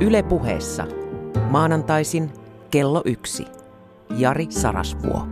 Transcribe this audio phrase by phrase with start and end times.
[0.00, 0.86] Yle puheessa.
[1.50, 2.32] Maanantaisin
[2.70, 3.46] kello yksi.
[4.16, 5.26] Jari Sarasvuo.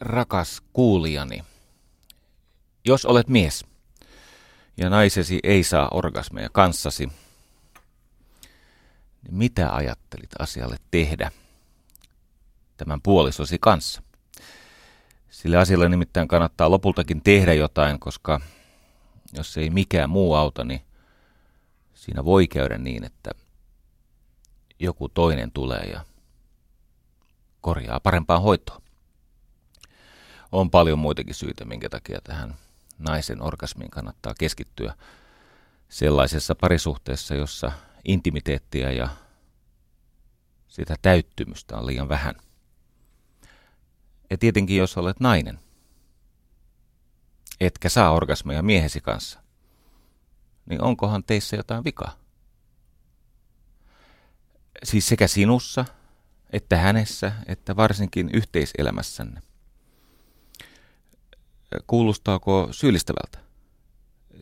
[0.00, 1.44] Rakas kuulijani,
[2.84, 3.64] jos olet mies
[4.76, 7.08] ja naisesi ei saa orgasmeja kanssasi,
[9.24, 11.30] niin mitä ajattelit asialle tehdä
[12.76, 14.02] tämän puolisosi kanssa?
[15.30, 18.40] Sille asialle nimittäin kannattaa lopultakin tehdä jotain, koska
[19.32, 20.80] jos ei mikään muu auta, niin
[21.94, 23.30] siinä voi käydä niin, että
[24.78, 26.04] joku toinen tulee ja
[27.60, 28.82] korjaa parempaan hoitoon.
[30.52, 32.54] On paljon muitakin syitä, minkä takia tähän
[32.98, 34.94] naisen orgasmiin kannattaa keskittyä
[35.88, 37.72] sellaisessa parisuhteessa, jossa
[38.04, 39.08] intimiteettiä ja
[40.68, 42.34] sitä täyttymystä on liian vähän.
[44.30, 45.58] Ja tietenkin jos olet nainen,
[47.60, 49.40] etkä saa orgasmeja miehesi kanssa,
[50.66, 52.16] niin onkohan teissä jotain vikaa?
[54.84, 55.84] Siis sekä sinussa,
[56.50, 59.42] että hänessä, että varsinkin yhteiselämässänne.
[61.86, 63.38] Kuulostaako syyllistävältä?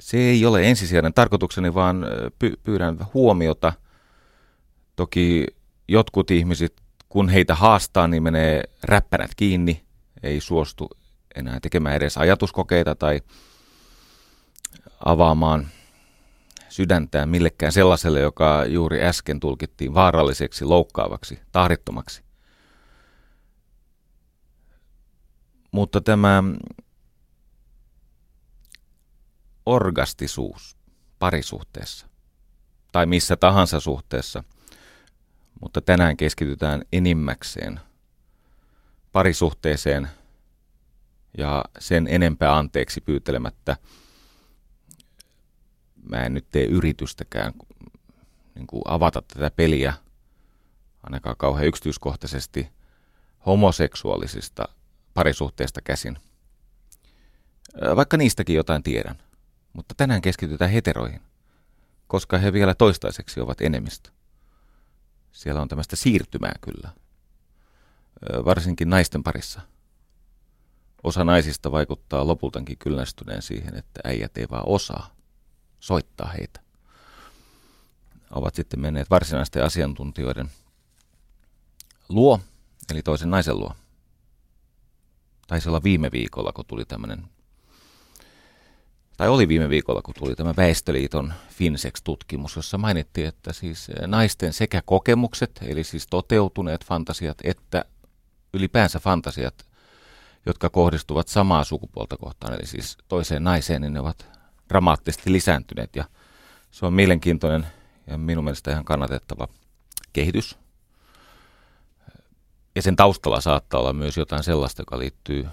[0.03, 2.07] Se ei ole ensisijainen tarkoitukseni, vaan
[2.45, 3.73] py- pyydän huomiota.
[4.97, 5.47] Toki
[5.89, 9.85] jotkut ihmiset, kun heitä haastaa, niin menee räppänät kiinni,
[10.23, 10.89] ei suostu
[11.35, 13.21] enää tekemään edes ajatuskokeita tai
[15.05, 15.67] avaamaan
[16.69, 22.23] sydäntään millekään sellaiselle, joka juuri äsken tulkittiin vaaralliseksi, loukkaavaksi, tahdittomaksi.
[25.73, 26.43] Mutta tämä
[29.67, 30.77] orgastisuus
[31.19, 32.07] parisuhteessa
[32.93, 34.45] tai missä tahansa suhteessa,
[35.61, 37.81] mutta tänään keskitytään enimmäkseen
[39.13, 40.09] parisuhteeseen
[41.39, 43.77] ja sen enempää anteeksi pyytelemättä.
[46.03, 47.53] Mä en nyt tee yritystäkään
[48.55, 49.95] niin kuin avata tätä peliä
[51.03, 52.69] ainakaan kauhean yksityiskohtaisesti
[53.47, 54.65] homoseksuaalisista
[55.15, 56.19] parisuhteista käsin.
[57.97, 59.19] Vaikka niistäkin jotain tiedän.
[59.73, 61.21] Mutta tänään keskitytään heteroihin,
[62.07, 64.11] koska he vielä toistaiseksi ovat enemmistö.
[65.33, 66.91] Siellä on tämmöistä siirtymää kyllä,
[68.45, 69.61] varsinkin naisten parissa.
[71.03, 75.15] Osa naisista vaikuttaa lopultakin kyllästyneen siihen, että äijät ei vaan osaa
[75.81, 76.61] soittaa heitä.
[78.31, 80.51] Ovat sitten menneet varsinaisten asiantuntijoiden
[82.09, 82.41] luo,
[82.91, 83.77] eli toisen naisen luo.
[85.47, 87.29] Taisi olla viime viikolla, kun tuli tämmöinen
[89.17, 94.53] tai oli viime viikolla, kun tuli tämä Väestöliiton Finsex-tutkimus, jossa mainittiin, että siis eh, naisten
[94.53, 97.85] sekä kokemukset, eli siis toteutuneet fantasiat, että
[98.55, 99.67] ylipäänsä fantasiat,
[100.47, 104.27] jotka kohdistuvat samaa sukupuolta kohtaan, eli siis toiseen naiseen, niin ne ovat
[104.69, 105.97] dramaattisesti lisääntyneet.
[105.97, 106.05] Ja
[106.71, 107.67] se on mielenkiintoinen
[108.07, 109.49] ja minun mielestä ihan kannatettava
[110.13, 110.59] kehitys.
[112.75, 115.49] Ja sen taustalla saattaa olla myös jotain sellaista, joka liittyy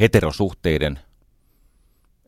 [0.00, 1.00] heterosuhteiden–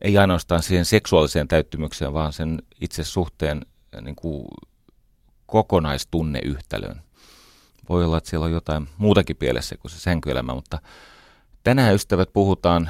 [0.01, 4.47] ei ainoastaan siihen seksuaaliseen täyttymykseen, vaan sen itse suhteen äh, niin kuin
[5.45, 7.01] kokonaistunneyhtälön.
[7.89, 10.81] Voi olla, että siellä on jotain muutakin pielessä kuin se sänkyelämä, mutta
[11.63, 12.89] tänään ystävät puhutaan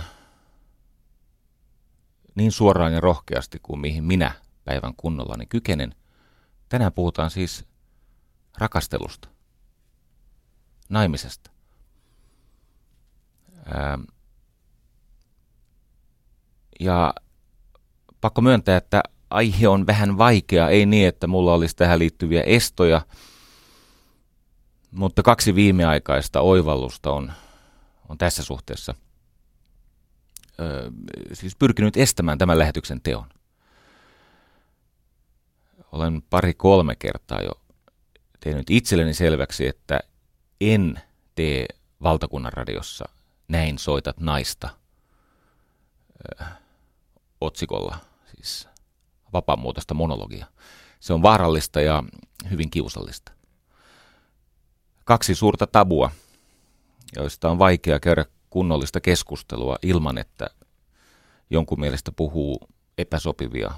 [2.36, 4.32] niin suoraan ja rohkeasti kuin mihin minä
[4.66, 5.96] päivän kunnollani kykenen.
[6.70, 7.66] Tänään puhutaan siis
[8.58, 9.28] rakastelusta,
[10.90, 11.52] naimisesta.
[13.66, 14.00] Ää,
[16.82, 17.14] ja
[18.22, 23.02] pakko myöntää, että aihe on vähän vaikea, ei niin, että mulla olisi tähän liittyviä estoja,
[24.92, 27.32] mutta kaksi viimeaikaista oivallusta on,
[28.10, 28.96] on tässä suhteessa
[30.60, 30.92] ö,
[31.34, 33.26] siis pyrkinyt estämään tämän lähetyksen teon.
[35.92, 37.52] Olen pari-kolme kertaa jo
[38.40, 40.00] tehnyt itselleni selväksi, että
[40.62, 41.02] en
[41.36, 41.66] tee
[42.04, 43.06] valtakunnan radiossa
[43.48, 44.70] näin soitat naista
[47.42, 47.98] otsikolla,
[48.36, 48.68] siis
[49.34, 50.46] vapaamuotoista monologia.
[51.00, 52.04] Se on vaarallista ja
[52.50, 53.32] hyvin kiusallista.
[55.06, 56.12] Kaksi suurta tabua,
[57.16, 60.50] joista on vaikea käydä kunnollista keskustelua ilman, että
[61.50, 63.72] jonkun mielestä puhuu epäsopivia,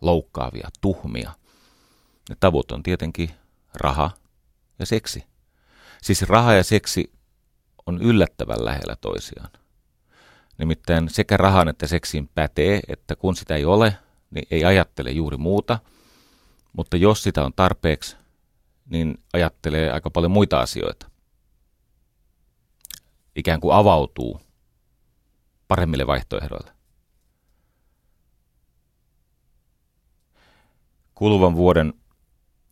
[0.00, 1.32] loukkaavia, tuhmia.
[2.28, 3.30] Ne tavut on tietenkin
[3.74, 4.10] raha
[4.78, 5.24] ja seksi.
[6.02, 7.12] Siis raha ja seksi
[7.86, 9.50] on yllättävän lähellä toisiaan.
[10.60, 13.96] Nimittäin sekä rahan että seksin pätee, että kun sitä ei ole,
[14.30, 15.78] niin ei ajattele juuri muuta.
[16.72, 18.16] Mutta jos sitä on tarpeeksi,
[18.86, 21.10] niin ajattelee aika paljon muita asioita.
[23.36, 24.40] Ikään kuin avautuu
[25.68, 26.72] paremmille vaihtoehdoille.
[31.14, 31.94] Kuluvan vuoden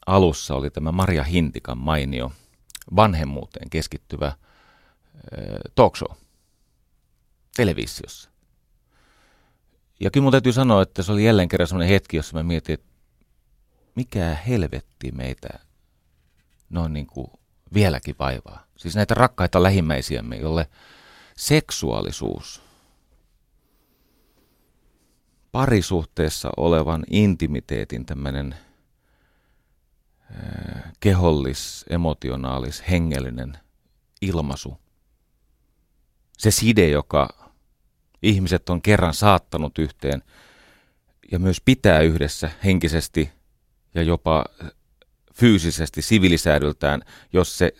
[0.07, 2.33] alussa oli tämä Maria Hintikan mainio
[2.97, 4.37] vanhemmuuteen keskittyvä äh,
[5.75, 6.28] talk show
[7.59, 8.31] televisiossa.
[10.01, 12.75] Ja kyllä mun täytyy sanoa, että se oli jälleen kerran sellainen hetki, jossa mä mietin,
[12.75, 12.87] että
[13.95, 15.49] mikä helvetti meitä
[16.71, 17.31] noin niin kuin
[17.75, 18.67] vieläkin vaivaa.
[18.77, 20.71] Siis näitä rakkaita lähimmäisiämme, jolle
[21.37, 22.63] seksuaalisuus,
[25.53, 28.55] parisuhteessa olevan intimiteetin tämmöinen
[31.01, 33.59] kehollis, emotionaalis, hengellinen
[34.21, 34.79] ilmaisu.
[36.39, 37.48] Se side, joka
[38.23, 40.23] ihmiset on kerran saattanut yhteen
[41.33, 43.31] ja myös pitää yhdessä henkisesti
[43.95, 44.45] ja jopa
[45.35, 47.73] fyysisesti, sivilisäädyltään, jos se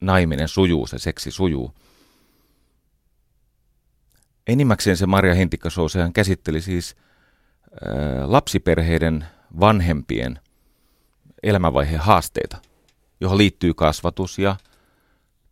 [0.00, 1.74] naiminen sujuu, se seksi sujuu.
[4.46, 6.96] Enimmäkseen se Maria Hintikka Show, sehän käsitteli siis
[7.84, 9.26] ää, lapsiperheiden
[9.60, 10.38] vanhempien
[11.42, 12.58] elämänvaiheen haasteita,
[13.20, 14.56] johon liittyy kasvatus ja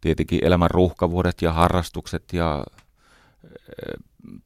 [0.00, 2.64] tietenkin elämän ruuhkavuodet ja harrastukset ja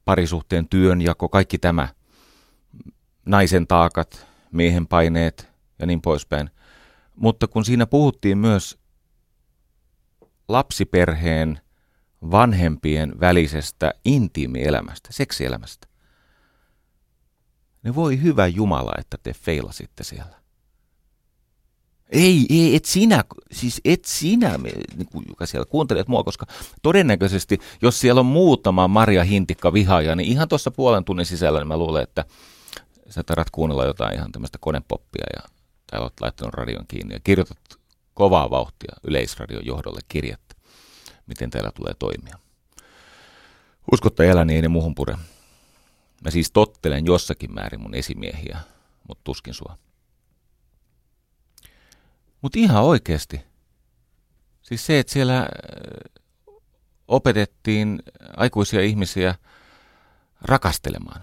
[0.05, 1.87] parisuhteen työnjako, kaikki tämä,
[3.25, 5.49] naisen taakat, miehen paineet
[5.79, 6.49] ja niin poispäin.
[7.15, 8.77] Mutta kun siinä puhuttiin myös
[10.47, 11.59] lapsiperheen
[12.31, 15.87] vanhempien välisestä intiimielämästä, seksielämästä,
[17.83, 20.42] niin voi hyvä Jumala, että te feilasitte siellä.
[22.09, 24.75] Ei, ei, et sinä, siis et sinä, niin
[25.27, 26.45] joka siellä kuuntelet mua, koska
[26.81, 31.67] todennäköisesti, jos siellä on muutama Maria Hintikka vihaaja, niin ihan tuossa puolen tunnin sisällä niin
[31.67, 32.25] mä luulen, että
[33.09, 35.41] sä tarvitset kuunnella jotain ihan tämmöistä konepoppia ja
[35.87, 37.57] tai olet laittanut radion kiinni ja kirjoitat
[38.13, 40.55] kovaa vauhtia Yleisradion johdolle kirjettä,
[41.27, 42.39] miten täällä tulee toimia.
[43.91, 45.17] Uskotta eläni ei ne muuhun pure.
[46.23, 48.59] Mä siis tottelen jossakin määrin mun esimiehiä,
[49.07, 49.77] mutta tuskin sua.
[52.43, 53.41] Mutta ihan oikeasti.
[54.61, 55.47] Siis se, että siellä äh,
[57.07, 58.03] opetettiin
[58.37, 59.35] aikuisia ihmisiä
[60.41, 61.21] rakastelemaan.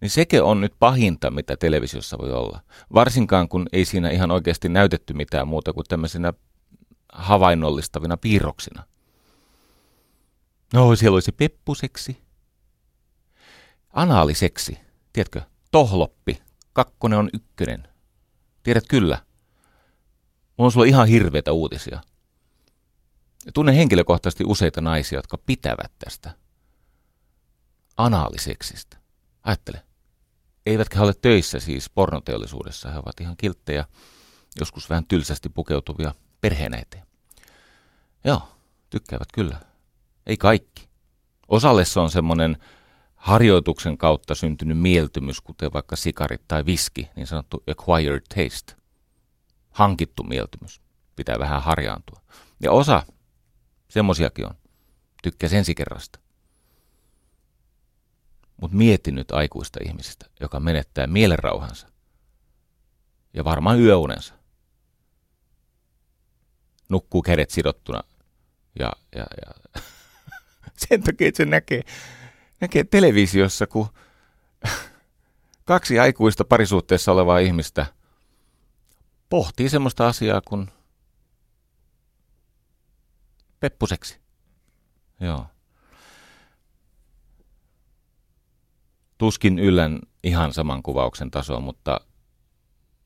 [0.00, 2.60] Niin sekin on nyt pahinta, mitä televisiossa voi olla.
[2.94, 6.32] Varsinkaan, kun ei siinä ihan oikeasti näytetty mitään muuta kuin tämmöisenä
[7.12, 8.84] havainnollistavina piirroksina.
[10.72, 12.22] No, siellä olisi peppuseksi.
[13.92, 14.78] Anaaliseksi.
[15.12, 15.42] Tiedätkö?
[15.70, 16.42] Tohloppi.
[16.72, 17.88] Kakkonen on ykkönen.
[18.62, 19.27] Tiedät kyllä.
[20.58, 22.00] Mulla on sulla ihan hirveitä uutisia.
[23.46, 26.30] Ja tunnen henkilökohtaisesti useita naisia, jotka pitävät tästä
[27.96, 28.96] anaaliseksistä.
[29.42, 29.82] Ajattele.
[30.66, 32.90] Eivätkä ole töissä siis pornoteollisuudessa.
[32.90, 33.84] He ovat ihan kilttejä,
[34.60, 37.06] joskus vähän tylsästi pukeutuvia perheenäitejä.
[38.24, 38.42] Joo,
[38.90, 39.60] tykkäävät kyllä.
[40.26, 40.88] Ei kaikki.
[41.48, 42.56] Osalle se on semmoinen
[43.16, 48.77] harjoituksen kautta syntynyt mieltymys, kuten vaikka sikarit tai viski, niin sanottu acquired taste
[49.78, 50.80] hankittu mieltymys.
[51.16, 52.20] Pitää vähän harjaantua.
[52.60, 53.02] Ja osa,
[53.88, 54.54] semmosiakin on,
[55.22, 56.18] tykkää ensikerrasta.
[58.60, 61.88] Mutta mieti nyt aikuista ihmisistä, joka menettää mielenrauhansa
[63.34, 64.34] ja varmaan yöunensa.
[66.88, 68.02] Nukkuu kädet sidottuna
[68.78, 69.82] ja, ja, ja
[70.88, 71.82] sen takia, että se näkee,
[72.60, 73.88] näkee televisiossa, kun
[75.64, 77.86] kaksi aikuista parisuhteessa olevaa ihmistä–
[79.28, 80.70] pohtii semmoista asiaa kuin
[83.60, 84.20] peppuseksi.
[85.20, 85.46] Joo.
[89.18, 92.00] Tuskin yllän ihan saman kuvauksen tasoa, mutta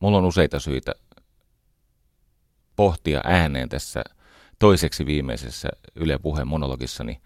[0.00, 0.92] mulla on useita syitä
[2.76, 4.04] pohtia ääneen tässä
[4.58, 7.20] toiseksi viimeisessä Yle Puheen monologissani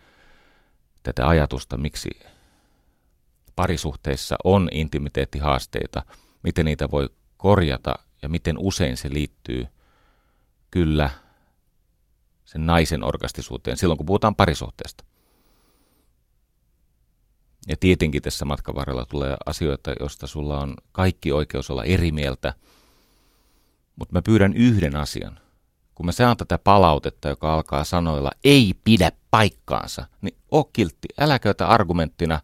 [1.03, 2.11] tätä ajatusta, miksi
[3.57, 6.03] parisuhteissa on intimiteettihaasteita,
[6.43, 7.95] miten niitä voi korjata
[8.27, 9.67] ja miten usein se liittyy
[10.71, 11.11] kyllä
[12.45, 15.05] sen naisen orgastisuuteen silloin, kun puhutaan parisuhteesta.
[17.69, 22.55] Ja tietenkin tässä matkan varrella tulee asioita, joista sulla on kaikki oikeus olla eri mieltä.
[23.97, 25.41] Mutta mä pyydän yhden asian.
[25.95, 31.39] Kun mä saan tätä palautetta, joka alkaa sanoilla ei pidä paikkaansa, niin oo kiltti, älä
[31.39, 32.41] käytä argumenttina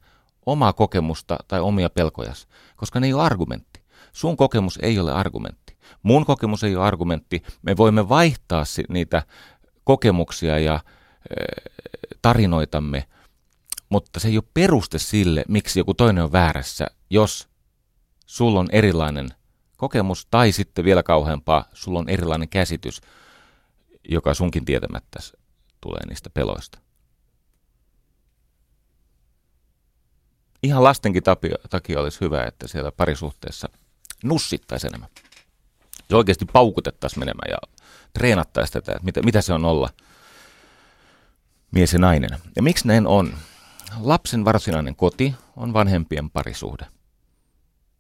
[0.46, 3.82] omaa kokemusta tai omia pelkojas, koska ne ei ole argumentti.
[4.12, 5.62] Sun kokemus ei ole argumentti.
[6.02, 7.42] Mun kokemus ei ole argumentti.
[7.62, 9.22] Me voimme vaihtaa niitä
[9.84, 10.80] kokemuksia ja
[12.22, 13.08] tarinoitamme,
[13.88, 17.48] mutta se ei ole peruste sille, miksi joku toinen on väärässä, jos
[18.26, 19.28] sulla on erilainen
[19.76, 23.00] kokemus, tai sitten vielä kauheampaa, sulla on erilainen käsitys,
[24.08, 25.20] joka sunkin tietämättä
[25.80, 26.78] tulee niistä peloista.
[30.62, 31.22] Ihan lastenkin
[31.70, 33.68] takia olisi hyvä, että siellä parisuhteessa
[34.24, 35.10] nussittaisi enemmän.
[36.09, 37.78] Se oikeasti paukutettaisiin menemään ja
[38.12, 39.90] treenattaisiin tätä, että mitä, mitä se on olla
[41.71, 42.30] mies ja nainen.
[42.56, 43.35] Ja miksi näin on?
[44.00, 46.87] Lapsen varsinainen koti on vanhempien parisuhde.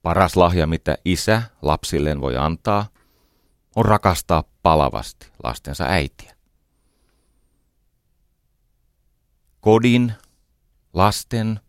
[0.02, 2.86] Paras lahja, mitä isä lapsilleen voi antaa,
[3.76, 6.36] on rakastaa palavasti lastensa äitiä.
[9.60, 10.12] Kodin,
[10.92, 11.60] lasten,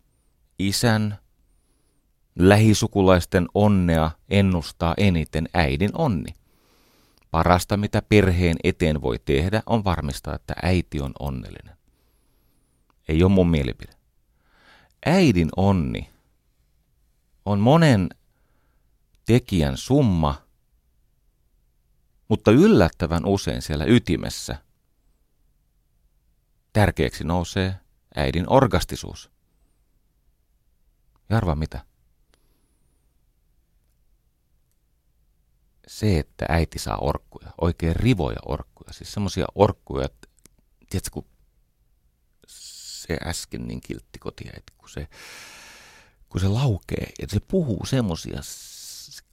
[0.59, 1.19] isän,
[2.35, 6.33] lähisukulaisten onnea ennustaa eniten äidin onni.
[7.31, 11.77] Parasta, mitä perheen eteen voi tehdä, on varmistaa, että äiti on onnellinen.
[13.07, 13.93] Ei ole mun mielipide.
[15.05, 16.09] Äidin onni
[17.45, 18.09] on monen
[19.25, 20.43] tekijän summa,
[22.27, 24.55] mutta yllättävän usein siellä ytimessä
[26.73, 27.75] tärkeäksi nousee
[28.15, 29.31] äidin orgastisuus.
[31.29, 31.85] Ja arvaa mitä?
[35.93, 40.27] Se, että äiti saa orkkuja, oikein rivoja orkkuja, siis semmoisia orkkuja, että
[40.89, 41.25] tiedätkö, kun
[42.47, 45.07] se äsken niin kiltti kotiäiti, kun se,
[46.29, 48.41] kun se laukee ja se puhuu semmoisia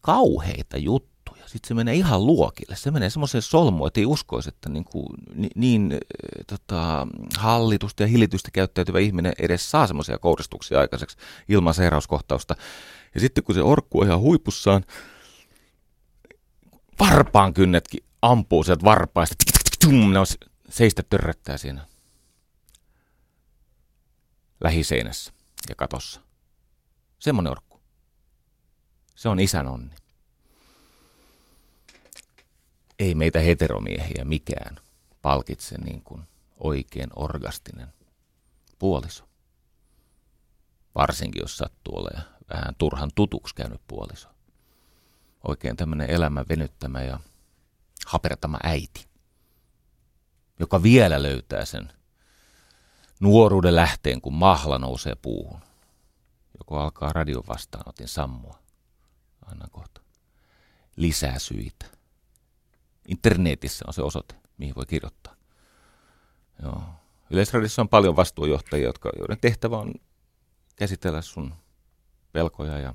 [0.00, 1.48] kauheita juttuja.
[1.48, 2.76] Sitten se menee ihan luokille.
[2.76, 6.00] Se menee semmoiseen solmuun, että ei uskoisi, että niin, kuin, niin, niin
[6.46, 7.06] tota,
[7.38, 11.16] hallitusta ja hillitystä käyttäytyvä ihminen edes saa semmoisia kouristuksia aikaiseksi
[11.48, 12.56] ilman sairauskohtausta.
[13.14, 14.84] Ja sitten kun se orkku on ihan huipussaan,
[17.00, 19.34] varpaan kynnetkin ampuu sieltä varpaista.
[19.86, 20.26] Ne on
[20.68, 21.86] seistä törröttää siinä
[24.60, 25.32] lähiseinässä
[25.68, 26.20] ja katossa.
[27.18, 27.80] Semmoinen orkku.
[29.14, 29.96] Se on isän onni.
[32.98, 34.76] Ei meitä heteromiehiä mikään
[35.22, 36.22] palkitse niin kuin
[36.60, 37.88] oikein orgastinen
[38.78, 39.28] puoliso.
[40.94, 44.28] Varsinkin jos sattuu olemaan vähän turhan tutuksi käynyt puoliso.
[45.48, 47.20] Oikein tämmöinen elämän venyttämä ja
[48.06, 49.08] hapertama äiti,
[50.58, 51.92] joka vielä löytää sen
[53.20, 55.60] nuoruuden lähteen, kun mahla nousee puuhun.
[56.58, 58.58] Joko alkaa radion vastaanotin sammua.
[59.46, 60.00] Anna kohta.
[60.96, 61.86] Lisää syitä.
[63.08, 65.34] Internetissä on se osoite, mihin voi kirjoittaa.
[66.62, 66.82] Joo.
[67.30, 69.94] Yleisradiossa on paljon vastuujohtajia, jotka, joiden tehtävä on
[70.76, 71.54] käsitellä sun
[72.32, 72.94] pelkoja ja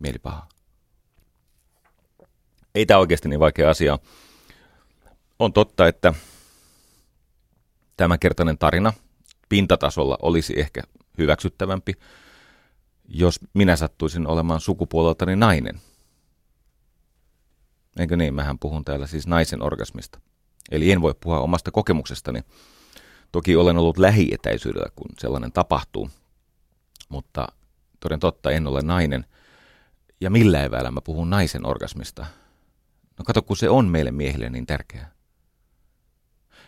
[0.00, 0.48] mielipahaa.
[2.74, 3.98] Ei tämä oikeasti niin vaikea asia.
[5.38, 6.14] On totta, että
[7.96, 8.92] tämänkertainen tarina
[9.48, 10.82] pintatasolla olisi ehkä
[11.18, 11.92] hyväksyttävämpi,
[13.08, 15.80] jos minä sattuisin olemaan sukupuoleltani nainen.
[17.98, 18.34] Eikö niin?
[18.34, 20.20] Mähän puhun täällä siis naisen orgasmista.
[20.70, 22.40] Eli en voi puhua omasta kokemuksestani.
[23.32, 26.10] Toki olen ollut lähietäisyydellä, kun sellainen tapahtuu,
[27.08, 27.48] mutta
[28.00, 29.26] toden totta en ole nainen.
[30.20, 32.26] Ja millä eväällä mä puhun naisen orgasmista?
[33.18, 35.14] No kato, kun se on meille miehille niin tärkeää.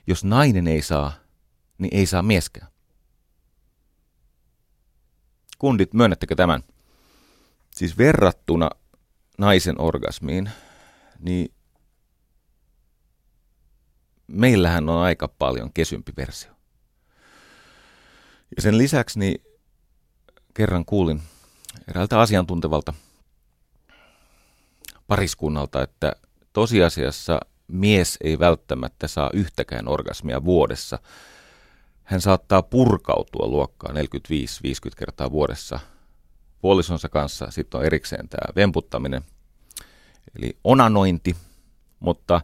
[0.06, 1.12] Jos nainen ei saa,
[1.78, 2.68] niin ei saa mieskään.
[5.58, 6.62] Kundit, myönnättekö tämän?
[7.70, 8.70] Siis verrattuna
[9.38, 10.50] naisen orgasmiin,
[11.18, 11.54] niin
[14.26, 16.50] meillähän on aika paljon kesympi versio.
[18.56, 19.44] Ja sen lisäksi niin
[20.54, 21.22] kerran kuulin
[21.88, 22.94] eräältä asiantuntevalta
[25.06, 26.12] pariskunnalta, että
[26.56, 30.98] tosiasiassa mies ei välttämättä saa yhtäkään orgasmia vuodessa.
[32.04, 33.98] Hän saattaa purkautua luokkaan 45-50
[34.96, 35.80] kertaa vuodessa
[36.60, 37.50] puolisonsa kanssa.
[37.50, 39.22] Sitten on erikseen tämä vemputtaminen,
[40.38, 41.36] eli onanointi,
[42.00, 42.40] mutta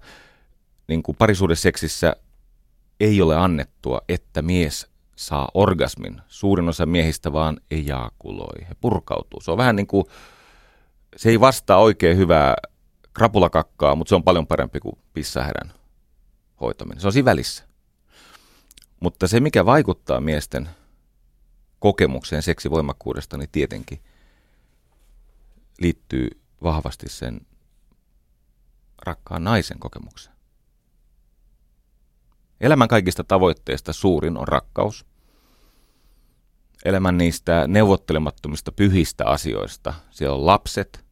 [0.88, 2.16] niin kuin parisuudeseksissä
[3.00, 6.20] ei ole annettua, että mies saa orgasmin.
[6.28, 9.40] Suurin osa miehistä vaan ejakuloi, he purkautuu.
[9.40, 10.04] Se on vähän niin kuin,
[11.16, 12.54] se ei vastaa oikein hyvää
[13.12, 15.72] krapulakakkaa, mutta se on paljon parempi kuin pissahärän
[16.60, 17.00] hoitaminen.
[17.00, 17.64] Se on siinä välissä.
[19.00, 20.68] Mutta se, mikä vaikuttaa miesten
[21.78, 24.02] kokemukseen seksivoimakkuudesta, niin tietenkin
[25.80, 27.40] liittyy vahvasti sen
[29.06, 30.36] rakkaan naisen kokemukseen.
[32.60, 35.06] Elämän kaikista tavoitteista suurin on rakkaus.
[36.84, 39.94] Elämän niistä neuvottelemattomista pyhistä asioista.
[40.10, 41.04] Siellä on lapset,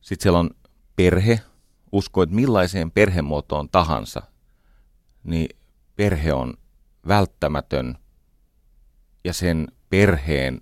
[0.00, 0.50] sitten siellä on
[0.98, 1.40] perhe,
[1.92, 4.22] uskoit millaiseen perhemuotoon tahansa,
[5.24, 5.56] niin
[5.96, 6.54] perhe on
[7.08, 7.98] välttämätön
[9.24, 10.60] ja sen perheen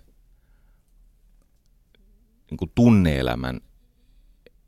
[2.50, 3.61] niin kuin tunneelämän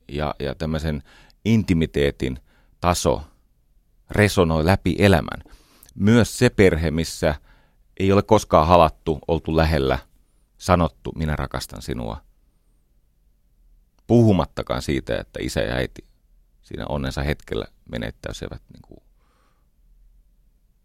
[0.09, 1.03] ja, ja tämmöisen
[1.45, 2.39] intimiteetin
[2.81, 3.23] taso
[4.11, 5.45] resonoi läpi elämän.
[5.95, 7.35] Myös se perhe, missä
[8.01, 9.99] ei ole koskaan halattu, oltu lähellä,
[10.59, 12.28] sanottu, minä rakastan sinua.
[14.09, 16.05] Puhumattakaan siitä, että isä ja äiti
[16.63, 19.03] siinä onnensa hetkellä menettäisivät niin kuin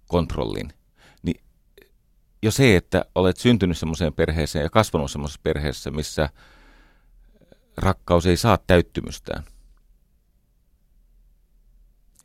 [0.08, 0.74] kontrollin.
[1.24, 1.42] Niin
[2.42, 6.30] jo se, että olet syntynyt semmoiseen perheeseen ja kasvanut semmoisessa perheessä, missä
[7.78, 9.44] rakkaus ei saa täyttymystään.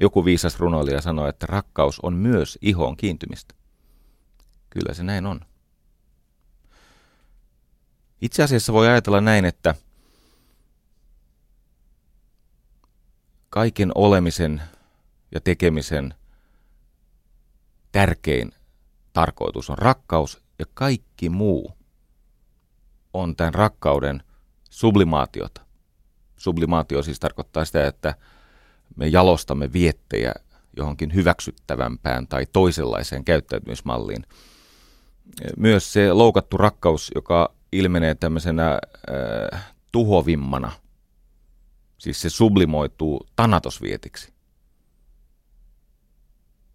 [0.00, 3.54] Joku viisas runoilija sanoi, että rakkaus on myös ihoon kiintymistä.
[4.70, 5.40] Kyllä se näin on.
[8.20, 9.74] Itse asiassa voi ajatella näin, että
[13.50, 14.62] kaiken olemisen
[15.34, 16.14] ja tekemisen
[17.92, 18.52] tärkein
[19.12, 21.72] tarkoitus on rakkaus ja kaikki muu
[23.14, 24.22] on tämän rakkauden
[24.70, 25.60] sublimaatiota.
[26.36, 28.14] Sublimaatio siis tarkoittaa sitä, että
[28.96, 30.32] me jalostamme viettejä
[30.76, 34.24] johonkin hyväksyttävämpään tai toisenlaiseen käyttäytymismalliin.
[35.56, 38.78] Myös se loukattu rakkaus, joka ilmenee tämmöisenä
[39.52, 40.72] äh, tuhovimmana,
[41.98, 44.32] siis se sublimoituu tanatosvietiksi.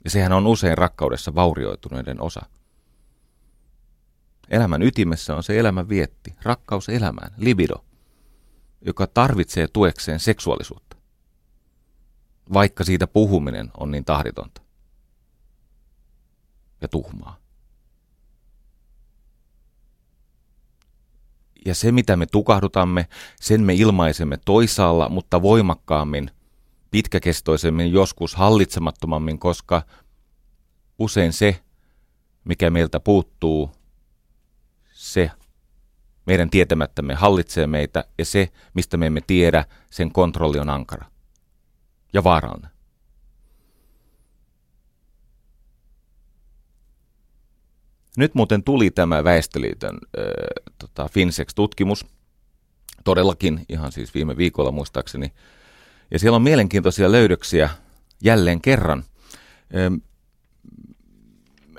[0.04, 2.42] Ja sehän on usein rakkaudessa vaurioituneiden osa.
[4.50, 7.86] Elämän ytimessä on se elämän vietti, rakkaus elämään, libido,
[8.82, 10.98] joka tarvitsee tuekseen seksuaalisuutta,
[12.54, 14.62] vaikka siitä puhuminen on niin tahditonta
[16.82, 17.43] ja tuhmaa.
[21.66, 23.08] Ja se, mitä me tukahdutamme,
[23.42, 26.32] sen me ilmaisemme toisaalla, mutta voimakkaammin–
[26.94, 29.82] pitkäkestoisemmin, joskus hallitsemattomammin, koska
[31.00, 31.60] usein se,
[32.44, 33.72] mikä meiltä puuttuu,
[34.92, 35.32] se
[36.26, 41.06] meidän tietämättämme hallitsee meitä ja se, mistä me emme tiedä, sen kontrolli on ankara
[42.14, 42.72] ja vaarallinen.
[48.18, 50.24] Nyt muuten tuli tämä Väestöliiton äh,
[50.80, 52.06] tota, Finsex-tutkimus,
[53.04, 55.34] todellakin ihan siis viime viikolla muistaakseni,
[56.12, 57.70] ja siellä on mielenkiintoisia löydöksiä
[58.24, 59.04] jälleen kerran.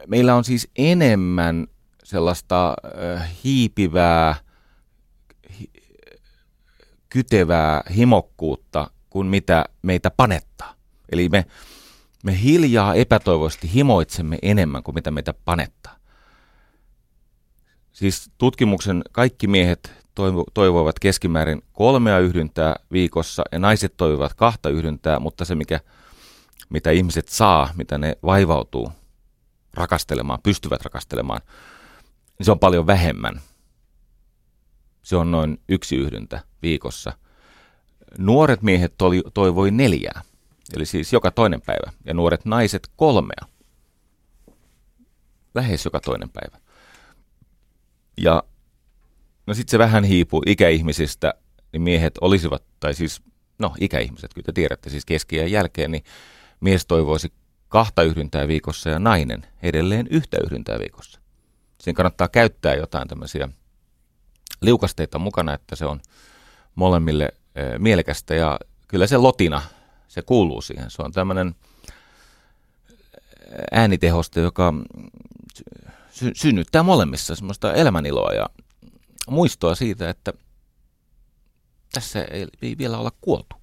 [0.07, 1.66] Meillä on siis enemmän
[2.05, 2.75] sellaista
[3.44, 4.37] hiipivää,
[7.09, 10.75] kytevää himokkuutta kuin mitä meitä panettaa.
[11.12, 11.47] Eli me,
[12.25, 15.97] me hiljaa epätoivoisesti himoitsemme enemmän kuin mitä meitä panettaa.
[17.95, 19.93] Siis tutkimuksen kaikki miehet
[20.55, 25.81] toivoivat keskimäärin kolmea yhdyntää viikossa ja naiset toivovat kahta yhdyntää, mutta se mikä,
[26.69, 28.93] mitä ihmiset saa, mitä ne vaivautuu
[29.75, 31.41] rakastelemaan, pystyvät rakastelemaan,
[32.39, 33.41] niin se on paljon vähemmän.
[35.03, 37.13] Se on noin yksi yhdyntä viikossa.
[38.19, 38.95] Nuoret miehet
[39.35, 40.23] toivoi neljää,
[40.77, 43.49] eli siis joka toinen päivä, ja nuoret naiset kolmea.
[45.55, 46.63] Lähes joka toinen päivä.
[48.16, 48.42] Ja
[49.46, 51.35] No sitten se vähän hiipuu ikäihmisistä,
[51.72, 53.22] niin miehet olisivat, tai siis,
[53.59, 56.05] no ikäihmiset, kyllä te tiedätte, siis keski jälkeen, niin
[56.61, 57.33] mies toivoisi
[57.68, 61.20] kahta yhdyntää viikossa ja nainen edelleen yhtä yhdyntää viikossa.
[61.81, 63.48] Siinä kannattaa käyttää jotain tämmöisiä
[64.61, 66.00] liukasteita mukana, että se on
[66.74, 69.62] molemmille e, mielekästä ja kyllä se lotina,
[70.09, 70.90] se kuuluu siihen.
[70.90, 71.55] Se on tämmöinen
[73.72, 74.74] äänitehoste, joka
[76.14, 78.46] sy- synnyttää molemmissa semmoista elämäniloa ja
[79.31, 80.33] muistoa siitä, että
[81.92, 83.57] tässä ei, ei vielä olla kuoltu.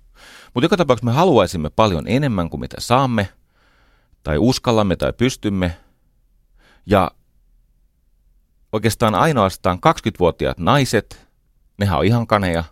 [0.53, 3.29] Mutta joka tapauksessa me haluaisimme paljon enemmän kuin mitä saamme,
[4.23, 5.77] tai uskallamme tai pystymme.
[6.85, 7.11] Ja
[8.71, 11.27] oikeastaan ainoastaan 20-vuotiaat naiset,
[11.77, 12.63] nehän on ihan kaneja,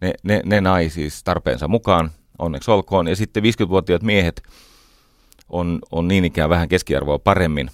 [0.00, 3.08] ne, ne, ne nai siis tarpeensa mukaan, onneksi olkoon.
[3.08, 4.42] Ja sitten 50-vuotiaat miehet
[5.48, 7.70] on, on niin ikään vähän keskiarvoa paremmin,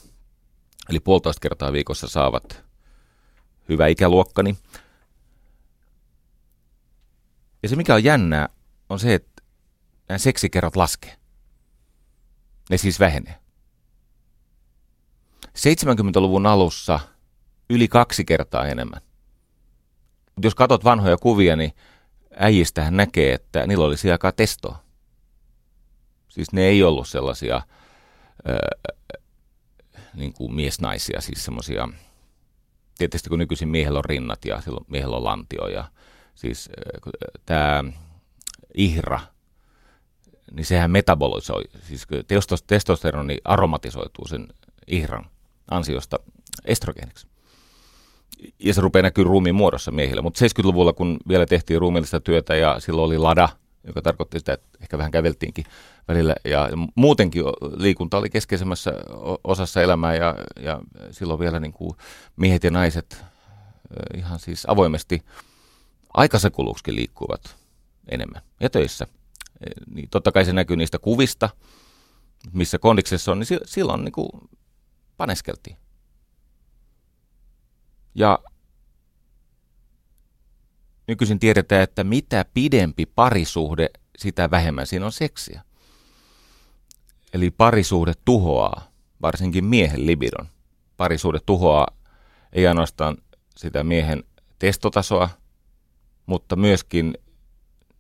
[0.89, 2.65] eli puolitoista kertaa viikossa saavat
[3.69, 4.57] hyvä ikäluokkani.
[7.63, 8.49] Ja se mikä on jännää,
[8.89, 9.43] on se, että
[10.09, 11.17] nämä seksikerrat laskee.
[12.71, 13.41] Ne siis vähenee.
[15.47, 17.01] 70-luvun alussa
[17.71, 19.01] yli kaksi kertaa enemmän.
[20.43, 21.73] Jos katsot vanhoja kuvia, niin
[22.37, 24.83] äijistähän näkee, että niillä olisi aikaa testoa.
[26.29, 27.63] Siis ne ei ollut sellaisia
[30.19, 31.89] niin kuin miesnaisia, siis semmoisia
[32.99, 35.85] tietysti kun nykyisin miehellä on rinnat ja silloin miehellä on lantio ja
[36.35, 36.71] siis
[37.47, 37.85] tämä
[38.75, 39.21] ihra,
[40.53, 42.07] niin sehän metabolisoi, siis
[42.67, 44.49] testosteroni aromatisoituu sen
[44.87, 45.27] ihran
[45.71, 46.19] ansiosta
[46.65, 47.27] estrogeeniksi.
[48.59, 50.23] ja se rupeaa näkyä ruumiin muodossa miehillä.
[50.23, 53.49] Mutta 70-luvulla, kun vielä tehtiin ruumiillista työtä ja silloin oli lada,
[53.87, 55.65] joka tarkoitti sitä, että ehkä vähän käveltiinkin
[56.09, 56.35] välillä.
[56.45, 57.43] Ja muutenkin
[57.77, 58.93] liikunta oli keskeisemmässä
[59.45, 61.97] osassa elämää ja, ja silloin vielä niin kuin
[62.37, 63.25] miehet ja naiset
[64.17, 65.23] ihan siis avoimesti
[66.15, 67.57] aikansa kuluksikin liikkuvat
[68.09, 69.07] enemmän ja töissä.
[69.61, 71.51] E, niin totta kai se näkyy niistä kuvista,
[72.53, 74.31] missä kondiksessa on, niin silloin niin kuin
[75.17, 75.77] paneskeltiin.
[78.15, 78.39] Ja
[81.09, 85.63] nykyisin tiedetään, että mitä pidempi parisuhde, sitä vähemmän siinä on seksiä.
[87.33, 88.89] Eli parisuhde tuhoaa,
[89.23, 90.47] varsinkin miehen libidon.
[90.97, 91.87] Parisuhde tuhoaa
[92.53, 93.17] ei ainoastaan
[93.57, 94.25] sitä miehen
[94.59, 95.29] testotasoa,
[96.27, 97.15] mutta myöskin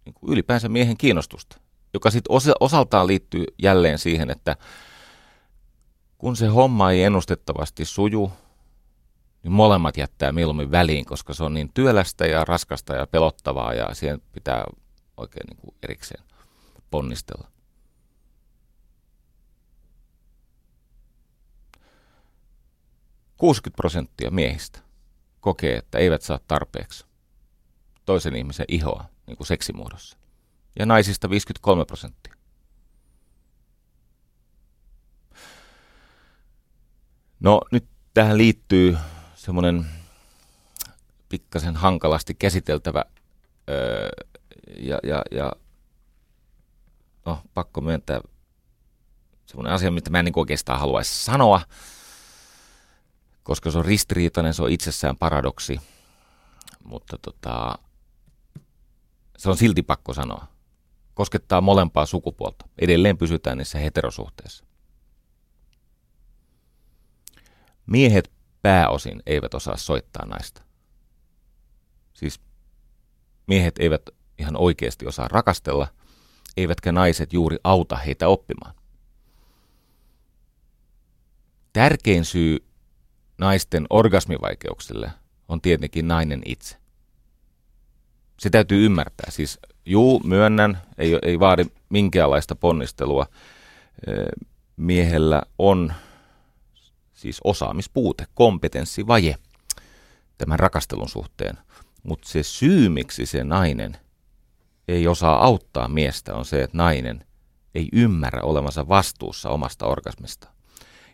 [0.04, 1.60] niin kuin ylipäänsä miehen kiinnostusta,
[1.94, 4.56] joka sitten osaltaan liittyy jälleen siihen, että
[6.18, 8.32] kun se homma ei ennustettavasti suju,
[9.42, 13.94] niin molemmat jättää mieluummin väliin, koska se on niin työlästä ja raskasta ja pelottavaa ja
[13.94, 14.64] siihen pitää
[15.16, 16.24] oikein niin kuin erikseen
[16.90, 17.48] ponnistella.
[23.38, 24.80] Kuusikymmentä prosenttia miehistä
[25.40, 27.06] kokee, että eivät saa tarpeeksi
[28.04, 30.18] toisen ihmisen ihoa niin kuin seksimuodossa.
[30.78, 32.34] Ja naisista 53 prosenttia.
[37.40, 38.98] No nyt tähän liittyy
[39.34, 39.86] semmoinen
[41.28, 43.04] pikkasen hankalasti käsiteltävä
[43.70, 44.08] öö,
[44.76, 45.52] ja, ja, ja
[47.24, 48.20] no, pakko myöntää
[49.46, 51.60] semmoinen asia, mitä mä en niin oikeastaan haluaisi sanoa,
[53.48, 55.80] koska se on ristiriitainen, se on itsessään paradoksi,
[56.84, 57.78] mutta tota,
[59.38, 60.46] se on silti pakko sanoa.
[61.14, 62.68] Koskettaa molempaa sukupuolta.
[62.78, 64.64] Edelleen pysytään niissä heterosuhteissa.
[67.86, 68.32] Miehet
[68.62, 70.62] pääosin eivät osaa soittaa naista.
[72.14, 72.40] Siis
[73.46, 74.02] miehet eivät
[74.38, 75.88] ihan oikeasti osaa rakastella,
[76.56, 78.74] eivätkä naiset juuri auta heitä oppimaan.
[81.72, 82.67] Tärkein syy
[83.38, 85.10] naisten orgasmivaikeuksille
[85.48, 86.76] on tietenkin nainen itse.
[88.40, 89.30] Se täytyy ymmärtää.
[89.30, 93.26] Siis juu, myönnän, ei, ei vaadi minkäänlaista ponnistelua.
[94.76, 95.92] Miehellä on
[97.12, 99.36] siis osaamispuute, kompetenssivaje
[100.38, 101.58] tämän rakastelun suhteen.
[102.02, 103.96] Mutta se syy, miksi se nainen
[104.88, 107.24] ei osaa auttaa miestä, on se, että nainen
[107.74, 110.48] ei ymmärrä olevansa vastuussa omasta orgasmista.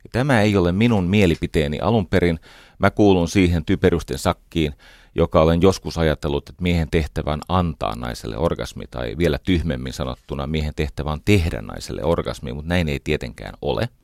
[0.05, 2.38] Ja tämä ei ole minun mielipiteeni alun perin.
[2.79, 4.75] Mä kuulun siihen typerusten sakkiin,
[5.14, 10.47] joka olen joskus ajatellut, että miehen tehtävä on antaa naiselle orgasmi, tai vielä tyhmemmin sanottuna
[10.47, 13.88] miehen tehtävä on tehdä naiselle orgasmi, mutta näin ei tietenkään ole–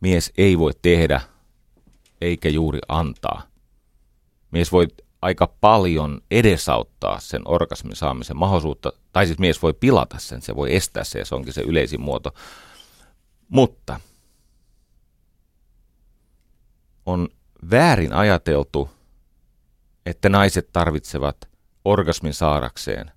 [0.00, 1.20] mies ei voi tehdä
[2.20, 3.42] eikä juuri antaa.
[4.50, 4.86] Mies voi
[5.22, 10.76] aika paljon edesauttaa sen orgasmin saamisen mahdollisuutta, tai siis mies voi pilata sen, se voi
[10.76, 12.34] estää se, ja se onkin se yleisin muoto.
[13.48, 14.00] Mutta
[17.08, 17.28] on
[17.70, 18.90] väärin ajateltu,
[20.06, 21.36] että naiset tarvitsevat
[21.84, 23.10] orgasmin saadakseen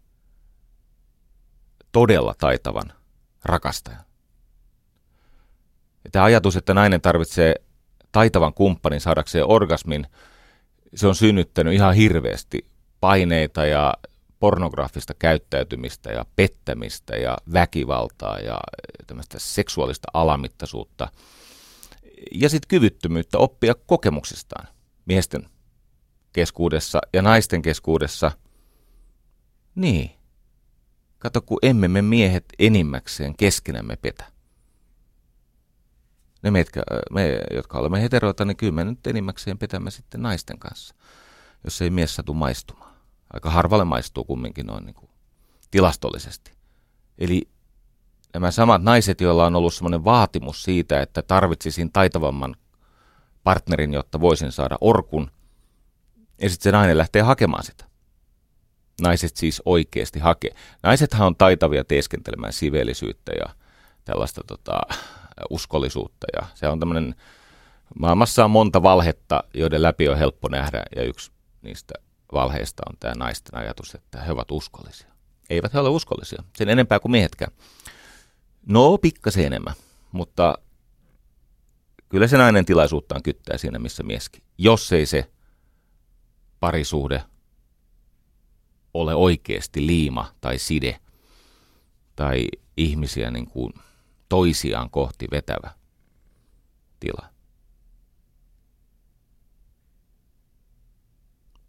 [1.91, 2.93] todella taitavan
[3.43, 4.04] rakastajan.
[6.04, 7.56] Ja tämä ajatus, että nainen tarvitsee
[8.12, 10.08] taitavan kumppanin saadakseen orgasmin,
[10.95, 12.65] se on synnyttänyt ihan hirveästi
[12.99, 13.93] paineita ja
[14.39, 18.60] pornografista käyttäytymistä ja pettämistä ja väkivaltaa ja
[19.08, 21.08] tämmöistä seksuaalista alamittaisuutta.
[22.31, 24.67] Ja sitten kyvyttömyyttä oppia kokemuksistaan
[25.05, 25.49] miesten
[26.34, 28.31] keskuudessa ja naisten keskuudessa.
[29.75, 30.12] Niin.
[31.19, 34.31] Kato, kun emme me miehet enimmäkseen keskenämme petä
[36.43, 36.81] ne meitä,
[37.12, 40.95] me, jotka olemme heteroita, niin kyllä me nyt enimmäkseen petämme sitten naisten kanssa,
[41.63, 42.95] jos ei mies satu maistumaan.
[43.34, 45.10] Aika harvalle maistuu kumminkin noin niin kuin
[45.71, 46.51] tilastollisesti.
[47.17, 47.49] Eli
[48.34, 52.56] nämä samat naiset, joilla on ollut sellainen vaatimus siitä, että tarvitsisin taitavamman
[53.44, 55.32] partnerin, jotta voisin saada orkun,
[56.41, 57.86] ja sitten se nainen lähtee hakemaan sitä.
[59.02, 60.52] Naiset siis oikeasti hakee.
[60.84, 63.56] Naisethan on taitavia teeskentelemään siveellisyyttä ja
[64.06, 64.82] tällaista tota,
[65.50, 66.28] uskollisuutta.
[66.34, 67.15] Ja se on tämmöinen,
[68.00, 71.94] maailmassa on monta valhetta, joiden läpi on helppo nähdä, ja yksi niistä
[72.34, 75.08] valheista on tämä naisten ajatus, että he ovat uskollisia.
[75.50, 77.52] Eivät he ole uskollisia, sen enempää kuin miehetkään.
[78.65, 79.74] No, pikkasen enemmän,
[80.12, 80.58] mutta
[82.10, 84.43] kyllä se nainen tilaisuuttaan kyttää siinä, missä mieskin.
[84.58, 85.32] Jos ei se
[86.60, 87.24] parisuhde
[88.93, 91.00] ole oikeasti liima tai side
[92.15, 92.47] tai
[92.78, 93.74] ihmisiä niin kuin
[94.30, 95.71] toisiaan kohti vetävä
[97.00, 97.26] tila.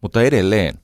[0.00, 0.78] Mutta edelleen,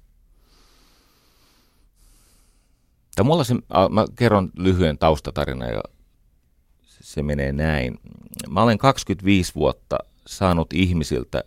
[3.16, 3.54] tai mulla se,
[3.90, 5.80] mä kerron lyhyen taustatarinan ja
[7.08, 7.98] se menee näin.
[8.50, 11.44] Mä olen 25 vuotta saanut ihmisiltä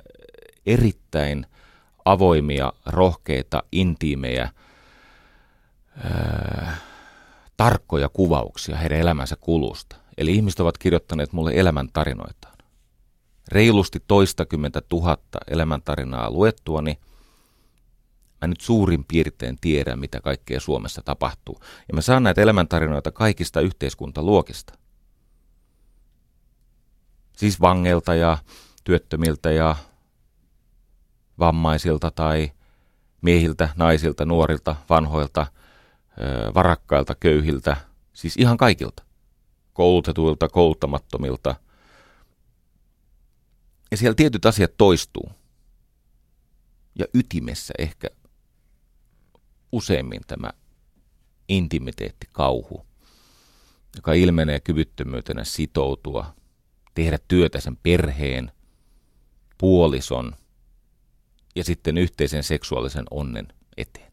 [0.65, 1.45] erittäin
[2.05, 4.49] avoimia, rohkeita, intiimejä,
[6.03, 6.77] ää,
[7.57, 9.95] tarkkoja kuvauksia heidän elämänsä kulusta.
[10.17, 12.57] Eli ihmiset ovat kirjoittaneet mulle elämäntarinoitaan.
[13.47, 16.97] Reilusti toistakymmentä tuhatta elämäntarinaa luettuani
[18.41, 21.59] mä nyt suurin piirtein tiedän, mitä kaikkea Suomessa tapahtuu.
[21.87, 24.80] Ja mä saan näitä elämäntarinoita kaikista yhteiskuntaluokista.
[27.41, 28.37] Siis vangelta ja
[28.83, 29.75] työttömiltä ja
[31.39, 32.51] vammaisilta tai
[33.21, 35.47] miehiltä, naisilta, nuorilta, vanhoilta,
[36.55, 37.77] varakkailta, köyhiltä,
[38.13, 39.03] siis ihan kaikilta.
[39.73, 41.55] Koulutetuilta, kouluttamattomilta.
[43.91, 45.31] Ja siellä tietyt asiat toistuu.
[46.95, 48.07] Ja ytimessä ehkä
[49.71, 50.49] useimmin tämä
[51.49, 52.85] intimiteettikauhu,
[53.95, 56.40] joka ilmenee kyvyttömyytenä sitoutua,
[56.93, 58.51] tehdä työtä sen perheen,
[59.57, 60.35] puolison
[61.55, 64.11] ja sitten yhteisen seksuaalisen onnen eteen.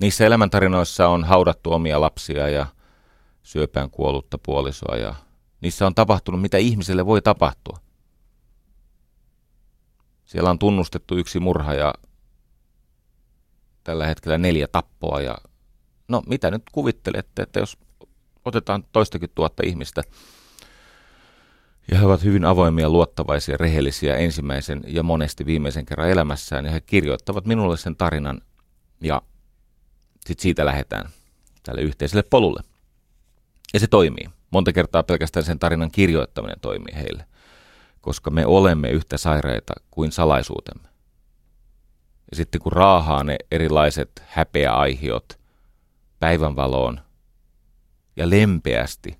[0.00, 2.66] Niissä elämäntarinoissa on haudattu omia lapsia ja
[3.42, 5.14] syöpään kuollutta puolisoa ja
[5.60, 7.78] niissä on tapahtunut, mitä ihmiselle voi tapahtua.
[10.24, 11.94] Siellä on tunnustettu yksi murha ja
[13.84, 15.38] tällä hetkellä neljä tappoa ja
[16.08, 17.78] no mitä nyt kuvittelette, että jos
[18.50, 20.02] otetaan toistakin tuhatta ihmistä
[21.90, 26.80] ja he ovat hyvin avoimia, luottavaisia, rehellisiä ensimmäisen ja monesti viimeisen kerran elämässään ja he
[26.80, 28.40] kirjoittavat minulle sen tarinan
[29.00, 29.22] ja
[30.26, 31.08] sitten siitä lähdetään
[31.62, 32.60] tälle yhteiselle polulle.
[33.74, 34.28] Ja se toimii.
[34.50, 37.24] Monta kertaa pelkästään sen tarinan kirjoittaminen toimii heille,
[38.00, 40.88] koska me olemme yhtä sairaita kuin salaisuutemme.
[42.30, 45.38] Ja sitten kun raahaa ne erilaiset häpeäaihiot
[46.20, 47.00] päivänvaloon
[48.16, 49.18] ja lempeästi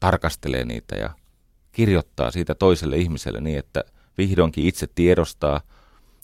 [0.00, 1.14] tarkastelee niitä ja
[1.72, 3.84] kirjoittaa siitä toiselle ihmiselle niin, että
[4.18, 5.60] vihdoinkin itse tiedostaa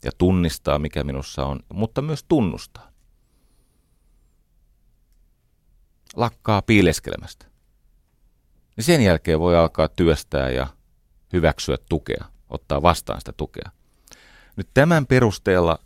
[0.05, 2.93] ja tunnistaa, mikä minussa on, mutta myös tunnustaa.
[6.17, 7.47] Lakkaa piileskelemästä.
[8.77, 10.67] Niin sen jälkeen voi alkaa työstää ja
[11.33, 13.71] hyväksyä tukea, ottaa vastaan sitä tukea.
[14.57, 15.79] Nyt tämän perusteella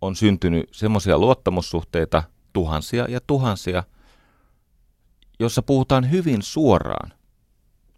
[0.00, 3.84] on syntynyt semmoisia luottamussuhteita, tuhansia ja tuhansia,
[5.38, 7.12] jossa puhutaan hyvin suoraan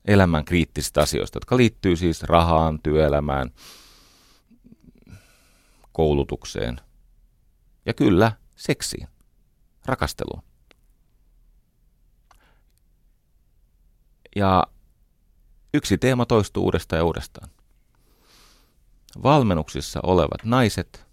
[0.05, 3.51] elämän kriittisistä asioista, jotka liittyy siis rahaan, työelämään,
[5.93, 6.81] koulutukseen
[7.87, 9.09] ja kyllä seksiin,
[9.85, 10.43] rakasteluun.
[14.37, 14.65] Ja
[15.75, 17.51] yksi teema toistuu uudestaan ja uudestaan
[19.23, 21.07] valmennuksissa olevat naiset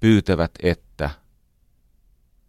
[0.00, 1.10] pyytävät, että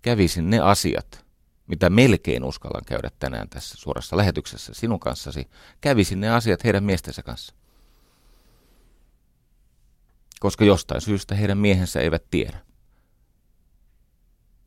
[0.02, 1.25] kävisin ne asiat,
[1.70, 5.50] mitä melkein uskallan käydä tänään tässä suorassa lähetyksessä sinun kanssasi,
[5.82, 7.54] kävisin ne asiat heidän miestensä kanssa.
[10.40, 12.60] Koska jostain syystä heidän miehensä eivät tiedä.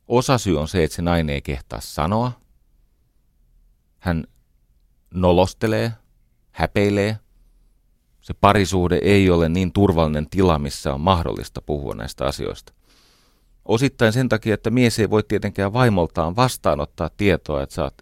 [0.07, 2.31] Osa syy on se, että se nainen ei kehtaa sanoa.
[3.99, 4.27] Hän
[5.13, 5.91] nolostelee,
[6.51, 7.19] häpeilee,
[8.21, 12.73] se parisuhde ei ole niin turvallinen tila, missä on mahdollista puhua näistä asioista.
[13.65, 18.01] Osittain sen takia, että mies ei voi tietenkään vaimoltaan vastaanottaa tietoa, että sä oot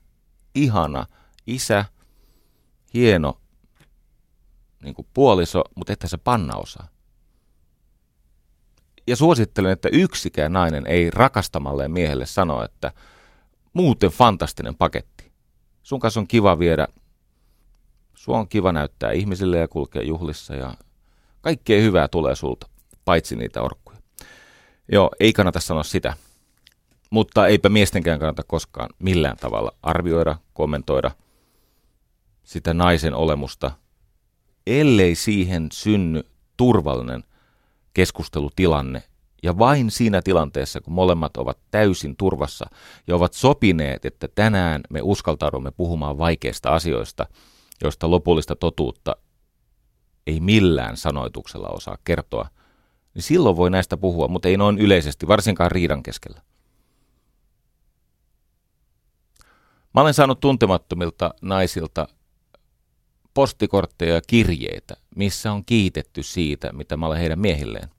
[0.56, 1.06] ihana
[1.48, 1.86] isä,
[2.94, 3.42] hieno
[4.84, 6.88] niin kuin puoliso, mutta että se panna osaa.
[9.08, 12.92] Ja suosittelen, että yksikään nainen ei rakastamalle miehelle sano, että
[13.74, 15.32] muuten fantastinen paketti.
[15.84, 16.88] Sun kanssa on kiva viedä
[18.14, 20.74] Sua on kiva näyttää ihmisille ja kulkea juhlissa ja
[21.42, 22.70] kaikkea hyvää tulee sulta,
[23.06, 23.81] paitsi niitä orkkuja.
[24.92, 26.14] Joo, ei kannata sanoa sitä.
[27.10, 31.12] Mutta eipä miestenkään kannata koskaan millään tavalla arvioida, kommentoida
[32.44, 33.72] sitä naisen olemusta,
[34.68, 36.24] ellei siihen synny
[36.58, 37.24] turvallinen
[37.94, 39.04] keskustelutilanne.
[39.44, 42.66] Ja vain siinä tilanteessa, kun molemmat ovat täysin turvassa
[43.08, 47.26] ja ovat sopineet, että tänään me uskaltaudumme puhumaan vaikeista asioista–
[47.84, 49.16] josta lopullista totuutta
[50.28, 52.50] ei millään sanoituksella osaa kertoa,
[53.14, 56.42] niin silloin voi näistä puhua, mutta ei noin yleisesti, varsinkaan riidan keskellä.
[59.94, 62.08] Mä olen saanut tuntemattomilta naisilta
[63.34, 67.90] postikortteja ja kirjeitä, missä on kiitetty siitä, mitä mä olen heidän miehilleen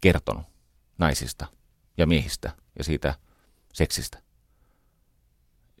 [0.00, 0.46] kertonut
[0.98, 1.46] naisista
[1.96, 3.14] ja miehistä ja siitä
[3.72, 4.22] seksistä.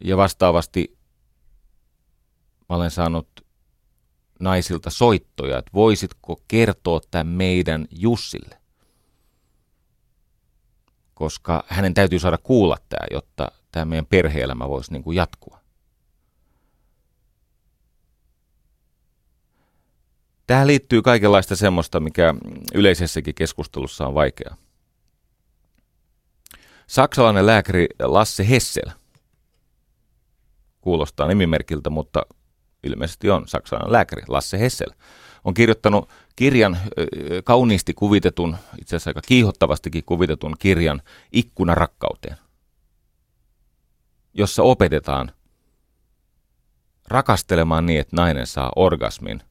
[0.04, 1.00] Ja vastaavasti
[2.70, 3.28] Mä olen saanut
[4.40, 8.60] naisilta soittoja, että voisitko kertoa tämän meidän Jussille.
[11.14, 15.60] Koska hänen täytyy saada kuulla tämä, jotta tämä meidän perheelämä voisi niin kuin jatkua.
[20.46, 22.34] Tähän liittyy kaikenlaista semmoista, mikä
[22.74, 24.56] yleisessäkin keskustelussa on vaikeaa.
[26.86, 28.90] Saksalainen lääkäri Lasse Hessel,
[30.80, 32.22] kuulostaa nimimerkiltä, mutta
[32.84, 34.90] ilmeisesti on saksalainen lääkäri Lasse Hessel,
[35.44, 36.78] on kirjoittanut kirjan,
[37.44, 42.36] kauniisti kuvitetun, itse asiassa aika kiihottavastikin kuvitetun kirjan Ikkuna rakkauteen,
[44.34, 45.32] jossa opetetaan
[47.08, 49.42] rakastelemaan niin, että nainen saa orgasmin,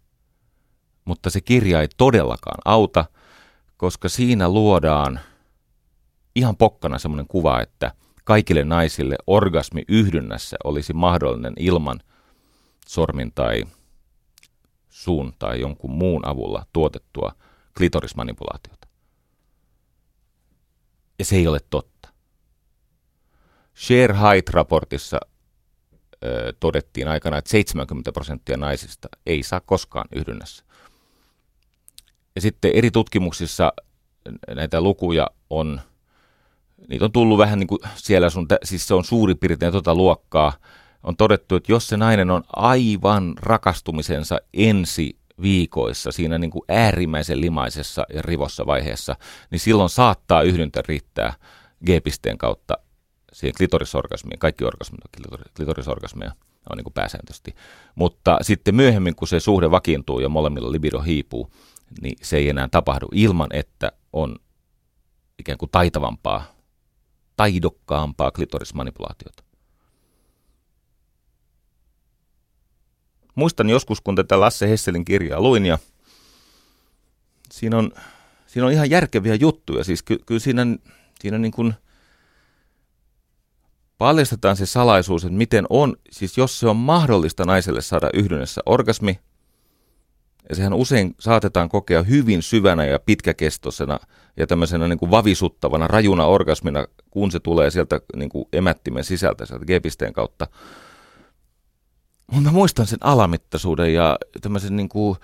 [1.06, 3.06] mutta se kirja ei todellakaan auta,
[3.78, 5.20] koska siinä luodaan
[6.36, 7.92] ihan pokkana semmoinen kuva, että
[8.24, 12.00] kaikille naisille orgasmi yhdynnässä olisi mahdollinen ilman
[12.90, 13.64] sormin tai
[14.90, 17.36] suun tai jonkun muun avulla tuotettua
[17.78, 18.88] klitorismanipulaatiota.
[21.20, 22.10] Ja se ei ole totta.
[23.76, 25.20] Share Height-raportissa
[26.24, 30.64] ö, todettiin aikana, että 70 prosenttia naisista ei saa koskaan yhdynnässä.
[32.36, 33.74] Ja sitten eri tutkimuksissa
[34.56, 35.82] näitä lukuja on,
[36.88, 40.54] niitä on tullut vähän niin kuin siellä sun, siis se on suurin piirtein tota luokkaa,
[41.04, 47.42] on todettu, että jos se nainen on aivan rakastumisensa ensi viikoissa, siinä niin kuin äärimmäisen
[47.42, 49.16] limaisessa ja rivossa vaiheessa,
[49.52, 51.34] niin silloin saattaa yhdyntä riittää
[51.86, 52.78] G-pisteen kautta
[53.34, 54.40] siihen klitorisorgasmiin.
[54.40, 55.00] Kaikki orgasmit
[55.32, 56.32] on klitorisorgasmeja
[56.70, 57.56] on niin kuin pääsääntöisesti.
[57.96, 61.52] Mutta sitten myöhemmin, kun se suhde vakiintuu ja molemmilla libido hiipuu,
[62.02, 64.36] niin se ei enää tapahdu ilman, että on
[65.40, 66.44] ikään kuin taitavampaa,
[67.36, 69.44] taidokkaampaa klitorismanipulaatiota.
[73.40, 75.78] Muistan joskus, kun tätä Lasse Hesselin kirjaa luin ja
[77.52, 77.92] siinä on,
[78.48, 79.84] siinä on ihan järkeviä juttuja.
[79.84, 80.66] Siis ky, kyllä siinä,
[81.20, 81.74] siinä niin kuin
[83.98, 89.20] paljastetaan se salaisuus, että miten on, siis jos se on mahdollista naiselle saada yhdessä orgasmi,
[90.50, 94.00] ja sehän usein saatetaan kokea hyvin syvänä ja pitkäkestoisena
[94.38, 99.46] ja tämmöisenä niin kuin vavisuttavana, rajuna orgasmina, kun se tulee sieltä niin kuin emättimen sisältä,
[99.46, 100.48] sieltä G-pisteen kautta.
[102.32, 105.18] Mä muistan sen alamittaisuuden ja tämmöisen niin kuin,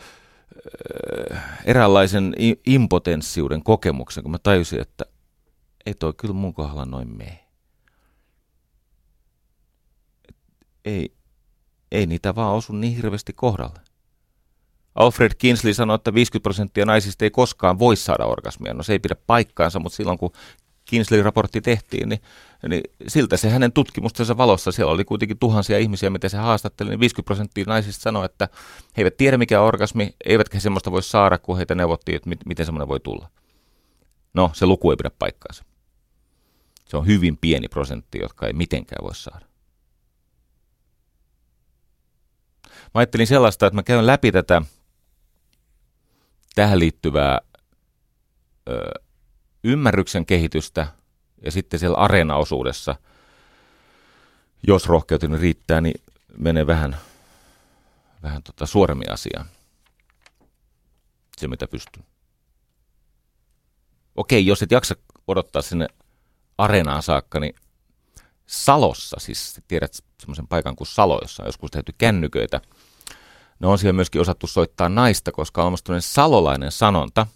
[1.32, 5.06] äh, eräänlaisen impotenssiuden kokemuksen, kun mä tajusin, että
[5.86, 7.40] ei toi kyllä mun kohdalla noin mene.
[10.86, 11.14] Ei,
[11.92, 13.80] ei niitä vaan osu niin hirveästi kohdalle.
[14.96, 18.74] Alfred Kinsley sanoi, että 50 prosenttia naisista ei koskaan voi saada orgasmia.
[18.74, 20.32] No se ei pidä paikkaansa, mutta silloin kun
[20.86, 22.22] Kinsley-raportti tehtiin, niin,
[22.70, 27.00] niin siltä se hänen tutkimustensa valossa, siellä oli kuitenkin tuhansia ihmisiä, mitä se haastatteli, niin
[27.00, 28.50] 50 prosenttia naisista sanoi, että
[28.98, 32.66] he eivät tiedä mikä on orgasmi, eivätkä semmoista voi saada, kun heitä neuvottiin, että miten
[32.66, 33.30] semmoinen voi tulla.
[34.34, 35.66] No, se luku ei pidä paikkaansa.
[36.86, 39.46] Se on hyvin pieni prosentti, jotka ei mitenkään voi saada.
[42.66, 44.62] Mä ajattelin sellaista, että mä käyn läpi tätä
[46.56, 47.40] tähän liittyvää
[48.70, 48.90] ö,
[49.64, 50.88] ymmärryksen kehitystä
[51.46, 52.96] ja sitten siellä areenaosuudessa,
[54.68, 56.02] jos rohkeuteni riittää, niin
[56.38, 56.98] menee vähän,
[58.24, 59.46] vähän tota suoremmin asiaan.
[61.38, 62.04] Se, mitä pystyy.
[64.16, 64.96] Okei, jos et jaksa
[65.28, 65.88] odottaa sinne
[66.58, 67.56] areenaan saakka, niin
[68.48, 72.62] Salossa, siis tiedät semmoisen paikan kuin Salo, jossa on joskus tehty kännyköitä–
[73.60, 77.28] No on siellä myöskin osattu soittaa naista, koska on olemassa salolainen sanonta.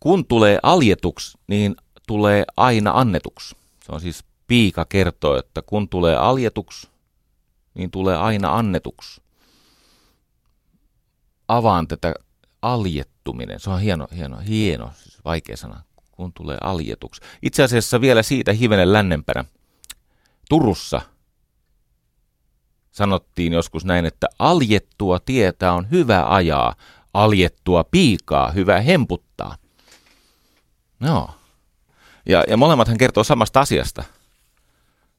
[0.00, 1.76] Kun tulee aljetuksi, niin
[2.10, 3.56] tulee aina annetuksi.
[3.84, 6.88] Se on siis piika kertoo, että kun tulee aljetuksi,
[7.74, 9.22] niin tulee aina annetuksi.
[11.48, 12.14] Avaan tätä
[12.62, 13.60] aljettuminen.
[13.60, 17.20] Se on hieno, hieno, hieno, siis vaikea sana, kun tulee aljetuksi.
[17.42, 19.44] Itse asiassa vielä siitä hivenen lännempänä.
[20.48, 21.00] Turussa
[22.90, 26.74] sanottiin joskus näin, että aljettua tietä on hyvä ajaa,
[27.14, 29.56] aljettua piikaa hyvä hemputtaa.
[31.00, 31.39] No.
[32.26, 34.04] Ja, ja molemmathan kertoo samasta asiasta.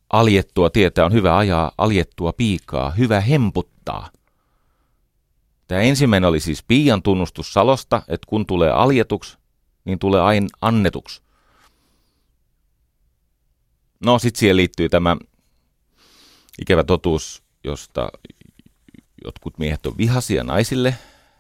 [0.10, 4.10] Aljettua tietä on hyvä ajaa, aljettua piikaa hyvä hemputtaa.
[5.68, 9.38] Tämä ensimmäinen oli siis piian tunnustus Salosta, että kun tulee aljetuksi,
[9.86, 11.22] niin tulee aina annetuksi.
[14.06, 15.18] No, sitten siihen liittyy tämä
[16.62, 18.12] ikävä totuus josta
[19.26, 20.96] jotkut miehet on vihaisia naisille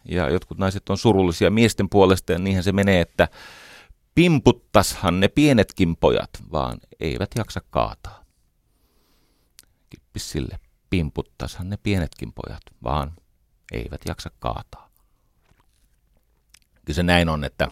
[0.06, 3.28] ja jotkut naiset on surullisia miesten puolesta ja niinhän se menee, että
[4.16, 8.26] pimputtashan ne pienetkin pojat, vaan eivät jaksa kaataa.
[9.90, 10.60] Kippis sille,
[10.90, 13.14] pimputtashan ne pienetkin pojat, vaan
[13.72, 14.90] eivät jaksa kaataa.
[16.86, 17.72] Kyllä se näin on, että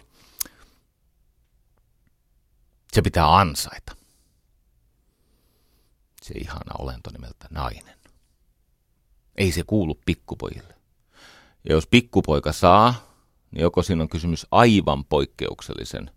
[2.93, 3.95] se pitää ansaita.
[6.21, 7.99] Se ihana olento nimeltä nainen.
[9.35, 10.75] Ei se kuulu pikkupojille.
[11.63, 12.93] Ja jos pikkupoika saa,
[13.51, 16.11] niin joko siinä on kysymys aivan poikkeuksellisen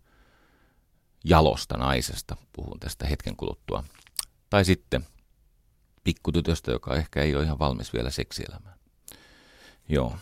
[1.24, 3.84] jalosta naisesta, puhun tästä hetken kuluttua,
[4.50, 5.06] tai sitten
[6.04, 8.78] pikkutytöstä, joka ehkä ei ole ihan valmis vielä seksielämään.
[9.88, 10.16] Joo.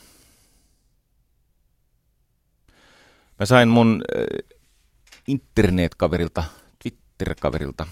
[3.39, 4.55] Mä sain mun äh,
[5.27, 6.45] internetkaverilta,
[6.83, 7.87] Twitter-kaverilta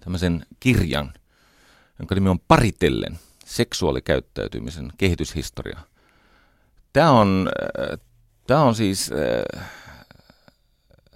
[0.00, 1.14] tämmöisen kirjan,
[1.98, 5.80] jonka nimi on Paritellen, seksuaalikäyttäytymisen kehityshistoria.
[6.92, 7.50] Tämä on,
[7.92, 7.98] äh,
[8.46, 9.66] tämä on siis äh,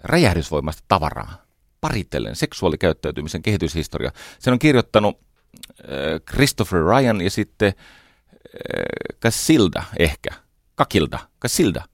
[0.04, 1.44] räjähdysvoimasta tavaraa.
[1.80, 4.10] Paritellen, seksuaalikäyttäytymisen kehityshistoria.
[4.38, 5.86] Sen on kirjoittanut äh,
[6.30, 10.30] Christopher Ryan ja sitten äh, Casilda ehkä.
[10.74, 11.84] Kakilda, Casilda.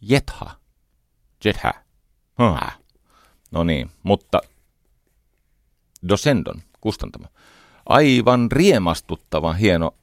[0.00, 0.50] Jetha.
[1.44, 1.72] Jetha.
[2.38, 2.82] Hmm.
[3.50, 4.40] No niin, mutta
[6.08, 7.28] Dosendon kustantama.
[7.86, 9.94] Aivan riemastuttavan hieno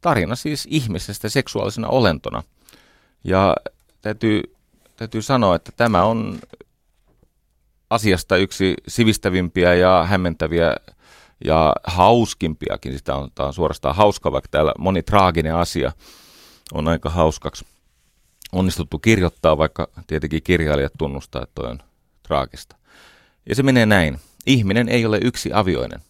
[0.00, 2.42] tarina siis ihmisestä seksuaalisena olentona.
[3.24, 3.56] Ja
[4.00, 4.42] täytyy,
[4.96, 6.38] täytyy sanoa, että tämä on
[7.90, 10.76] asiasta yksi sivistävimpiä ja hämmentäviä
[11.44, 12.98] ja hauskimpiakin.
[12.98, 15.92] Sitä on, tämä on suorastaan hauska, vaikka täällä moni traaginen asia
[16.72, 17.64] on aika hauskaksi
[18.52, 21.78] onnistuttu kirjoittaa, vaikka tietenkin kirjailijat tunnustaa, että toi on
[22.22, 22.76] traagista.
[23.48, 24.20] Ja se menee näin.
[24.46, 26.00] Ihminen ei ole yksi avioinen.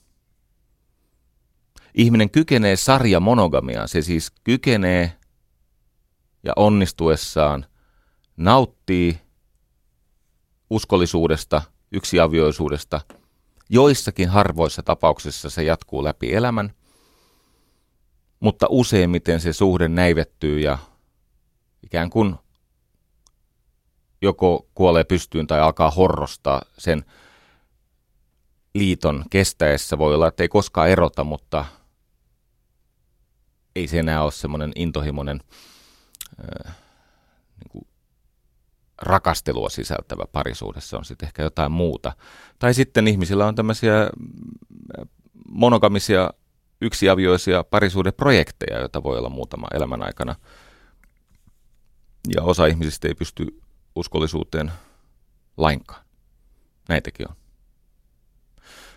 [1.95, 5.12] Ihminen kykenee sarja monogamiaan, se siis kykenee
[6.43, 7.66] ja onnistuessaan
[8.37, 9.18] nauttii
[10.70, 11.62] uskollisuudesta,
[11.93, 13.01] yksiavioisuudesta.
[13.68, 16.72] Joissakin harvoissa tapauksissa se jatkuu läpi elämän,
[18.41, 20.78] mutta useimmiten se suhde näivettyy ja
[21.82, 22.37] ikään kuin
[24.22, 27.05] joko kuolee pystyyn tai alkaa horrostaa sen
[28.74, 29.99] liiton kestäessä.
[29.99, 31.64] Voi olla, että ei koskaan erota, mutta
[33.76, 35.41] ei se enää ole semmoinen intohimoinen
[36.41, 36.76] äh,
[37.61, 37.87] niin kuin
[39.03, 42.12] rakastelua sisältävä parisuudessa on sitten ehkä jotain muuta.
[42.59, 44.11] Tai sitten ihmisillä on tämmöisiä
[45.49, 46.30] monogamisia
[46.80, 50.34] yksiavioisia parisuudeprojekteja, joita voi olla muutama elämän aikana.
[52.36, 53.61] Ja osa ihmisistä ei pysty
[53.94, 54.72] uskollisuuteen
[55.57, 56.05] lainkaan.
[56.88, 57.36] Näitäkin on.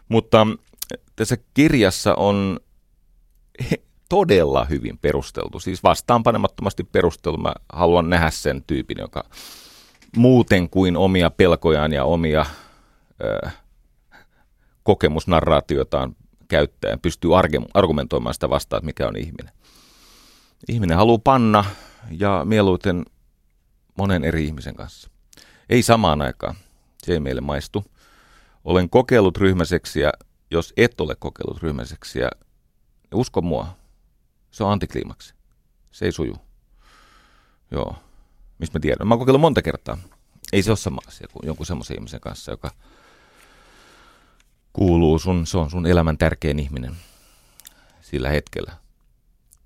[0.09, 0.47] Mutta
[1.15, 2.59] tässä kirjassa on
[4.09, 7.37] todella hyvin perusteltu, siis vastaanpanemattomasti perusteltu.
[7.37, 9.23] Mä haluan nähdä sen tyypin, joka
[10.19, 12.45] muuten kuin omia pelkojaan ja omia
[13.23, 13.49] ö,
[14.83, 16.15] kokemusnarraatiotaan
[16.47, 17.31] käyttäen pystyy
[17.73, 19.53] argumentoimaan sitä vastaan, että mikä on ihminen.
[20.67, 21.65] Ihminen haluaa panna
[22.11, 23.05] ja mieluiten
[23.97, 25.09] monen eri ihmisen kanssa.
[25.69, 26.55] Ei samaan aikaan.
[27.03, 27.85] Se ei meille maistu.
[28.63, 30.11] Olen kokeillut ryhmäseksiä.
[30.51, 32.29] Jos et ole kokeillut ryhmäseksiä,
[33.13, 33.67] usko mua,
[34.51, 35.33] se on antikliimaksi.
[35.91, 36.35] Se ei suju.
[37.71, 37.95] Joo.
[38.59, 39.07] Mistä mä tiedän?
[39.07, 39.97] Mä oon kokeillut monta kertaa.
[40.53, 42.71] Ei se ole sama asia kuin jonkun semmoisen ihmisen kanssa, joka
[44.73, 46.95] kuuluu sun, se on sun elämän tärkein ihminen
[48.01, 48.73] sillä hetkellä.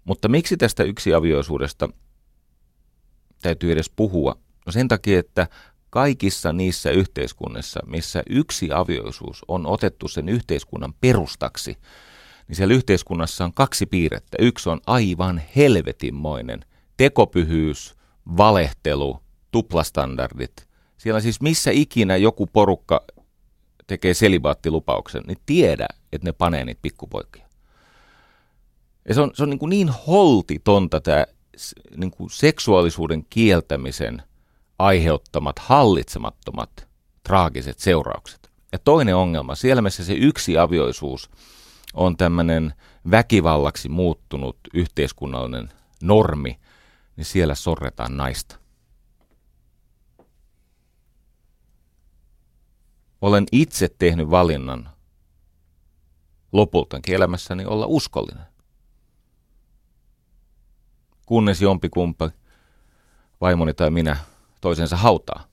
[0.03, 1.89] Mutta miksi tästä yksiavioisuudesta
[3.41, 4.37] täytyy edes puhua?
[4.65, 5.47] No sen takia, että
[5.89, 11.77] kaikissa niissä yhteiskunnissa, missä yksi avioisuus on otettu sen yhteiskunnan perustaksi,
[12.47, 14.37] niin siellä yhteiskunnassa on kaksi piirrettä.
[14.39, 16.65] Yksi on aivan helvetinmoinen
[16.97, 17.95] tekopyhyys,
[18.37, 19.19] valehtelu,
[19.51, 20.67] tuplastandardit.
[20.97, 23.05] Siellä siis missä ikinä joku porukka
[23.87, 27.45] tekee selibaattilupauksen, niin tiedä, että ne panee niitä pikkupoikia.
[29.07, 31.25] Ja se on, se on niin, kuin niin holtitonta tämä
[31.97, 34.23] niin kuin seksuaalisuuden kieltämisen
[34.79, 36.87] aiheuttamat hallitsemattomat
[37.23, 38.51] traagiset seuraukset.
[38.71, 41.29] Ja toinen ongelma, siellä missä se yksi avioisuus
[41.93, 42.73] on tämmöinen
[43.11, 45.69] väkivallaksi muuttunut yhteiskunnallinen
[46.03, 46.59] normi,
[47.15, 48.55] niin siellä sorretaan naista.
[53.21, 54.89] Olen itse tehnyt valinnan
[56.51, 58.45] lopultakin elämässäni olla uskollinen.
[61.25, 62.31] Kunnes jompikumpa,
[63.41, 64.17] vaimoni tai minä,
[64.61, 65.47] toisensa hautaa.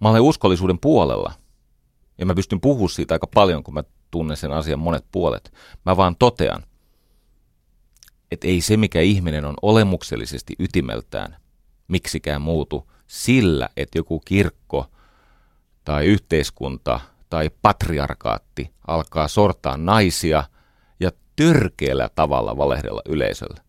[0.00, 1.32] Mä olen uskollisuuden puolella.
[2.18, 5.52] Ja mä pystyn puhumaan siitä aika paljon, kun mä tunnen sen asian monet puolet.
[5.86, 6.62] Mä vaan totean,
[8.30, 11.36] että ei se, mikä ihminen on olemuksellisesti ytimeltään,
[11.88, 14.90] miksikään muutu sillä, että joku kirkko
[15.84, 17.00] tai yhteiskunta
[17.30, 20.44] tai patriarkaatti alkaa sortaa naisia
[21.00, 23.60] ja törkeällä tavalla valehdella yleisölle.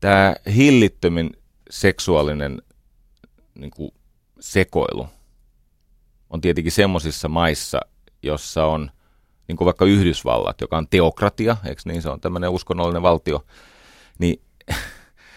[0.00, 1.30] tämä hillittömin
[1.70, 2.62] seksuaalinen
[3.54, 3.90] niin kuin
[4.40, 5.06] sekoilu
[6.30, 7.80] on tietenkin semmoisissa maissa,
[8.22, 8.90] jossa on
[9.48, 13.44] niin kuin vaikka Yhdysvallat, joka on teokratia, eikö niin, se on tämmöinen uskonnollinen valtio,
[14.18, 14.40] niin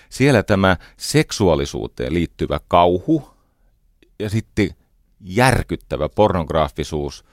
[0.10, 3.30] siellä tämä seksuaalisuuteen liittyvä kauhu
[4.20, 4.70] ja sitten
[5.22, 7.26] järkyttävä pornograafisuus,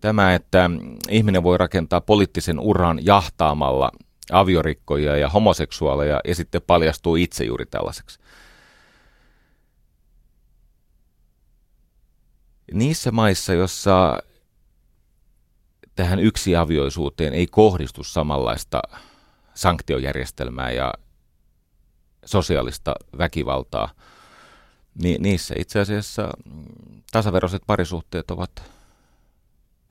[0.00, 0.70] tämä, että
[1.08, 3.90] ihminen voi rakentaa poliittisen uran jahtaamalla
[4.32, 8.18] aviorikkoja ja homoseksuaaleja ja sitten paljastuu itse juuri tällaiseksi.
[12.72, 14.22] Niissä maissa, jossa
[15.94, 18.82] tähän yksiavioisuuteen ei kohdistu samanlaista
[19.54, 20.94] sanktiojärjestelmää ja
[22.24, 23.94] sosiaalista väkivaltaa,
[25.02, 26.28] niin niissä itse asiassa
[27.12, 28.50] tasaveroiset parisuhteet ovat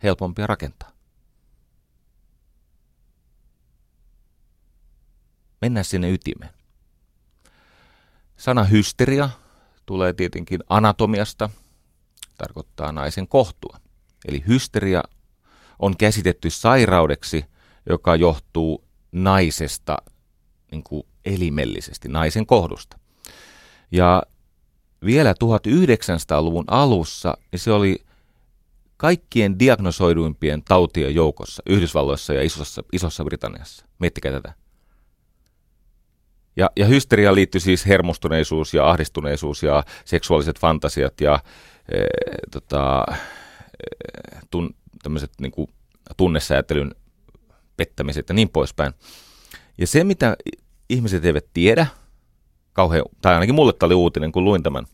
[0.04, 0.92] helpompia rakentaa.
[5.62, 6.54] Mennään sinne ytimeen.
[8.38, 9.30] Sana hysteria
[9.86, 11.50] tulee tietenkin anatomiasta,
[12.38, 13.78] tarkoittaa naisen kohtua.
[14.28, 15.04] Eli hysteria
[15.84, 17.46] on käsitetty sairaudeksi,
[17.90, 19.98] joka johtuu naisesta
[20.72, 23.00] niin kuin elimellisesti, naisen kohdusta.
[23.92, 24.24] Ja
[25.06, 27.96] vielä 1900-luvun alussa niin se oli
[28.98, 33.86] kaikkien diagnosoiduimpien tautien joukossa Yhdysvalloissa ja Isossa, Isossa Britanniassa.
[34.00, 34.54] Miettikää tätä.
[36.56, 41.40] Ja, ja hysteria liittyy siis hermostuneisuus ja ahdistuneisuus ja seksuaaliset fantasiat ja
[41.92, 42.04] e,
[42.52, 45.68] tota, e, tun, tämmöiset niin kuin
[46.18, 46.96] tunnesäätelyn
[47.78, 48.94] pettämiset ja niin poispäin.
[49.78, 50.38] Ja se, mitä
[50.90, 51.88] ihmiset eivät tiedä,
[52.74, 54.86] kauhean, tai ainakin mulle tämä oli uutinen, kun luin tämän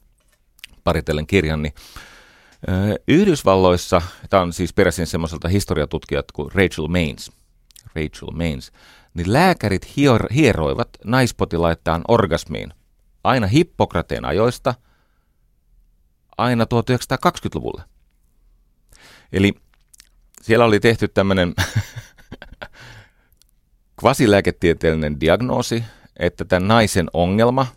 [0.83, 1.73] paritellen kirjan, niin
[3.07, 7.31] Yhdysvalloissa, tämä on siis peräisin semmoiselta historiatutkijat kuin Rachel Maines,
[7.95, 8.71] Rachel Maines,
[9.13, 12.73] niin lääkärit hier- hieroivat naispotilaittaan orgasmiin
[13.23, 14.73] aina Hippokrateen ajoista
[16.37, 17.83] aina 1920-luvulle.
[19.33, 19.53] Eli
[20.41, 21.53] siellä oli tehty tämmöinen
[23.99, 25.83] kvasilääketieteellinen diagnoosi,
[26.19, 27.67] että tämän naisen ongelma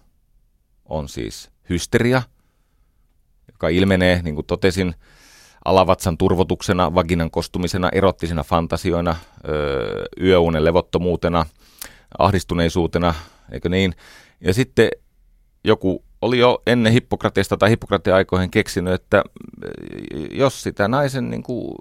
[0.84, 2.22] on siis hysteria,
[3.52, 4.94] joka ilmenee, niin kuin totesin,
[5.64, 9.16] alavatsan turvotuksena, vaginan kostumisena, erottisina fantasioina,
[10.20, 11.46] yöunen levottomuutena,
[12.18, 13.14] ahdistuneisuutena,
[13.52, 13.94] eikö niin?
[14.40, 14.88] Ja sitten
[15.64, 19.24] joku oli jo ennen Hippokrateesta tai Hippokrateen aikoihin keksinyt, että
[20.30, 21.74] jos sitä naisen niin kuin,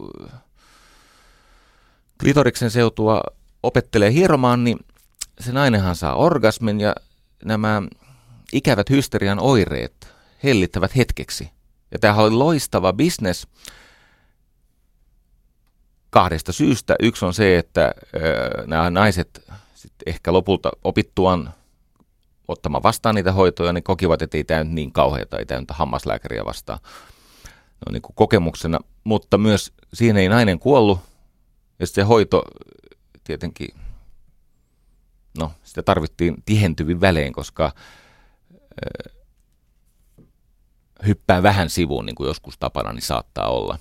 [2.21, 3.21] klitoriksen seutua
[3.63, 4.77] opettelee hieromaan, niin
[5.39, 6.95] se nainenhan saa orgasmin ja
[7.45, 7.81] nämä
[8.53, 10.13] ikävät hysterian oireet
[10.43, 11.49] hellittävät hetkeksi.
[11.91, 13.47] Ja tämähän oli loistava bisnes
[16.09, 16.95] kahdesta syystä.
[16.99, 19.43] Yksi on se, että ö, nämä naiset
[19.75, 21.53] sit ehkä lopulta opittuaan
[22.47, 25.71] ottamaan vastaan niitä hoitoja, niin kokivat, että ei tämä nyt niin kauheata, ei tämä nyt
[25.71, 26.79] hammaslääkäriä vastaan
[27.85, 28.79] no, niin kuin kokemuksena.
[29.03, 30.99] Mutta myös siihen ei nainen kuollut,
[31.81, 32.43] ja se hoito
[33.23, 33.69] tietenkin,
[35.37, 37.71] no sitä tarvittiin tihentyvin välein, koska
[38.51, 39.09] ö,
[41.05, 43.79] hyppää vähän sivuun, niin kuin joskus tapana, niin saattaa olla.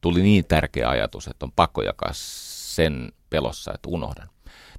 [0.00, 4.30] Tuli niin tärkeä ajatus, että on pakko jakaa sen pelossa, että unohdan.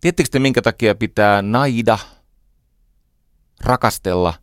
[0.02, 2.00] Tiedättekö te, minkä takia pitää naida,
[3.64, 4.34] rakastella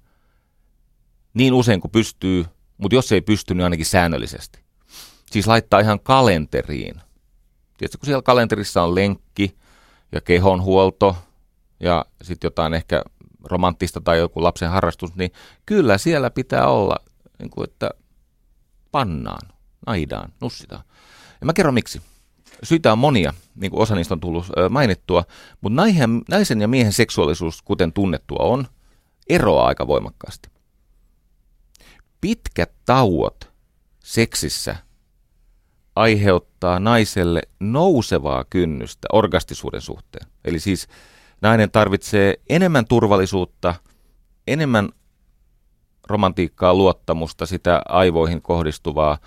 [1.35, 2.45] niin usein kuin pystyy,
[2.79, 4.62] mutta jos ei pysty, niin ainakin säännöllisesti.
[5.33, 6.95] Siis laittaa ihan kalenteriin.
[7.79, 9.57] Tiedätkö, kun siellä kalenterissa on lenkki
[10.13, 11.17] ja kehonhuolto
[11.81, 13.03] ja sitten jotain ehkä
[13.45, 15.31] romanttista tai joku lapsen harrastus, niin
[15.67, 16.97] kyllä siellä pitää olla,
[17.39, 17.91] niin kuin, että
[18.91, 19.49] pannaan,
[19.87, 20.85] naidaan, nussitaan.
[21.41, 22.03] Ja mä kerron miksi.
[22.63, 25.25] Syitä on monia, niin kuin osa niistä on tullut mainittua,
[25.61, 25.83] mutta
[26.29, 28.67] naisen ja miehen seksuaalisuus, kuten tunnettua on,
[29.29, 30.49] eroaa aika voimakkaasti.
[32.21, 33.53] Pitkät tauot
[34.01, 34.77] seksissä
[35.97, 40.27] aiheuttaa naiselle nousevaa kynnystä orgastisuuden suhteen.
[40.45, 40.89] Eli siis
[41.41, 43.75] nainen tarvitsee enemmän turvallisuutta,
[44.47, 44.89] enemmän
[46.09, 49.19] romantiikkaa, luottamusta, sitä aivoihin kohdistuvaa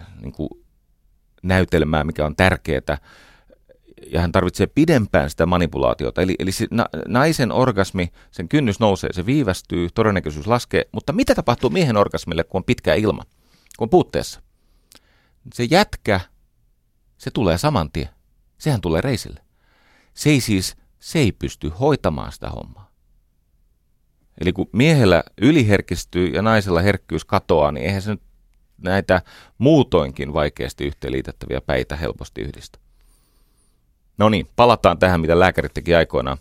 [0.00, 0.50] äh, niin kuin
[1.42, 2.98] näytelmää, mikä on tärkeää.
[4.12, 6.22] Ja hän tarvitsee pidempään sitä manipulaatiota.
[6.22, 10.84] Eli, eli se, na, naisen orgasmi, sen kynnys nousee, se viivästyy, todennäköisyys laskee.
[10.92, 13.22] Mutta mitä tapahtuu miehen orgasmille, kun on pitkä ilma,
[13.78, 14.40] kun on puutteessa?
[15.54, 16.20] Se jätkä,
[17.18, 18.08] se tulee saman tien.
[18.58, 19.40] Sehän tulee reisille.
[20.14, 22.90] Se ei siis se ei pysty hoitamaan sitä hommaa.
[24.40, 28.22] Eli kun miehellä yliherkistyy ja naisella herkkyys katoaa, niin eihän se nyt
[28.78, 29.22] näitä
[29.58, 32.78] muutoinkin vaikeasti yhteenliitettäviä päitä helposti yhdistä.
[34.18, 36.38] No niin, palataan tähän, mitä lääkärit teki aikoinaan.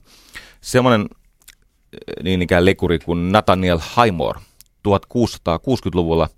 [0.62, 1.10] Semmoinen
[2.24, 4.39] niin ikään lekuri kuin Nathaniel Highmore
[4.88, 6.30] 1660-luvulla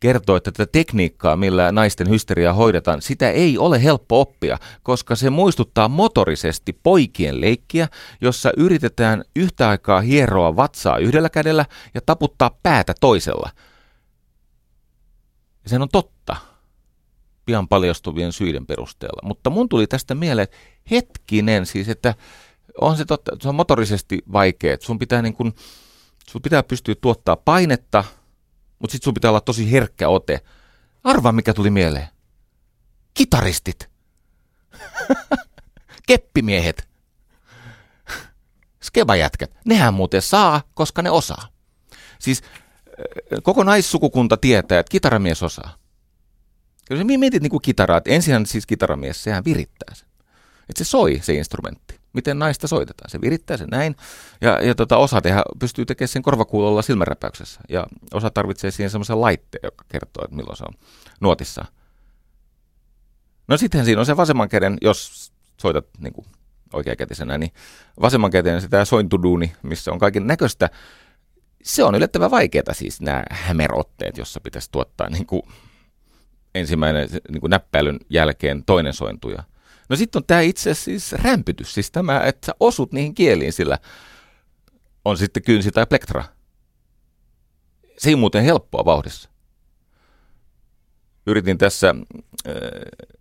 [0.00, 5.30] kertoo, että tätä tekniikkaa, millä naisten hysteriaa hoidetaan, sitä ei ole helppo oppia, koska se
[5.30, 7.88] muistuttaa motorisesti poikien leikkiä,
[8.20, 13.50] jossa yritetään yhtä aikaa hieroa vatsaa yhdellä kädellä ja taputtaa päätä toisella.
[15.64, 16.36] Ja sehän on totta
[17.46, 19.28] pian paljastuvien syiden perusteella.
[19.28, 20.56] Mutta mun tuli tästä mieleen, että
[20.90, 22.14] hetkinen siis, että
[22.80, 24.76] on se totta, se on motorisesti vaikea.
[24.80, 25.52] Sun pitää, niin kun,
[26.30, 28.04] sun pitää pystyä tuottaa painetta,
[28.78, 30.40] mutta sitten sun pitää olla tosi herkkä ote.
[31.04, 32.08] Arvaa, mikä tuli mieleen.
[33.14, 33.90] Kitaristit.
[36.08, 36.88] Keppimiehet.
[38.82, 39.50] Skebajätkät.
[39.64, 41.48] Nehän muuten saa, koska ne osaa.
[42.18, 42.42] Siis
[43.42, 45.76] koko naissukukunta tietää, että kitaramies osaa.
[46.90, 50.08] Jos mietit niin kuin kitaraa, että ensin siis kitaramies, sehän virittää sen.
[50.68, 51.97] Että se soi se instrumentti.
[52.12, 53.10] Miten naista soitetaan.
[53.10, 53.96] Se virittää sen näin.
[54.40, 57.60] Ja, ja tota, osa tehdä, pystyy tekemään sen korvakuulolla silmänräpäyksessä.
[57.68, 60.74] Ja osa tarvitsee siihen semmoisen laitteen, joka kertoo, että milloin se on
[61.20, 61.64] nuotissa.
[63.48, 66.26] No sitten siinä on se vasemman käden, jos soitat niin kuin
[66.72, 67.52] oikeakätisenä, niin
[68.00, 70.70] vasemman käden sitä sointuduuni, missä on kaiken näköistä.
[71.62, 75.42] Se on yllättävän vaikeaa siis nämä hämerotteet, jossa pitäisi tuottaa niin kuin
[76.54, 79.42] ensimmäinen niin kuin näppäilyn jälkeen toinen sointuja.
[79.88, 83.78] No sitten on tämä itse siis rämpytys, siis tämä, että sä osut niihin kieliin, sillä
[85.04, 86.24] on sitten kynsi tai plektra.
[87.98, 89.30] Se ei muuten helppoa vauhdissa.
[91.26, 91.94] Yritin tässä
[92.48, 92.54] äh,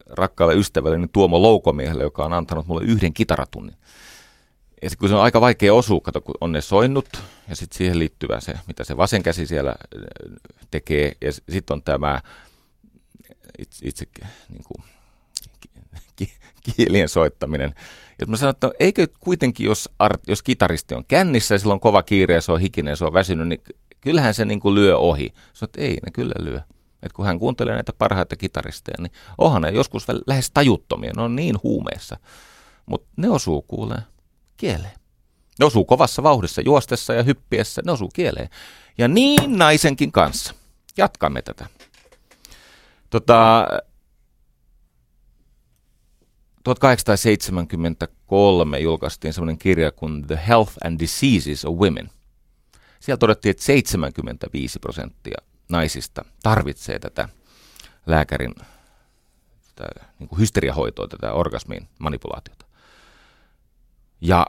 [0.05, 3.75] rakkaalle ystävälleni Tuomo Loukomiehelle, joka on antanut mulle yhden kitaratunnin.
[4.81, 7.99] Ja kun se on aika vaikea osua, kato, kun on ne soinnut, ja sitten siihen
[7.99, 9.75] liittyvä se, mitä se vasen käsi siellä
[10.71, 12.21] tekee, ja sitten on tämä
[13.59, 14.05] itse, itse
[14.49, 14.85] niin kuin,
[16.75, 17.75] kielien soittaminen.
[18.19, 21.73] Ja mä sanoin, että no, eikö kuitenkin, jos, art, jos kitaristi on kännissä ja sillä
[21.73, 23.61] on kova kiire ja se on hikinen ja se on väsynyt, niin
[24.01, 25.33] kyllähän se niin kuin lyö ohi.
[25.53, 26.61] Sanoin, että ei, ne kyllä lyö.
[27.03, 31.35] Et kun hän kuuntelee näitä parhaita kitaristeja, niin onhan ne joskus lähes tajuttomia, ne on
[31.35, 32.17] niin huumeessa.
[32.85, 34.01] Mutta ne osuu kuulee
[34.57, 34.93] kieleen.
[35.59, 38.49] Ne osuu kovassa vauhdissa juostessa ja hyppiessä, ne osuu kieleen.
[38.97, 40.53] Ja niin naisenkin kanssa.
[40.97, 41.65] Jatkamme tätä.
[43.09, 43.67] Tota,
[46.75, 52.09] 1873 julkaistiin sellainen kirja kuin The Health and Diseases of Women.
[52.99, 55.37] Siellä todettiin, että 75 prosenttia
[55.69, 57.29] naisista tarvitsee tätä
[58.05, 58.55] lääkärin
[59.75, 62.65] tätä, niin kuin hysteriahoitoa, tätä orgasmin manipulaatiota.
[64.21, 64.47] Ja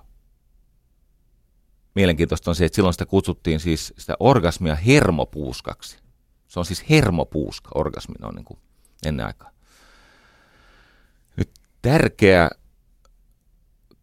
[1.95, 5.99] mielenkiintoista on se, että silloin sitä kutsuttiin siis sitä orgasmia hermopuuskaksi.
[6.49, 8.59] Se on siis hermopuuska, orgasmi on niin kuin
[9.07, 9.51] ennen aikaa.
[11.83, 12.51] Tärkeä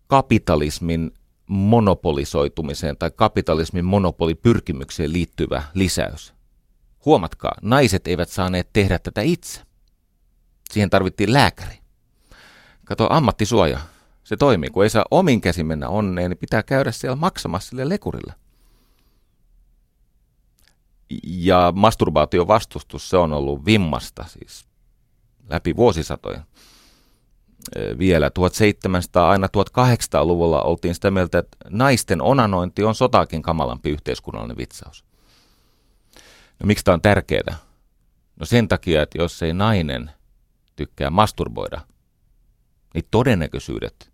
[0.07, 1.11] kapitalismin
[1.47, 6.33] monopolisoitumiseen tai kapitalismin monopolipyrkimykseen liittyvä lisäys.
[7.05, 9.61] Huomatkaa, naiset eivät saaneet tehdä tätä itse.
[10.71, 11.79] Siihen tarvittiin lääkäri.
[12.85, 13.79] Kato, ammattisuoja.
[14.23, 14.69] Se toimii.
[14.69, 18.33] Kun ei saa omin käsin mennä onneen, niin pitää käydä siellä maksamassa sille lekurille
[21.23, 24.65] ja masturbaation vastustus, se on ollut vimmasta siis
[25.49, 26.43] läpi vuosisatoja.
[27.99, 35.05] Vielä 1700 aina 1800-luvulla oltiin sitä mieltä, että naisten onanointi on sotaakin kamalampi yhteiskunnallinen vitsaus.
[36.59, 37.55] No miksi tämä on tärkeää?
[38.39, 40.11] No sen takia, että jos ei nainen
[40.75, 41.81] tykkää masturboida,
[42.93, 44.11] niin todennäköisyydet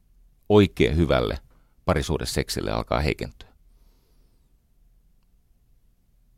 [0.49, 1.39] oikein hyvälle
[1.85, 3.49] parisuudesseksille alkaa heikentyä.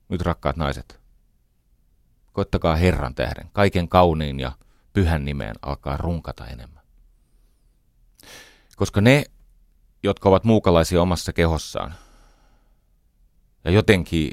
[0.09, 0.99] Nyt rakkaat naiset,
[2.33, 4.51] koittakaa Herran tähden, kaiken kauniin ja
[4.93, 6.82] pyhän nimeen alkaa runkata enemmän.
[8.75, 9.23] Koska ne,
[10.03, 11.93] jotka ovat muukalaisia omassa kehossaan
[13.63, 14.31] ja jotenkin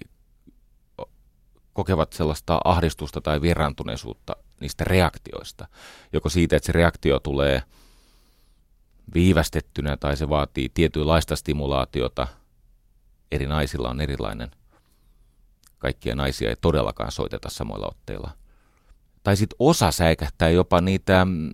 [1.72, 5.66] kokevat sellaista ahdistusta tai vieraantuneisuutta niistä reaktioista,
[6.12, 7.62] joko siitä, että se reaktio tulee
[9.14, 12.26] viivästettynä tai se vaatii tietynlaista stimulaatiota,
[13.32, 14.50] eri naisilla on erilainen,
[15.78, 18.30] kaikkia naisia ei todellakaan soiteta samoilla otteilla.
[19.22, 21.50] Tai sitten osa säikähtää jopa niitä mm,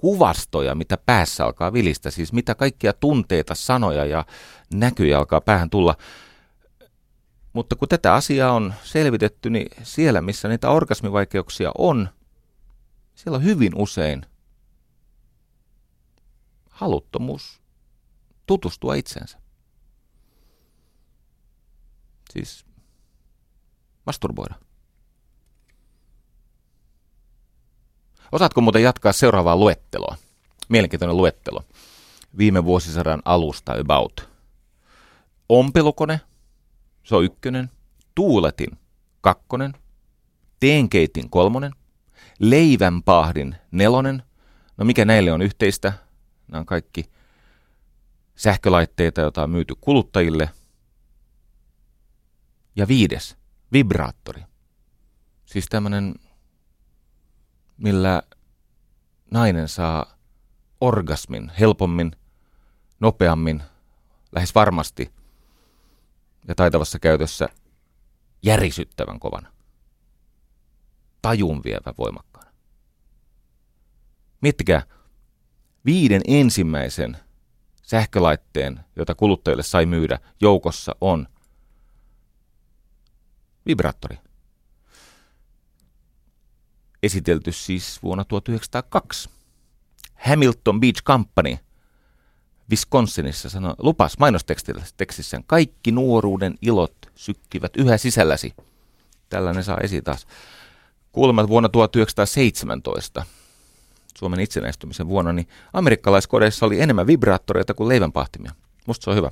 [0.00, 4.24] kuvastoja, mitä päässä alkaa vilistä, siis mitä kaikkia tunteita, sanoja ja
[4.74, 5.96] näkyjä alkaa päähän tulla.
[7.52, 12.08] Mutta kun tätä asiaa on selvitetty, niin siellä, missä niitä orgasmivaikeuksia on,
[13.14, 14.26] siellä on hyvin usein
[16.70, 17.60] haluttomuus
[18.46, 19.38] tutustua itsensä.
[22.32, 22.66] Siis
[24.06, 24.69] masturboida.
[28.32, 30.16] Osaatko muuten jatkaa seuraavaa luetteloa?
[30.68, 31.64] Mielenkiintoinen luettelo.
[32.38, 34.28] Viime vuosisadan alusta about.
[35.48, 36.20] Ompelukone,
[37.04, 37.70] se on ykkönen.
[38.14, 38.78] Tuuletin,
[39.20, 39.74] kakkonen.
[40.60, 41.72] Teenkeitin, kolmonen.
[42.38, 44.22] Leivänpahdin, nelonen.
[44.76, 45.92] No mikä näille on yhteistä?
[46.48, 47.04] Nämä on kaikki
[48.34, 50.50] sähkölaitteita, joita on myyty kuluttajille.
[52.76, 53.36] Ja viides,
[53.72, 54.42] vibraattori.
[55.44, 56.14] Siis tämmöinen,
[57.80, 58.22] millä
[59.30, 60.16] nainen saa
[60.80, 62.12] orgasmin helpommin,
[63.00, 63.62] nopeammin,
[64.32, 65.12] lähes varmasti
[66.48, 67.48] ja taitavassa käytössä
[68.42, 69.52] järisyttävän kovana.
[71.22, 72.50] Tajun vievä voimakkaana.
[74.40, 74.82] Miettikää,
[75.84, 77.16] viiden ensimmäisen
[77.82, 81.28] sähkölaitteen, jota kuluttajille sai myydä, joukossa on
[83.66, 84.18] vibraattori.
[87.02, 89.30] Esitelty siis vuonna 1902.
[90.14, 91.58] Hamilton Beach Company
[92.70, 98.54] Wisconsinissa sanoi, lupas mainostekstissään, kaikki nuoruuden ilot sykkivät yhä sisälläsi.
[99.28, 100.26] Tällainen saa esi taas.
[101.12, 103.26] Kuulemma vuonna 1917,
[104.18, 108.52] Suomen itsenäistymisen vuonna, niin amerikkalaiskodeissa oli enemmän vibraattoreita kuin leivänpahtimia.
[108.86, 109.30] Musta se on hyvä.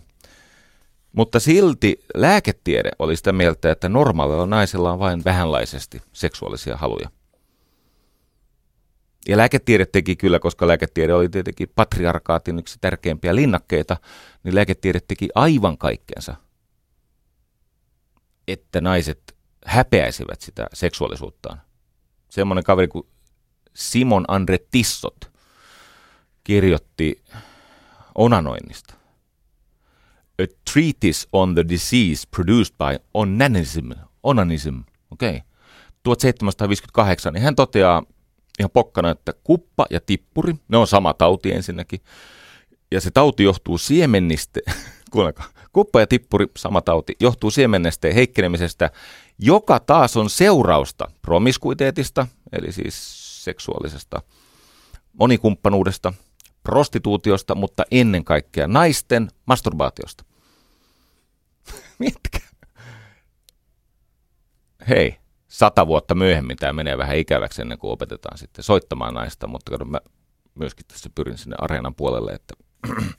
[1.13, 7.11] Mutta silti lääketiede oli sitä mieltä, että normaalilla naisella on vain vähänlaisesti seksuaalisia haluja.
[9.29, 13.97] Ja lääketiede teki kyllä, koska lääketiede oli tietenkin patriarkaatin yksi tärkeimpiä linnakkeita,
[14.45, 16.35] niin lääketiede teki aivan kaikkeensa,
[18.49, 21.61] että naiset häpeäisivät sitä seksuaalisuuttaan.
[22.31, 23.07] Semmoinen kaveri kuin
[23.75, 25.33] Simon Andre Tissot
[26.45, 27.23] kirjoitti
[28.15, 28.95] onanoinnista.
[30.43, 33.91] A treatise on the disease produced by onanism.
[34.23, 35.37] Onanism, okei.
[35.37, 35.41] Okay.
[36.03, 38.03] 1758, niin hän toteaa
[38.59, 42.01] ihan pokkana, että kuppa ja tippuri, ne on sama tauti ensinnäkin.
[42.91, 44.61] Ja se tauti johtuu siemenniste,
[45.13, 48.91] kuunnelkaa, kuppa ja tippuri, sama tauti, johtuu siemennesteen heikkenemisestä,
[49.39, 52.95] joka taas on seurausta promiskuiteetista, eli siis
[53.45, 54.23] seksuaalisesta
[55.13, 56.13] monikumppanuudesta,
[56.63, 60.25] prostituutiosta, mutta ennen kaikkea naisten masturbaatiosta.
[61.99, 62.39] Mitkä?
[64.89, 65.17] Hei,
[65.49, 70.01] sata vuotta myöhemmin tämä menee vähän ikäväksi ennen kuin opetetaan sitten soittamaan naista, mutta mä
[70.55, 72.55] myöskin tässä pyrin sinne areenan puolelle, että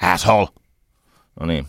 [0.00, 0.48] Asshole!
[1.40, 1.66] No niin.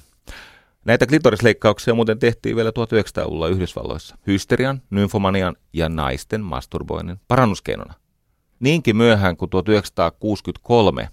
[0.85, 4.17] Näitä klitorisleikkauksia muuten tehtiin vielä 1900-luvulla Yhdysvalloissa.
[4.27, 7.93] Hysterian, nymfomanian ja naisten masturboinnin parannuskeinona.
[8.59, 11.09] Niinkin myöhään kuin 1963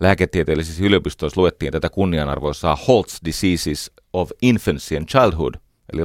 [0.00, 5.54] lääketieteellisissä yliopistoissa luettiin tätä kunnianarvoisaa Holt's Diseases of Infancy and Childhood,
[5.92, 6.04] eli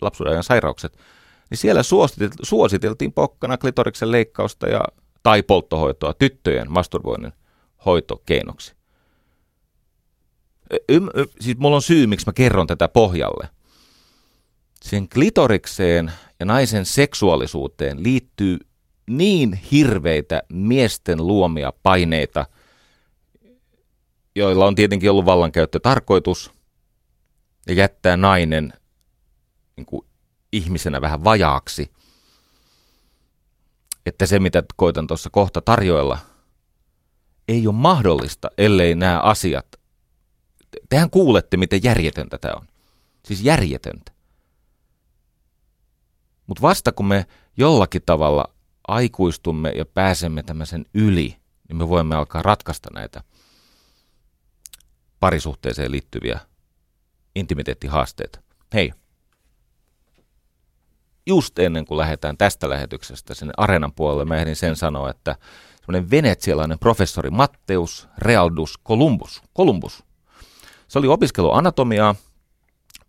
[0.00, 0.98] lapsuuden sairaukset,
[1.50, 1.82] niin siellä
[2.42, 4.84] suositeltiin pokkana klitoriksen leikkausta ja,
[5.22, 7.32] tai polttohoitoa tyttöjen masturboinnin
[7.86, 8.74] hoitokeinoksi.
[10.90, 13.48] Ym, y, siis mulla on syy, miksi mä kerron tätä pohjalle.
[14.82, 18.58] Sen klitorikseen ja naisen seksuaalisuuteen liittyy
[19.06, 22.46] niin hirveitä miesten luomia paineita,
[24.36, 26.50] joilla on tietenkin ollut vallankäyttö tarkoitus
[27.66, 28.72] ja jättää nainen
[29.76, 30.06] niin kuin
[30.52, 31.90] ihmisenä vähän vajaaksi.
[34.06, 36.18] Että se, mitä koitan tuossa kohta tarjoilla,
[37.48, 39.66] ei ole mahdollista, ellei nämä asiat.
[40.88, 42.66] Tehän kuulette, miten järjetöntä tämä on.
[43.24, 44.12] Siis järjetöntä.
[46.46, 48.44] Mutta vasta kun me jollakin tavalla
[48.88, 51.36] aikuistumme ja pääsemme tämmöisen yli,
[51.68, 53.22] niin me voimme alkaa ratkaista näitä
[55.20, 56.40] parisuhteeseen liittyviä
[57.36, 58.40] intimiteettihaasteita.
[58.74, 58.92] Hei,
[61.26, 65.36] just ennen kuin lähdetään tästä lähetyksestä sinne areenan puolelle, mä ehdin sen sanoa, että
[65.76, 70.04] semmoinen venetsialainen professori Matteus Realdus Columbus, Columbus,
[70.88, 72.14] se oli opiskellut anatomiaa,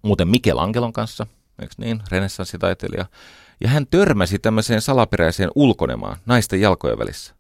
[0.02, 1.28] muuten Michelangelon kanssa,
[1.62, 3.06] eikö niin, renessanssitaiteilija,
[3.62, 7.36] ja hän törmäsi tämmöiseen salaperäiseen ulkonemaan naisten jalkojen välissä.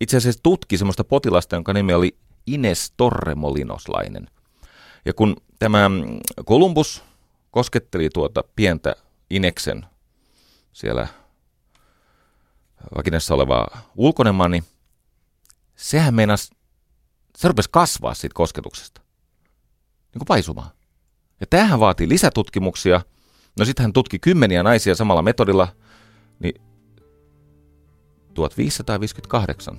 [0.00, 4.30] Itse asiassa tutki semmoista potilasta, jonka nimi oli Ines Torremolinoslainen.
[5.04, 5.90] Ja kun tämä
[6.44, 7.04] Columbus
[7.50, 8.96] kosketteli tuota pientä
[9.30, 9.86] Ineksen
[10.72, 11.08] siellä
[12.96, 14.64] vakinassa olevaa ulkonemaa, niin
[15.76, 16.50] sehän meinas,
[17.40, 19.00] se rupesi kasvaa siitä kosketuksesta.
[20.00, 20.70] Niin kuin paisumaan.
[21.40, 23.00] Ja tämähän vaatii lisätutkimuksia.
[23.58, 25.68] No sitten hän tutki kymmeniä naisia samalla metodilla,
[26.38, 26.54] niin
[28.34, 29.78] 1558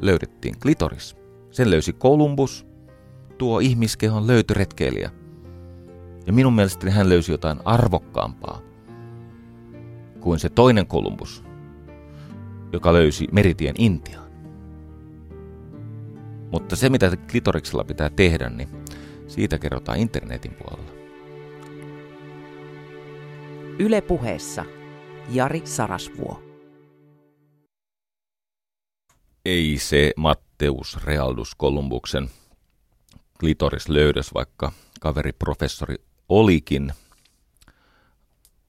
[0.00, 1.16] löydettiin klitoris.
[1.50, 2.66] Sen löysi Columbus,
[3.38, 5.10] tuo ihmiskehon löytöretkeilijä–
[6.26, 8.60] ja minun mielestäni hän löysi jotain arvokkaampaa
[10.20, 11.44] kuin se toinen Kolumbus,
[12.72, 14.23] joka löysi meritien Intiaan.
[16.54, 18.68] Mutta se, mitä klitoriksella pitää tehdä, niin
[19.28, 20.92] siitä kerrotaan internetin puolella.
[23.78, 24.64] Yle puheessa
[25.30, 26.42] Jari Sarasvuo.
[29.44, 32.30] Ei se Matteus Realdus Kolumbuksen
[33.40, 35.96] klitoris löydös, vaikka kaveri professori
[36.28, 36.92] olikin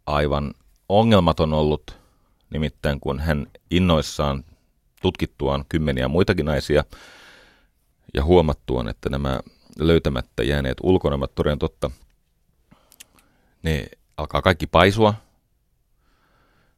[0.06, 0.54] aivan
[0.90, 1.98] ongelmaton ollut,
[2.50, 4.44] nimittäin kun hän innoissaan
[5.02, 6.84] tutkittuaan kymmeniä muitakin naisia
[8.16, 9.40] ja huomattuaan, että nämä
[9.80, 11.92] löytämättä jääneet ulkonemat toden totta,
[13.64, 13.86] ne
[14.18, 15.14] alkaa kaikki paisua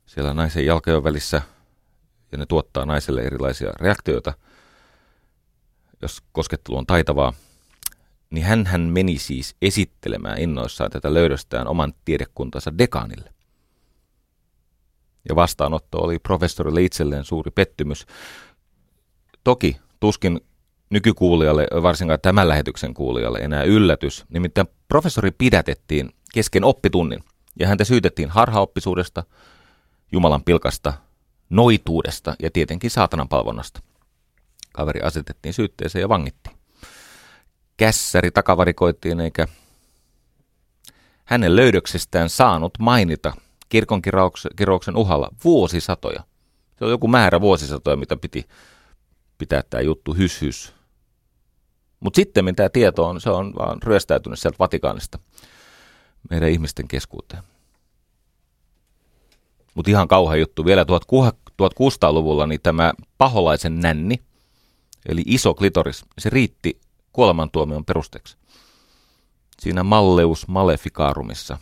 [0.06, 1.42] siellä naisen jalkojen välissä
[2.32, 4.34] ja ne tuottaa naiselle erilaisia reaktioita,
[6.02, 7.34] jos koskettelu on taitavaa–
[8.30, 13.34] niin hän, hän meni siis esittelemään innoissaan tätä löydöstään oman tiedekuntansa dekaanille.
[15.30, 18.06] Ja vastaanotto oli professorille itselleen suuri pettymys.
[19.44, 20.42] Toki tuskin
[20.90, 24.26] nykykuulijalle, varsinkaan tämän lähetyksen kuulijalle enää yllätys.
[24.30, 27.24] Nimittäin professori pidätettiin kesken oppitunnin
[27.60, 29.24] ja häntä syytettiin harhaoppisuudesta,
[30.12, 30.94] Jumalan pilkasta,
[31.50, 33.80] noituudesta ja tietenkin saatanan palvonnasta.
[34.74, 36.58] Kaveri asetettiin syytteeseen ja vangittiin
[37.78, 39.48] kässäri takavarikoitiin eikä
[41.26, 43.34] hänen löydöksestään saanut mainita
[43.70, 44.02] kirkon
[44.56, 46.24] kirouksen uhalla vuosisatoja.
[46.80, 48.48] Se on joku määrä vuosisatoja, mitä piti
[49.38, 50.74] pitää tämä juttu hyshys.
[52.00, 55.20] Mutta sitten tämä tieto on, se on vaan ryöstäytynyt sieltä Vatikaanista
[56.30, 57.44] meidän ihmisten keskuuteen.
[59.76, 60.66] Mutta ihan kauhean juttu.
[60.66, 64.22] Vielä 1600-luvulla niin tämä paholaisen nänni,
[65.10, 66.80] eli iso klitoris, se riitti
[67.14, 68.38] kuolemantuomion perusteeksi.
[69.60, 71.58] Siinä Malleus Maleficarumissa,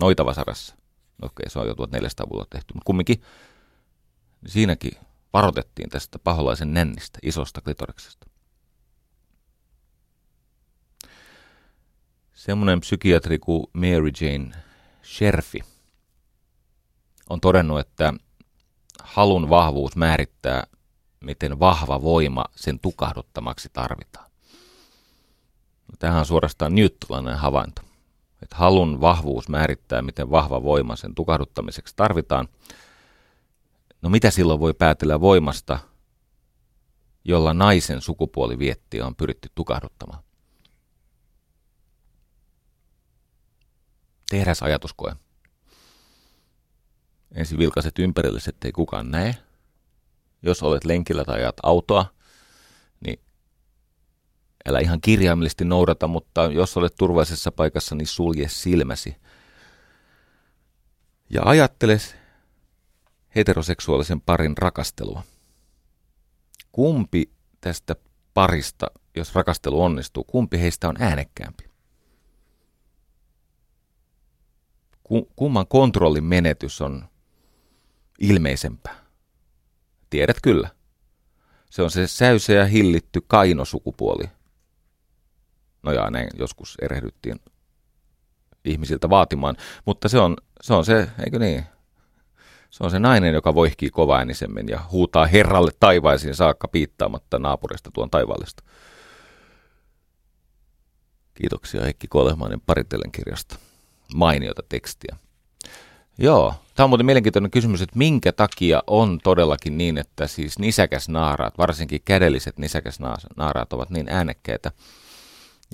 [0.00, 0.74] Noitavasarassa,
[1.22, 3.22] no okei se on jo 1400-luvulla tehty, mutta kumminkin
[4.46, 4.92] siinäkin
[5.32, 8.26] varoitettiin tästä paholaisen nännistä, isosta klitoriksesta.
[12.44, 14.56] Semmoinen psykiatri kuin Mary Jane
[15.04, 15.60] Sherfi
[17.30, 18.14] on todennut, että
[19.02, 20.66] halun vahvuus määrittää,
[21.20, 24.30] miten vahva voima sen tukahduttamaksi tarvitaan.
[25.98, 27.82] Tähän on suorastaan newtonilainen havainto.
[28.42, 32.48] Että halun vahvuus määrittää, miten vahva voima sen tukahduttamiseksi tarvitaan.
[34.02, 35.78] No mitä silloin voi päätellä voimasta,
[37.24, 40.23] jolla naisen sukupuoliviettiä on pyritty tukahduttamaan?
[44.30, 45.16] Tehdään ajatuskoe.
[47.34, 49.34] Ensin vilkaiset ympärille, ettei kukaan näe.
[50.42, 52.14] Jos olet lenkillä tai ajat autoa,
[54.68, 59.16] älä ihan kirjaimellisesti noudata, mutta jos olet turvallisessa paikassa, niin sulje silmäsi.
[61.30, 61.98] Ja ajattele
[63.36, 65.22] heteroseksuaalisen parin rakastelua.
[66.72, 67.96] Kumpi tästä
[68.34, 71.73] parista jos rakastelu onnistuu, kumpi heistä on äänekkäämpi?
[75.36, 77.04] Kumman kontrollin menetys on
[78.18, 79.04] ilmeisempää?
[80.10, 80.70] Tiedät kyllä.
[81.70, 84.24] Se on se säyseä hillitty kainosukupuoli.
[85.82, 87.40] No ja näin joskus erehdyttiin
[88.64, 91.64] ihmisiltä vaatimaan, mutta se on se, on se eikö niin?
[92.70, 98.10] Se on se nainen, joka voihkii kovaäänisemmin ja huutaa herralle taivaisiin saakka piittaamatta naapurista tuon
[98.10, 98.62] taivaallista.
[101.34, 103.58] Kiitoksia Heikki Kolehmainen Paritellen kirjasta.
[104.14, 105.16] Mainiota tekstiä.
[106.18, 111.58] Joo, tämä on muuten mielenkiintoinen kysymys, että minkä takia on todellakin niin, että siis nisäkäsnaaraat,
[111.58, 114.70] varsinkin kädelliset nisäkäsnaaraat ovat niin äänekkäitä,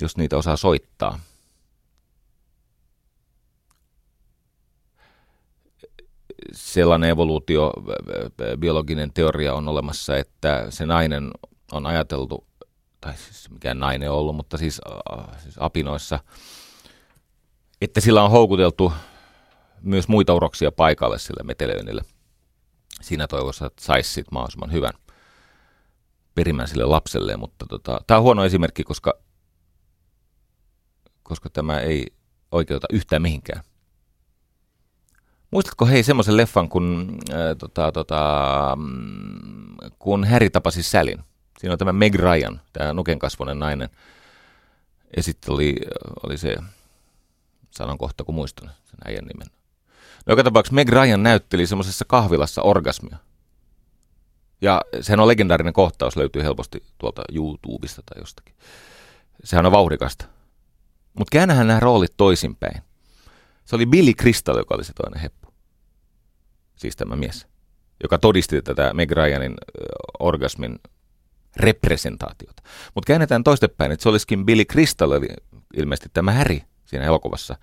[0.01, 1.19] jos niitä osaa soittaa.
[6.53, 7.73] Sellainen evoluutio,
[8.59, 11.31] biologinen teoria on olemassa, että se nainen
[11.71, 12.47] on ajateltu,
[13.01, 14.81] tai siis mikään nainen ollut, mutta siis,
[15.37, 16.19] siis apinoissa,
[17.81, 18.93] että sillä on houkuteltu
[19.81, 22.01] myös muita uroksia paikalle sille metelöinnille.
[23.01, 24.93] Siinä toivossa, että saisi sit mahdollisimman hyvän
[26.35, 29.13] perimän sille lapselle, mutta tota, tämä on huono esimerkki, koska,
[31.23, 32.05] koska tämä ei
[32.51, 33.63] oikeuta yhtään mihinkään.
[35.51, 41.19] Muistatko hei semmoisen leffan, kun, äh, tota, tota, mm, kun Harry tapasi Sälin?
[41.59, 43.89] Siinä on tämä Meg Ryan, tämä nukenkasvoinen nainen.
[45.15, 45.75] Ja sitten oli,
[46.23, 46.57] oli se,
[47.71, 49.47] sanon kohta kun muistan sen äijän nimen,
[50.25, 53.17] No joka tapauksessa Meg Ryan näytteli semmoisessa kahvilassa orgasmia.
[54.61, 58.55] Ja sehän on legendaarinen kohtaus, löytyy helposti tuolta YouTubesta tai jostakin.
[59.43, 60.25] Sehän on vauhdikasta.
[61.13, 62.81] Mutta käännähän nämä roolit toisinpäin.
[63.65, 65.53] Se oli Billy Crystal, joka oli se toinen heppu.
[66.75, 67.47] Siis tämä mies,
[68.03, 69.53] joka todisti tätä Meg Ryanin
[70.19, 70.79] orgasmin
[71.57, 72.63] representaatiota.
[72.95, 75.27] Mutta käännetään toistepäin, että se olisikin Billy Crystal, eli
[75.77, 77.55] ilmeisesti tämä Häri siinä elokuvassa.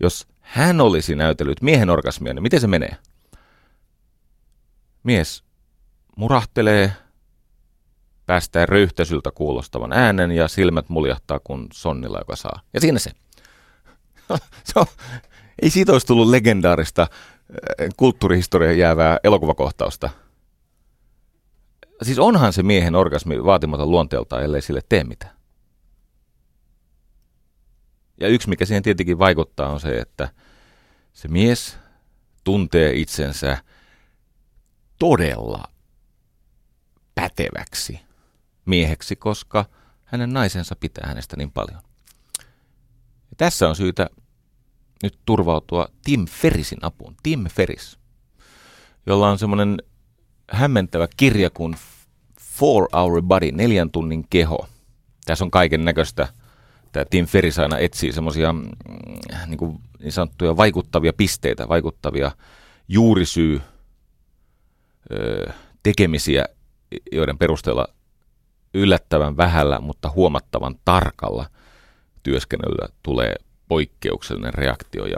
[0.00, 2.96] Jos hän olisi näytellyt miehen orgasmia, niin miten se menee?
[5.02, 5.44] Mies
[6.16, 6.92] murahtelee,
[8.26, 12.60] päästää röyhtäisyltä kuulostavan äänen ja silmät muljahtaa kuin sonnilla, joka saa.
[12.74, 13.10] Ja siinä se.
[14.64, 14.86] se on,
[15.62, 20.10] ei siitä olisi tullut legendaarista äh, kulttuurihistorian jäävää elokuvakohtausta.
[22.02, 25.34] Siis onhan se miehen orgasmi vaatimaton luonteeltaan, ellei sille tee mitään.
[28.20, 30.28] Ja yksi, mikä siihen tietenkin vaikuttaa, on se, että
[31.12, 31.78] se mies
[32.44, 33.58] tuntee itsensä
[34.98, 35.64] todella
[37.14, 38.00] päteväksi
[38.66, 39.64] mieheksi, koska
[40.04, 41.80] hänen naisensa pitää hänestä niin paljon.
[43.30, 44.10] Ja tässä on syytä
[45.02, 47.16] nyt turvautua Tim Ferrisin apuun.
[47.22, 47.98] Tim Ferris,
[49.06, 49.76] jolla on semmoinen
[50.50, 51.76] hämmentävä kirja kuin
[52.40, 54.68] Four Hour Body, neljän tunnin keho.
[55.24, 56.28] Tässä on kaiken näköistä
[56.94, 58.68] tämä Tim Ferris aina etsii semmoisia mm,
[59.46, 62.30] niin, niin sanottuja vaikuttavia pisteitä, vaikuttavia
[62.88, 63.60] juurisyy
[65.82, 66.44] tekemisiä,
[67.12, 67.86] joiden perusteella
[68.74, 71.46] yllättävän vähällä, mutta huomattavan tarkalla
[72.22, 73.34] työskennellä tulee
[73.68, 75.06] poikkeuksellinen reaktio.
[75.06, 75.16] Ja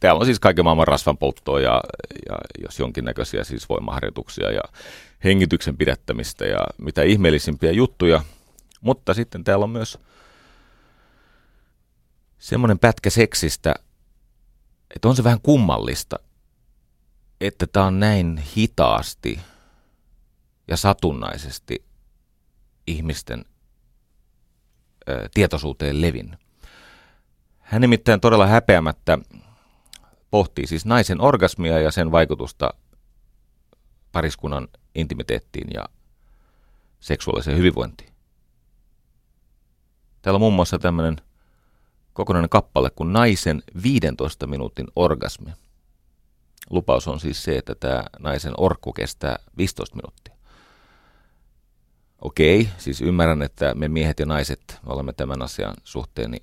[0.00, 1.80] täällä on siis kaiken maailman rasvan polttoa ja,
[2.28, 4.62] ja jos jonkinnäköisiä siis voimaharjoituksia ja
[5.24, 8.22] hengityksen pidättämistä ja mitä ihmeellisimpiä juttuja.
[8.80, 9.98] Mutta sitten täällä on myös
[12.40, 13.74] semmoinen pätkä seksistä,
[14.94, 16.18] että on se vähän kummallista,
[17.40, 19.40] että tämä on näin hitaasti
[20.68, 21.84] ja satunnaisesti
[22.86, 23.44] ihmisten
[25.08, 26.38] ö, tietoisuuteen levin.
[27.58, 29.18] Hän nimittäin todella häpeämättä
[30.30, 32.74] pohtii siis naisen orgasmia ja sen vaikutusta
[34.12, 35.88] pariskunnan intimiteettiin ja
[37.00, 38.12] seksuaaliseen hyvinvointiin.
[40.22, 41.16] Täällä on muun muassa tämmöinen
[42.12, 45.50] kokonainen kappale kuin naisen 15 minuutin orgasmi.
[46.70, 50.34] Lupaus on siis se, että tämä naisen orkku kestää 15 minuuttia.
[52.20, 56.42] Okei, siis ymmärrän, että me miehet ja naiset me olemme tämän asian suhteen, niin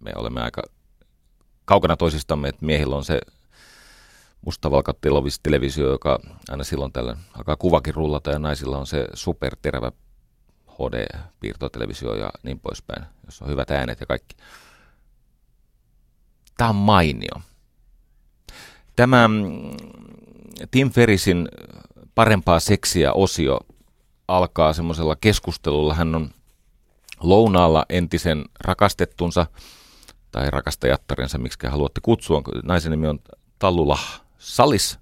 [0.00, 0.62] me olemme aika
[1.64, 3.20] kaukana toisistamme, että miehillä on se
[4.46, 4.94] mustavalka
[5.42, 9.92] televisio, joka aina silloin tällä alkaa kuvakin rullata, ja naisilla on se superterävä
[10.80, 14.36] HD-piirtotelevisio ja niin poispäin, jos on hyvät äänet ja kaikki.
[16.56, 17.40] Tämä on mainio.
[18.96, 19.70] Tämä mm,
[20.70, 21.48] Tim Ferrisin
[22.14, 23.60] parempaa seksiä osio
[24.28, 25.94] alkaa semmoisella keskustelulla.
[25.94, 26.30] Hän on
[27.20, 29.46] lounaalla entisen rakastettunsa
[30.30, 32.42] tai rakastajattarensa, miksi haluatte kutsua.
[32.62, 33.18] Naisen nimi on
[33.58, 33.98] Tallula
[34.38, 34.98] Salis,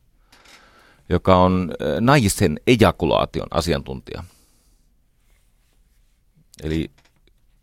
[1.09, 4.25] joka on naisen ejakulaation asiantuntija–
[6.63, 6.91] Eli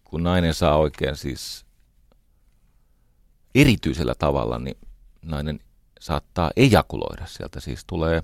[0.03, 1.65] kun nainen saa oikein siis
[3.55, 4.77] erityisellä tavalla, niin
[5.21, 5.59] nainen
[5.99, 7.59] saattaa ejakuloida sieltä.
[7.59, 8.23] Siis tulee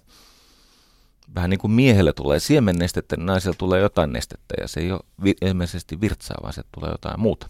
[1.36, 5.00] vähän niin kuin miehelle tulee siemennestettä, niin naisella tulee jotain nestettä ja se ei ole
[5.42, 7.48] ilmeisesti virtsaa, vaan se tulee jotain muuta.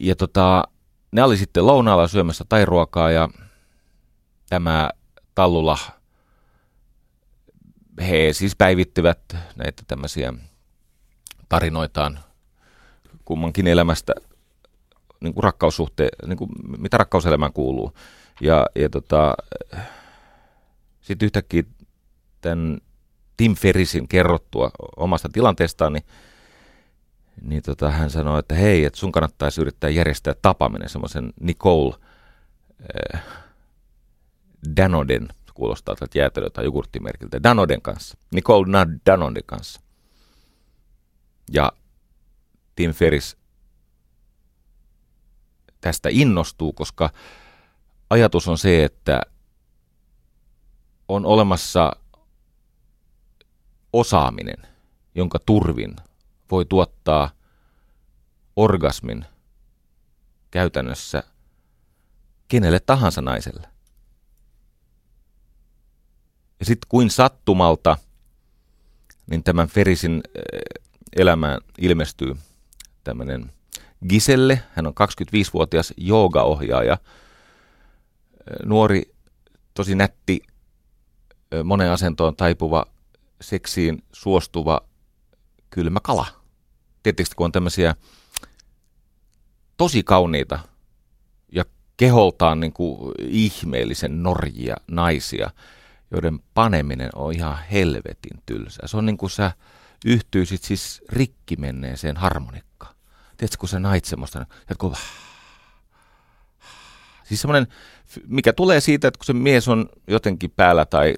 [0.00, 0.64] Ja tota,
[1.12, 3.28] ne oli sitten lounaalla syömässä tai ruokaa ja
[4.48, 4.90] tämä
[5.34, 5.78] Tallula,
[8.00, 10.32] he siis päivittivät näitä tämmöisiä
[11.48, 12.18] tarinoitaan
[13.24, 14.12] kummankin elämästä,
[15.20, 17.92] niin kuin rakkaussuhteen, niin kuin mitä rakkauselämään kuuluu.
[18.40, 19.34] Ja, ja tota,
[21.00, 21.62] sitten yhtäkkiä
[22.40, 22.78] tämän
[23.36, 26.04] Tim Ferrisin kerrottua omasta tilanteestaan, niin,
[27.42, 31.94] niin tota, hän sanoi, että hei, että sun kannattaisi yrittää järjestää tapaaminen semmoisen Nicole
[33.14, 33.22] äh,
[34.76, 38.66] Danoden, kuulostaa tältä jäätelö- tai jogurttimerkiltä, Danoden kanssa, Nicole
[39.06, 39.80] Danoden kanssa.
[41.50, 41.72] Ja
[42.76, 43.36] Tim Ferris
[45.80, 47.10] tästä innostuu, koska
[48.10, 49.20] ajatus on se, että
[51.08, 51.92] on olemassa
[53.92, 54.56] osaaminen,
[55.14, 55.96] jonka turvin
[56.50, 57.30] voi tuottaa
[58.56, 59.24] orgasmin
[60.50, 61.22] käytännössä
[62.48, 63.68] kenelle tahansa naiselle.
[66.60, 67.96] Ja sitten kuin sattumalta,
[69.26, 70.83] niin tämän Ferisin eh,
[71.16, 72.36] elämään ilmestyy
[73.04, 73.52] tämmöinen
[74.08, 74.62] Giselle.
[74.72, 76.98] Hän on 25-vuotias joogaohjaaja,
[78.64, 79.02] nuori,
[79.74, 80.42] tosi nätti,
[81.64, 82.86] monen asentoon taipuva,
[83.40, 84.80] seksiin suostuva
[85.70, 86.26] kylmä kala.
[87.02, 87.94] Tietysti kun on tämmöisiä
[89.76, 90.58] tosi kauniita
[91.52, 91.64] ja
[91.96, 95.50] keholtaan niin kuin ihmeellisen norjia naisia,
[96.10, 98.86] joiden paneminen on ihan helvetin tylsää.
[98.86, 99.52] Se on niin kuin sä
[100.06, 102.94] yhtyisit siis rikki menneeseen harmonikkaan.
[103.36, 104.74] Tiedätkö, kun sä nait semmoista, että
[107.24, 107.66] Siis semmoinen,
[108.26, 111.14] mikä tulee siitä, että kun se mies on jotenkin päällä tai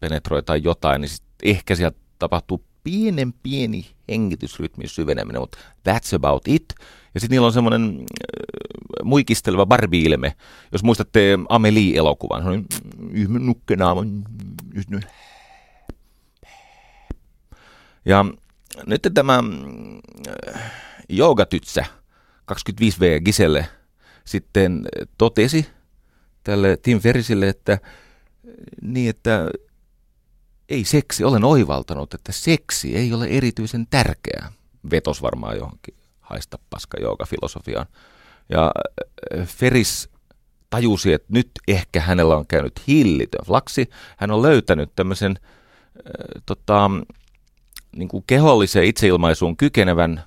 [0.00, 5.58] penetroi tai jotain, niin sit ehkä sieltä tapahtuu pienen pieni hengitysrytmin syveneminen, mutta
[5.88, 6.64] that's about it.
[7.14, 10.34] Ja sitten niillä on semmoinen äh, muikisteleva Barbie-ilme.
[10.72, 12.66] Jos muistatte Amelie-elokuvan, semmoinen
[13.14, 14.04] ihme nukkenaama.
[18.04, 18.24] Ja
[18.86, 19.42] nyt tämä
[20.54, 20.72] äh,
[21.08, 21.84] joogatytsä
[22.52, 23.68] 25V Giselle
[24.24, 24.88] sitten
[25.18, 25.66] totesi
[26.44, 27.78] tälle Tim Ferrisille, että
[28.82, 29.50] niin, että
[30.68, 34.52] ei seksi, olen oivaltanut, että seksi ei ole erityisen tärkeää.
[34.90, 37.86] Vetos varmaan johonkin haista paska filosofiaan.
[38.48, 38.72] Ja
[39.34, 40.08] äh, Feris
[40.70, 43.90] tajusi, että nyt ehkä hänellä on käynyt hillitön flaksi.
[44.16, 46.90] Hän on löytänyt tämmöisen äh, tota,
[47.96, 50.22] niin kuin keholliseen itseilmaisuun kykenevän,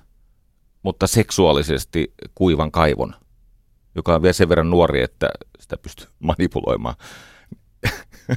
[0.82, 3.14] mutta seksuaalisesti kuivan kaivon,
[3.94, 5.28] joka on vielä sen verran nuori, että
[5.60, 6.94] sitä pystyy manipuloimaan.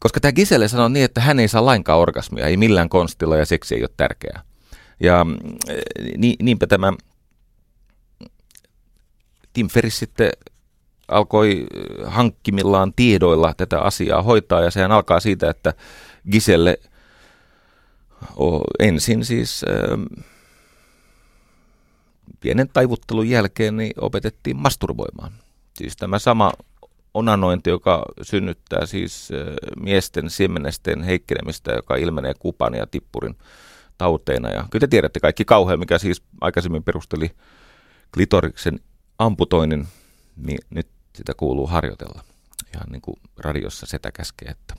[0.00, 3.46] Koska tämä Giselle sanoi niin, että hän ei saa lainkaan orgasmia, ei millään konstilla ja
[3.46, 4.42] seksi ei ole tärkeää.
[5.00, 5.26] Ja
[6.16, 6.92] ni, niinpä tämä
[9.52, 10.30] Tim Ferris sitten
[11.08, 11.66] alkoi
[12.04, 15.74] hankkimillaan tiedoilla tätä asiaa hoitaa ja sehän alkaa siitä, että
[16.30, 16.78] Giselle
[18.78, 20.22] ensin siis äh,
[22.40, 25.32] pienen taivuttelun jälkeen niin opetettiin masturboimaan.
[25.76, 26.52] Siis tämä sama
[27.14, 33.36] onanointi, joka synnyttää siis äh, miesten siemenesten heikkenemistä, joka ilmenee kupan ja tippurin
[33.98, 34.50] tauteina.
[34.50, 37.30] Ja kyllä te tiedätte kaikki kauhea, mikä siis aikaisemmin perusteli
[38.14, 38.80] klitoriksen
[39.18, 39.88] amputoinnin,
[40.36, 42.24] niin nyt sitä kuuluu harjoitella.
[42.74, 44.74] Ihan niin kuin radiossa setä käskee, että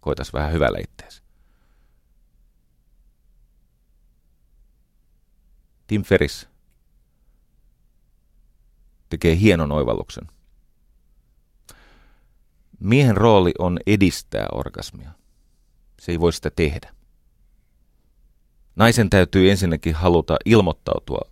[0.00, 1.25] koitas vähän hyvällä itteesi.
[5.86, 6.48] Tim Ferris
[9.08, 10.26] tekee hienon oivalluksen.
[12.80, 15.10] Miehen rooli on edistää orgasmia.
[16.00, 16.94] Se ei voi sitä tehdä.
[18.76, 21.30] Naisen täytyy ensinnäkin haluta ilmoittautua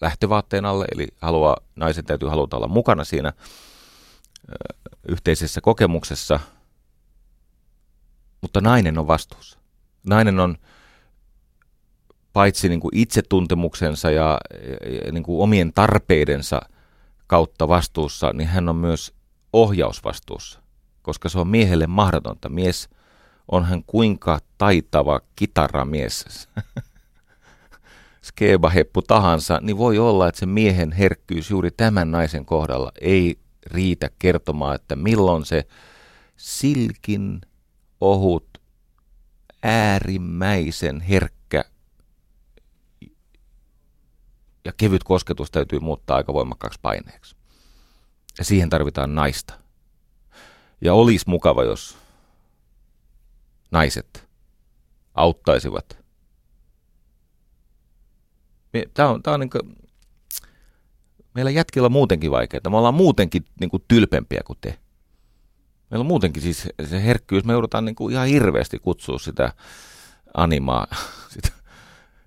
[0.00, 3.32] lähtövaatteen alle, eli haluaa, naisen täytyy haluta olla mukana siinä
[5.08, 6.40] yhteisessä kokemuksessa,
[8.40, 9.58] mutta nainen on vastuussa.
[10.06, 10.58] Nainen on
[12.32, 14.40] paitsi niin kuin itsetuntemuksensa ja,
[15.06, 16.60] ja niin kuin omien tarpeidensa
[17.26, 19.14] kautta vastuussa, niin hän on myös
[19.52, 20.60] ohjausvastuussa,
[21.02, 22.48] koska se on miehelle mahdotonta.
[22.48, 22.88] Mies
[23.48, 26.48] on hän kuinka taitava kitaramies,
[28.28, 34.10] skebaheppu tahansa, niin voi olla, että se miehen herkkyys juuri tämän naisen kohdalla ei riitä
[34.18, 35.64] kertomaan, että milloin se
[36.36, 37.40] silkin
[38.00, 38.46] ohut
[39.62, 41.41] äärimmäisen herkkä
[44.64, 47.36] ja kevyt kosketus täytyy muuttaa aika voimakkaaksi paineeksi.
[48.38, 49.54] Ja siihen tarvitaan naista.
[50.80, 51.96] Ja olisi mukava, jos
[53.70, 54.28] naiset
[55.14, 55.98] auttaisivat.
[58.94, 59.76] Tämä on, tämä on niin kuin,
[61.34, 62.70] meillä jätkillä on muutenkin vaikeaa.
[62.70, 64.78] Me ollaan muutenkin niin kuin tylpempiä kuin te.
[65.90, 69.52] Meillä on muutenkin siis se herkkyys, me joudutaan niin kuin ihan hirveästi kutsua sitä
[70.34, 70.86] animaa,
[71.34, 71.48] sitä,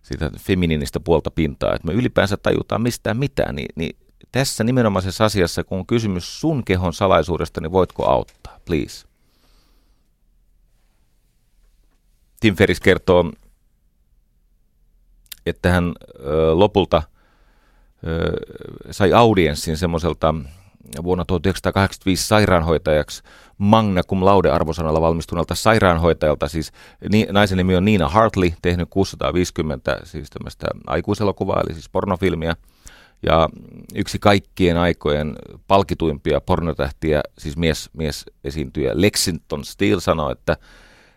[0.06, 3.98] sitä feminiinistä puolta pintaa, että me ylipäänsä tajutaan mistään mitään, niin, niin
[4.32, 9.08] tässä nimenomaisessa asiassa, kun on kysymys sun kehon salaisuudesta, niin voitko auttaa, please?
[12.40, 13.32] Tim Ferris kertoo,
[15.46, 17.04] että hän ö, lopulta
[18.08, 18.38] ö,
[18.92, 20.36] sai audienssin semmoiselta
[21.04, 23.24] vuonna 1985 sairaanhoitajaksi
[23.58, 26.48] magna cum laude arvosanalla valmistuneelta sairaanhoitajalta.
[26.48, 26.72] Siis
[27.12, 32.56] ni, naisen nimi on Nina Hartley, tehnyt 650 siis tämmöistä aikuiselokuvaa, eli siis pornofilmiä.
[33.24, 33.50] Ja
[33.96, 35.36] yksi kaikkien aikojen
[35.68, 40.58] palkituimpia pornotähtiä, siis mies, mies esiintyjä Lexington Steele sanoi, että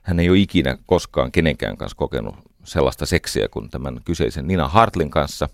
[0.03, 2.35] hän ei ole ikinä koskaan kenenkään kanssa kokenut
[2.65, 5.49] sellaista seksiä kuin tämän kyseisen Nina Hartlin kanssa.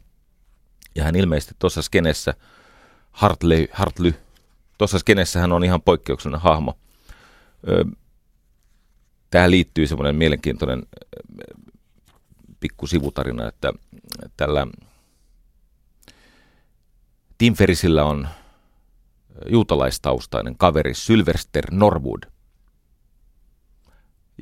[0.94, 2.34] Ja hän ilmeisesti tuossa skenessä,
[3.14, 4.14] Hartley, Hartley
[4.78, 6.78] tuossa skenessä hän on ihan poikkeuksellinen hahmo.
[9.30, 10.82] Tähän liittyy semmoinen mielenkiintoinen
[12.60, 13.72] pikku sivutarina, että
[14.36, 14.66] tällä
[17.38, 18.28] Tim Ferrisillä on
[19.48, 22.22] juutalaistaustainen kaveri Sylvester Norwood,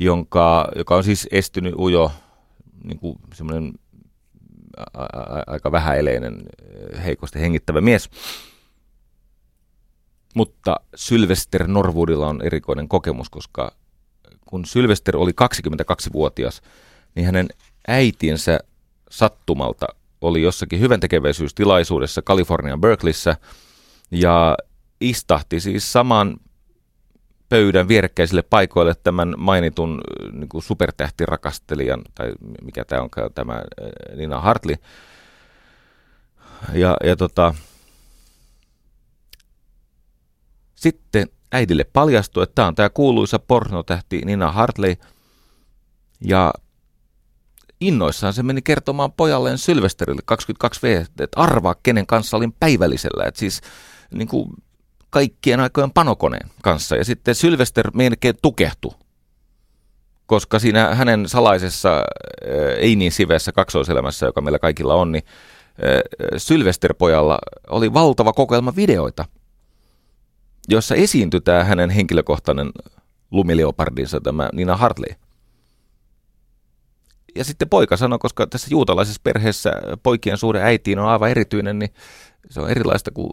[0.00, 2.12] jonka, joka on siis estynyt ujo,
[2.84, 3.72] niin kuin semmoinen
[5.46, 6.42] aika vähäeleinen,
[7.04, 8.10] heikosti hengittävä mies.
[10.34, 13.74] Mutta Sylvester Norwoodilla on erikoinen kokemus, koska
[14.46, 16.62] kun Sylvester oli 22-vuotias,
[17.14, 17.48] niin hänen
[17.88, 18.60] äitinsä
[19.10, 19.86] sattumalta
[20.20, 23.36] oli jossakin hyvän tekeväisyystilaisuudessa Kalifornian Berkeleyssä
[24.10, 24.56] ja
[25.00, 26.36] istahti siis saman
[27.48, 30.00] pöydän vierekkäisille paikoille tämän mainitun
[30.32, 32.32] niin kuin supertähtirakastelijan, tai
[32.62, 33.62] mikä tämä on tämä
[34.16, 34.76] Nina Hartley.
[36.72, 37.54] Ja, ja tota,
[40.82, 44.94] sitten äidille paljastui, että tämä on tämä kuuluisa pornotähti Nina Hartley.
[46.24, 46.52] Ja
[47.80, 53.24] innoissaan se meni kertomaan pojalleen Sylvesterille 22V, että arvaa kenen kanssa olin päivällisellä.
[53.24, 53.60] Että siis
[54.14, 54.50] niin kuin
[55.10, 56.96] kaikkien aikojen panokoneen kanssa.
[56.96, 58.92] Ja sitten Sylvester melkein tukehtui,
[60.26, 62.02] koska siinä hänen salaisessa,
[62.78, 65.24] ei niin siveessä kaksoiselämässä, joka meillä kaikilla on, niin
[66.36, 67.38] Sylvester-pojalla
[67.70, 69.24] oli valtava kokoelma videoita–
[70.68, 72.70] jossa esiintyi tämä hänen henkilökohtainen
[73.30, 75.14] lumileopardinsa, tämä Nina Hartley.
[77.34, 79.72] Ja sitten poika sanoi, koska tässä juutalaisessa perheessä
[80.02, 81.94] poikien suhde äitiin on aivan erityinen, niin
[82.50, 83.30] se on erilaista kuin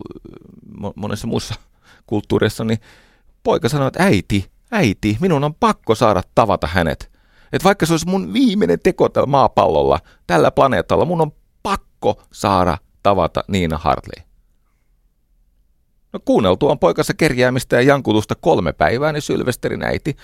[0.95, 1.55] monessa muussa
[2.07, 2.79] kulttuurissa, niin
[3.43, 7.11] poika sanoi, että äiti, äiti, minun on pakko saada tavata hänet.
[7.53, 11.31] Että vaikka se olisi mun viimeinen teko tällä maapallolla, tällä planeetalla, mun on
[11.63, 14.28] pakko saada tavata Niina Hartley.
[16.13, 20.17] No kuunneltuaan poikansa kerjäämistä ja jankutusta kolme päivää, niin Sylvesterin äiti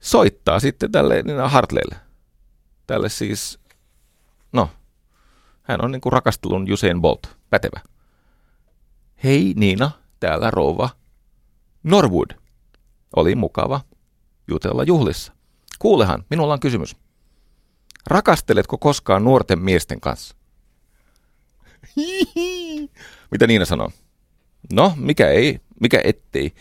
[0.00, 1.96] soittaa sitten tälle Nina Hartleylle.
[2.86, 3.58] Tälle siis,
[4.52, 4.70] no,
[5.62, 7.80] hän on niin kuin rakastelun Usain Bolt, pätevä.
[9.24, 9.90] Hei Niina,
[10.20, 10.90] täällä rouva
[11.82, 12.30] Norwood.
[13.16, 13.80] Oli mukava
[14.48, 15.32] jutella juhlissa.
[15.78, 16.96] Kuulehan, minulla on kysymys.
[18.06, 20.36] Rakasteletko koskaan nuorten miesten kanssa?
[23.30, 23.90] Mitä Niina sanoo?
[24.72, 26.52] No, mikä ei, mikä ettei.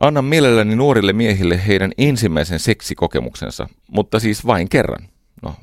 [0.00, 5.08] Annan mielelläni nuorille miehille heidän ensimmäisen seksikokemuksensa, mutta siis vain kerran.
[5.42, 5.54] No,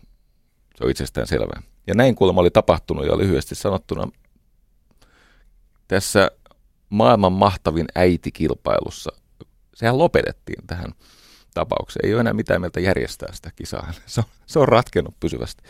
[0.75, 1.61] se on itsestään selvää.
[1.87, 4.11] Ja näin kuulemma oli tapahtunut ja lyhyesti sanottuna
[5.87, 6.31] tässä
[6.89, 9.11] maailman mahtavin äitikilpailussa.
[9.73, 10.91] Sehän lopetettiin tähän
[11.53, 12.05] tapaukseen.
[12.05, 13.93] Ei ole enää mitään mieltä järjestää sitä kisaa.
[14.05, 15.63] Se on, se on ratkennut pysyvästi.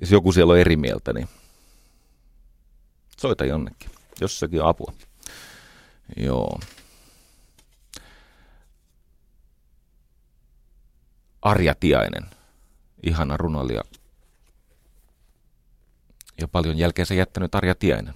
[0.00, 1.28] Jos joku siellä on eri mieltä, niin
[3.18, 3.90] Soita jonnekin.
[4.20, 4.92] Jossakin on apua.
[6.16, 6.60] Joo.
[11.42, 12.30] Arja Tiainen.
[13.02, 13.82] Ihana runoilija.
[16.40, 18.14] Ja paljon jälkeensä jättänyt Arja Tiainen.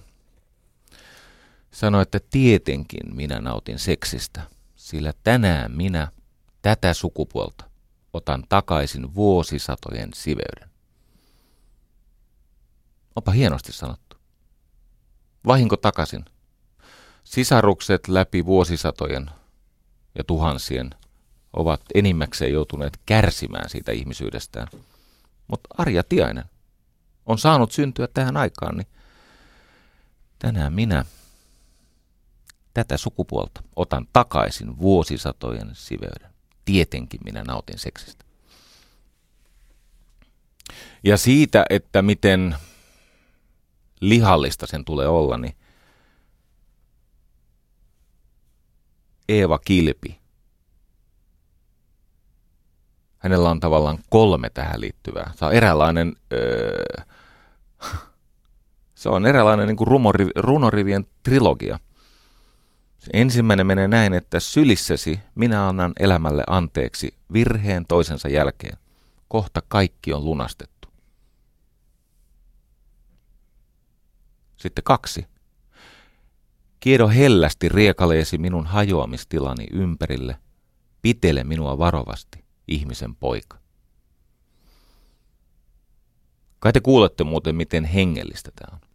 [1.71, 4.41] Sanoi, että tietenkin minä nautin seksistä,
[4.75, 6.11] sillä tänään minä,
[6.61, 7.69] tätä sukupuolta,
[8.13, 10.69] otan takaisin vuosisatojen siveyden.
[13.15, 14.02] Onpa hienosti sanottu.
[15.47, 16.25] Vahinko takaisin.
[17.23, 19.31] Sisarukset läpi vuosisatojen
[20.17, 20.89] ja tuhansien
[21.53, 24.67] ovat enimmäkseen joutuneet kärsimään siitä ihmisyydestään.
[25.47, 26.45] Mutta Arja Tiainen
[27.25, 28.87] on saanut syntyä tähän aikaan, niin
[30.39, 31.05] tänään minä
[32.73, 36.33] tätä sukupuolta otan takaisin vuosisatojen siveyden.
[36.65, 38.25] Tietenkin minä nautin seksistä.
[41.03, 42.55] Ja siitä, että miten
[44.09, 45.55] lihallista sen tulee olla, niin
[49.29, 50.19] Eeva Kilpi.
[53.17, 55.31] Hänellä on tavallaan kolme tähän liittyvää.
[55.35, 56.83] Se on eräänlainen, öö,
[58.95, 59.87] se on eräänlainen niin kuin
[60.35, 61.79] runorivien trilogia.
[62.99, 68.77] Se ensimmäinen menee näin, että sylissäsi minä annan elämälle anteeksi virheen toisensa jälkeen.
[69.27, 70.72] Kohta kaikki on lunastettu.
[74.63, 75.25] Sitten kaksi.
[76.79, 80.37] Kiedo hellästi riekaleesi minun hajoamistilani ympärille.
[81.01, 83.57] Pitele minua varovasti, ihmisen poika.
[86.59, 88.89] Kai te kuulette muuten, miten hengellistä tämä on.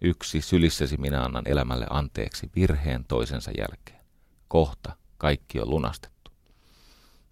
[0.00, 4.04] Yksi, sylissäsi minä annan elämälle anteeksi virheen toisensa jälkeen.
[4.48, 6.30] Kohta kaikki on lunastettu.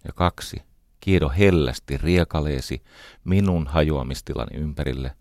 [0.05, 0.61] Ja kaksi,
[0.99, 2.83] kiedo hellästi riekaleesi
[3.23, 5.15] minun hajoamistilani ympärille.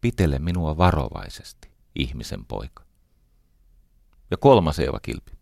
[0.00, 2.84] Pitele minua varovaisesti ihmisen poika.
[4.30, 5.32] Ja kolmas Eeva Kilpi.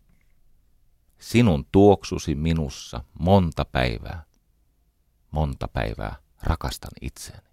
[1.19, 4.25] Sinun tuoksusi minussa monta päivää,
[5.31, 7.49] monta päivää rakastan itseäni.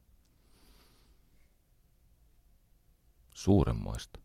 [3.34, 4.20] Suuremmoista.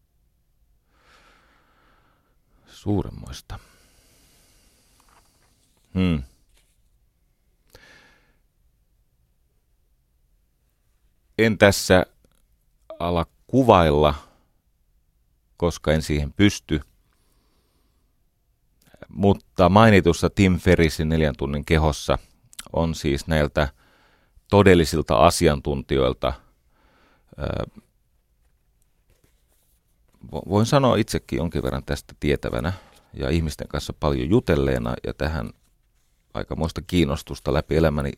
[2.67, 3.59] Suuremmoista.
[5.93, 6.23] Hmm.
[11.37, 12.05] En tässä
[13.07, 14.13] ala kuvailla
[15.61, 16.81] koska en siihen pysty.
[19.09, 22.17] Mutta mainitussa Tim Ferrisin neljän tunnin kehossa
[22.73, 23.67] on siis näiltä
[24.49, 26.33] todellisilta asiantuntijoilta,
[30.31, 32.73] voin sanoa itsekin jonkin verran tästä tietävänä
[33.13, 35.49] ja ihmisten kanssa paljon jutelleena ja tähän
[36.33, 38.11] aikamoista kiinnostusta läpi elämäni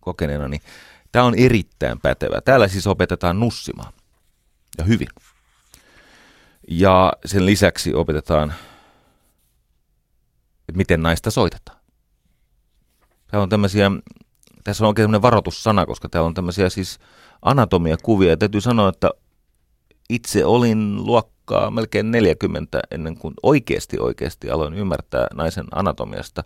[0.00, 0.62] kokeneena, niin
[1.12, 2.40] tämä on erittäin pätevä.
[2.40, 3.92] Täällä siis opetetaan nussimaan
[4.78, 5.08] ja hyvin.
[6.68, 8.54] Ja sen lisäksi opetetaan,
[10.68, 11.78] että miten naista soitetaan.
[13.26, 13.90] Täällä on tämmöisiä,
[14.64, 16.98] tässä on oikein tämmöinen varoitussana, koska täällä on tämmöisiä siis
[17.42, 18.30] anatomiakuvia.
[18.30, 19.10] Ja täytyy sanoa, että
[20.10, 26.44] itse olin luokkaa melkein 40 ennen kuin oikeasti oikeasti aloin ymmärtää naisen anatomiasta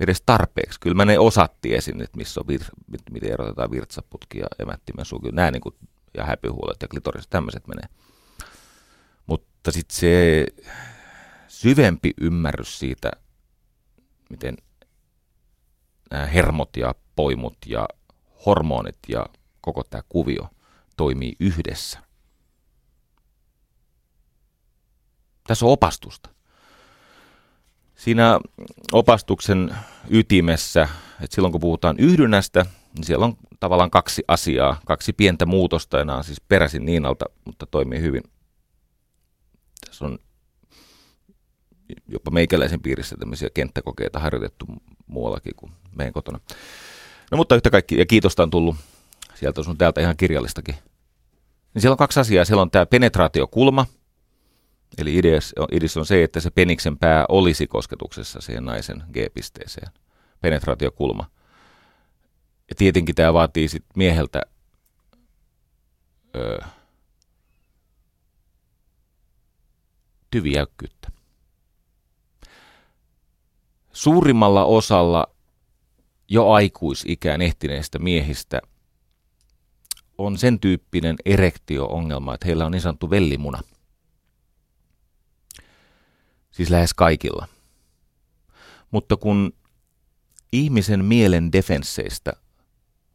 [0.00, 0.80] edes tarpeeksi.
[0.80, 5.20] Kyllä mä ne osat tiesin, että missä on vir- miten erotetaan virtsaputki ja emättimen suu.
[5.20, 5.74] Kyllä nämä niin kuin,
[6.14, 7.88] ja häpyhuolet ja klitoriset, tämmöiset menee.
[9.26, 10.46] Mutta sitten se
[11.48, 13.10] syvempi ymmärrys siitä,
[14.30, 14.56] miten
[16.10, 17.88] nämä hermot ja poimut ja
[18.46, 19.26] hormonit ja
[19.60, 20.48] koko tämä kuvio
[20.96, 21.98] toimii yhdessä.
[25.46, 26.30] Tässä on opastusta.
[27.94, 28.40] Siinä
[28.92, 29.76] opastuksen
[30.10, 30.88] ytimessä,
[31.20, 36.16] että silloin kun puhutaan yhdynnästä, niin siellä on tavallaan kaksi asiaa, kaksi pientä muutosta, enää
[36.16, 38.22] on siis peräisin Niinalta, mutta toimii hyvin
[39.86, 40.18] tässä on
[42.08, 44.66] jopa meikäläisen piirissä tämmöisiä kenttäkokeita harjoitettu
[45.06, 46.40] muuallakin kuin meidän kotona.
[47.30, 48.76] No mutta yhtä kaikki, ja kiitosta on tullut
[49.34, 50.74] sieltä sun täältä ihan kirjallistakin.
[51.74, 52.44] Niin siellä on kaksi asiaa.
[52.44, 53.86] Siellä on tämä penetraatiokulma,
[54.98, 55.14] eli
[55.72, 59.88] ideassa on se, että se peniksen pää olisi kosketuksessa siihen naisen G-pisteeseen.
[60.44, 61.30] Penetraatiokulma.
[62.68, 64.42] Ja tietenkin tämä vaatii sit mieheltä
[66.36, 66.58] öö,
[70.30, 71.08] tyviäkkyyttä.
[73.92, 75.26] Suurimmalla osalla
[76.28, 78.60] jo aikuisikään ehtineistä miehistä
[80.18, 83.60] on sen tyyppinen erektio-ongelma, että heillä on niin sanottu vellimuna.
[86.50, 87.48] Siis lähes kaikilla.
[88.90, 89.52] Mutta kun
[90.54, 92.32] ihmisen mielen defensseistä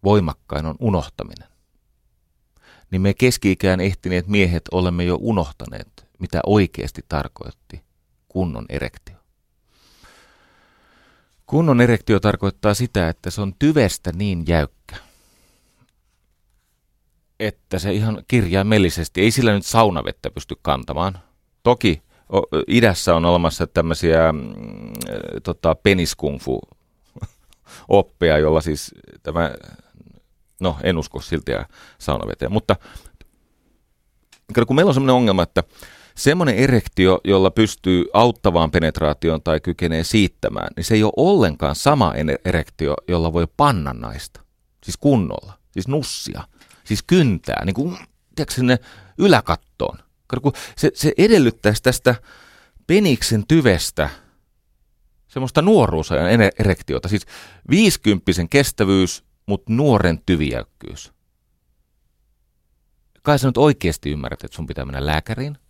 [0.04, 1.48] voimakkain on unohtaminen,
[2.92, 7.84] niin me keski-ikään ehtineet miehet olemme jo unohtaneet mitä oikeasti tarkoitti
[8.28, 9.16] kunnon erektio.
[11.46, 14.96] Kunnon erektio tarkoittaa sitä, että se on tyvestä niin jäykkä,
[17.40, 21.20] että se ihan kirjaimellisesti, ei sillä nyt saunavettä pysty kantamaan.
[21.64, 22.02] Toki
[22.68, 24.44] idässä on olemassa tämmöisiä mm,
[25.44, 26.60] tota, peniskungfu
[27.88, 29.52] oppeja, jolla siis tämä,
[30.60, 31.52] no en usko silti
[32.00, 32.76] saunaveteen, mutta
[34.68, 35.64] kun meillä on sellainen ongelma, että
[36.16, 42.14] semmoinen erektio, jolla pystyy auttavaan penetraatioon tai kykenee siittämään, niin se ei ole ollenkaan sama
[42.46, 44.42] erektio, jolla voi panna naista.
[44.84, 46.44] Siis kunnolla, siis nussia,
[46.84, 47.98] siis kyntää, niin kuin,
[48.36, 48.80] tiedätkö, sinne
[49.18, 50.00] yläkattoon.
[50.78, 52.16] Se, se edellyttäisi tästä
[52.88, 54.10] peniksen tyvestä
[55.30, 57.26] semmoista nuoruusajan erektiota, siis
[57.70, 61.14] viisikymppisen kestävyys, mutta nuoren tyviäkkyys.
[63.22, 65.58] Kai sä nyt oikeasti ymmärrät, että sun pitää mennä lääkäriin–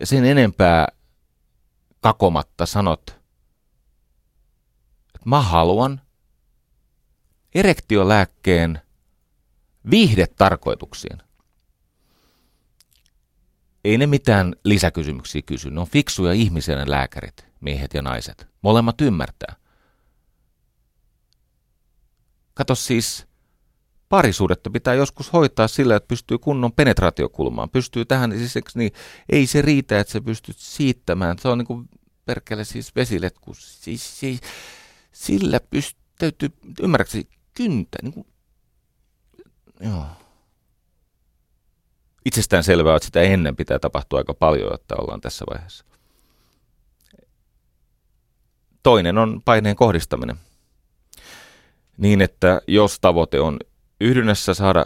[0.00, 0.88] ja sen enempää
[2.00, 3.10] kakomatta sanot,
[5.14, 6.00] että mä haluan
[7.54, 8.80] erektiolääkkeen
[9.90, 11.18] viihdetarkoituksiin.
[13.84, 15.70] Ei ne mitään lisäkysymyksiä kysy.
[15.70, 18.46] Ne on fiksuja ihmisiä ne lääkärit, miehet ja naiset.
[18.62, 19.56] Molemmat ymmärtää.
[22.54, 23.26] Kato siis,
[24.08, 27.70] parisuudetta pitää joskus hoitaa sillä, että pystyy kunnon penetraatiokulmaan.
[27.70, 28.92] Pystyy tähän, siis niin,
[29.32, 31.38] ei se riitä, että se pystyt siittämään.
[31.38, 31.88] Se on niin kuin
[32.24, 33.54] perkele siis vesiletku.
[33.54, 34.40] Siis, siis,
[35.12, 36.48] sillä pystyy, täytyy,
[36.80, 37.22] ymmärrätkö,
[37.54, 37.98] kyntä.
[38.02, 38.26] Niin kuin,
[39.80, 40.06] joo.
[42.24, 45.84] Itsestään selvää, että sitä ennen pitää tapahtua aika paljon, että ollaan tässä vaiheessa.
[48.84, 50.36] Toinen on paineen kohdistaminen.
[51.96, 53.58] Niin, että jos tavoite on
[54.00, 54.84] yhdynnässä saada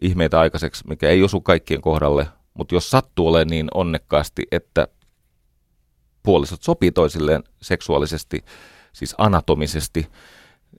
[0.00, 4.88] ihmeitä aikaiseksi, mikä ei osu kaikkien kohdalle, mutta jos sattuu olemaan niin onnekkaasti, että
[6.22, 8.44] puolisot sopii toisilleen seksuaalisesti,
[8.92, 10.08] siis anatomisesti,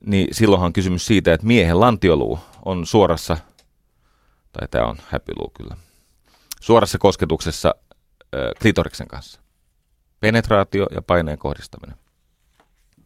[0.05, 3.37] niin silloinhan kysymys siitä, että miehen lantioluu on suorassa,
[4.51, 5.75] tai tämä on häpyluu kyllä,
[6.61, 7.75] suorassa kosketuksessa
[8.35, 9.41] äh, klitoriksen kanssa.
[10.19, 12.08] Penetraatio ja paineen kohdistaminen.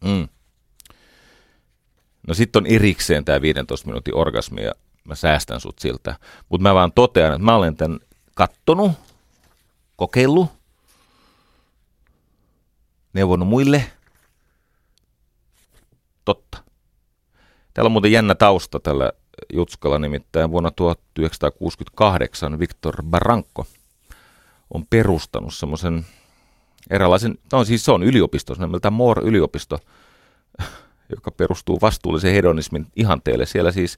[0.03, 0.27] Mm.
[2.27, 4.71] No sitten on erikseen tämä 15 minuutin orgasmi ja
[5.03, 6.15] mä säästän sut siltä.
[6.49, 7.99] Mutta mä vaan totean, että mä olen tämän
[8.35, 8.91] kattonut,
[9.95, 10.47] kokeillut,
[13.13, 13.91] neuvonut muille.
[16.25, 16.57] Totta.
[17.73, 19.11] Täällä on muuten jännä tausta tällä
[19.53, 23.65] Jutskalla, nimittäin vuonna 1968 Viktor Baranko
[24.73, 26.05] on perustanut semmoisen
[26.89, 29.79] eräänlaisen, no siis se on yliopisto, se on Moore-yliopisto,
[31.09, 33.45] joka perustuu vastuullisen hedonismin ihanteelle.
[33.45, 33.97] Siellä siis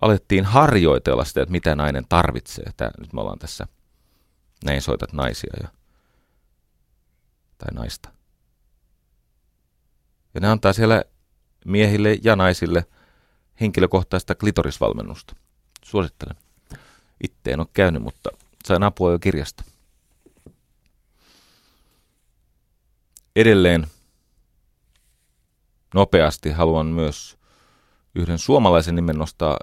[0.00, 2.64] alettiin harjoitella sitä, että mitä nainen tarvitsee.
[2.76, 3.66] Tää, nyt me ollaan tässä,
[4.64, 5.68] näin soitat naisia ja,
[7.58, 8.10] tai naista.
[10.34, 11.04] Ja ne antaa siellä
[11.64, 12.86] miehille ja naisille
[13.60, 15.36] henkilökohtaista klitorisvalmennusta.
[15.84, 16.36] Suosittelen.
[17.24, 18.30] Itse en ole käynyt, mutta
[18.64, 19.64] sain apua jo kirjasta.
[23.36, 23.86] Edelleen
[25.94, 27.38] nopeasti haluan myös
[28.14, 29.58] yhden suomalaisen nimen nostaa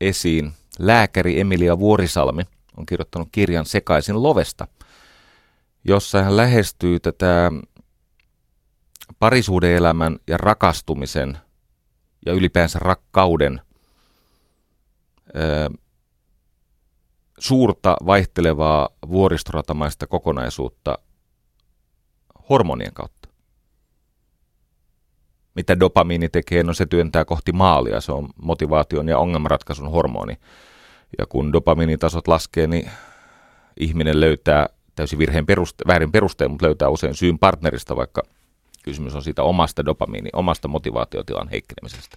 [0.00, 0.52] esiin.
[0.78, 2.42] Lääkäri Emilia Vuorisalmi
[2.76, 4.66] on kirjoittanut kirjan Sekaisin lovesta,
[5.84, 7.52] jossa hän lähestyy tätä
[9.18, 11.38] parisuudeelämän ja rakastumisen
[12.26, 13.60] ja ylipäänsä rakkauden
[17.38, 20.98] suurta vaihtelevaa vuoristoratamaista kokonaisuutta
[22.52, 23.22] hormonien kautta
[25.54, 30.36] mitä dopamiini tekee, no se työntää kohti maalia, se on motivaation ja ongelmanratkaisun hormoni.
[31.18, 32.90] Ja kun dopamiinitasot laskee, niin
[33.80, 38.22] ihminen löytää täysin virheen peruste, väärin perusteen, mutta löytää usein syyn partnerista, vaikka
[38.82, 42.16] kysymys on siitä omasta dopamiini, omasta motivaatiotilan heikkenemisestä.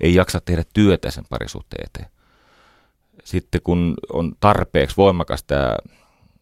[0.00, 2.10] Ei jaksa tehdä työtä sen parisuhteen eteen.
[3.24, 5.76] Sitten kun on tarpeeksi voimakas tämä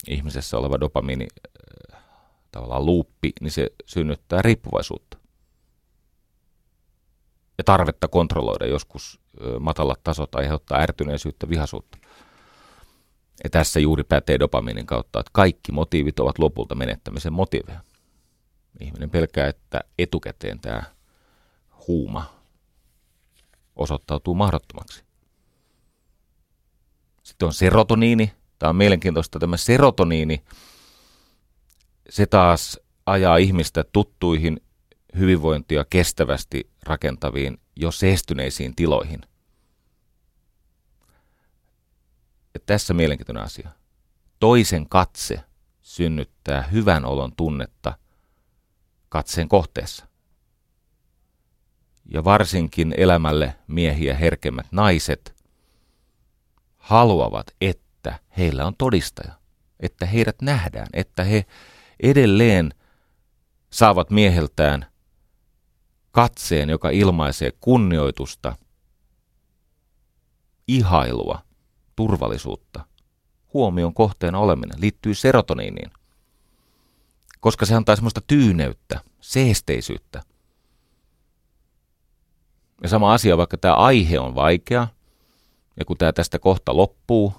[0.09, 1.27] ihmisessä oleva dopamiini
[2.52, 5.20] tavallaan luuppi, niin se synnyttää riippuvaisuutta
[7.59, 9.20] ja tarvetta kontrolloida joskus
[9.60, 11.98] matalat tasot aiheuttaa ärtyneisyyttä, vihasuutta.
[13.44, 17.81] Ja tässä juuri pätee dopaminin kautta, että kaikki motiivit ovat lopulta menettämisen motiiveja.
[18.81, 20.82] Ihminen pelkää, että etukäteen tämä
[21.89, 22.35] huuma
[23.77, 25.05] osoittautuu mahdottomaksi.
[27.22, 28.32] Sitten on serotoniini.
[28.59, 29.39] Tämä on mielenkiintoista.
[29.39, 30.44] Tämä serotoniini,
[32.11, 34.61] se taas ajaa ihmistä tuttuihin
[35.19, 39.20] hyvinvointia kestävästi rakentaviin jo seestyneisiin tiloihin.
[42.55, 43.70] Ja tässä mielenkiintoinen asia.
[44.41, 45.41] Toisen katse
[45.82, 47.99] synnyttää hyvän olon tunnetta
[49.09, 50.07] katseen kohteessa.
[52.05, 55.35] Ja varsinkin elämälle miehiä herkemmät naiset
[56.77, 59.32] haluavat, että heillä on todistaja,
[59.81, 61.47] että heidät nähdään, että he
[62.02, 62.74] edelleen
[63.70, 64.86] saavat mieheltään
[66.10, 68.56] katseen, joka ilmaisee kunnioitusta,
[70.68, 71.43] ihailua,
[71.97, 72.85] turvallisuutta,
[73.55, 75.90] huomion kohteena oleminen, liittyy serotoniiniin.
[77.40, 80.22] Koska se antaa semmoista tyyneyttä, seesteisyyttä.
[82.82, 84.89] Ja sama asia, vaikka tämä aihe on vaikea,
[85.78, 87.35] ja kun tämä tästä kohta loppuu,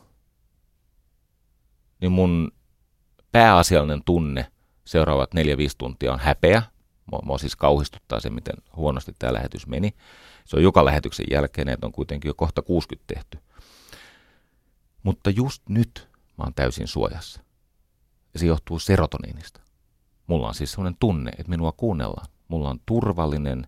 [2.02, 2.52] niin mun
[3.32, 4.52] pääasiallinen tunne
[4.86, 5.38] seuraavat 4-5
[5.78, 6.64] tuntia on häpeä.
[7.24, 9.96] Mua, siis kauhistuttaa se, miten huonosti tämä lähetys meni.
[10.46, 13.40] Se on joka lähetyksen jälkeen, että on kuitenkin jo kohta 60 tehty.
[15.04, 17.42] Mutta just nyt mä oon täysin suojassa.
[18.34, 19.62] Ja se johtuu serotoniinista.
[20.28, 22.28] Mulla on siis sellainen tunne, että minua kuunnellaan.
[22.48, 23.68] Mulla on turvallinen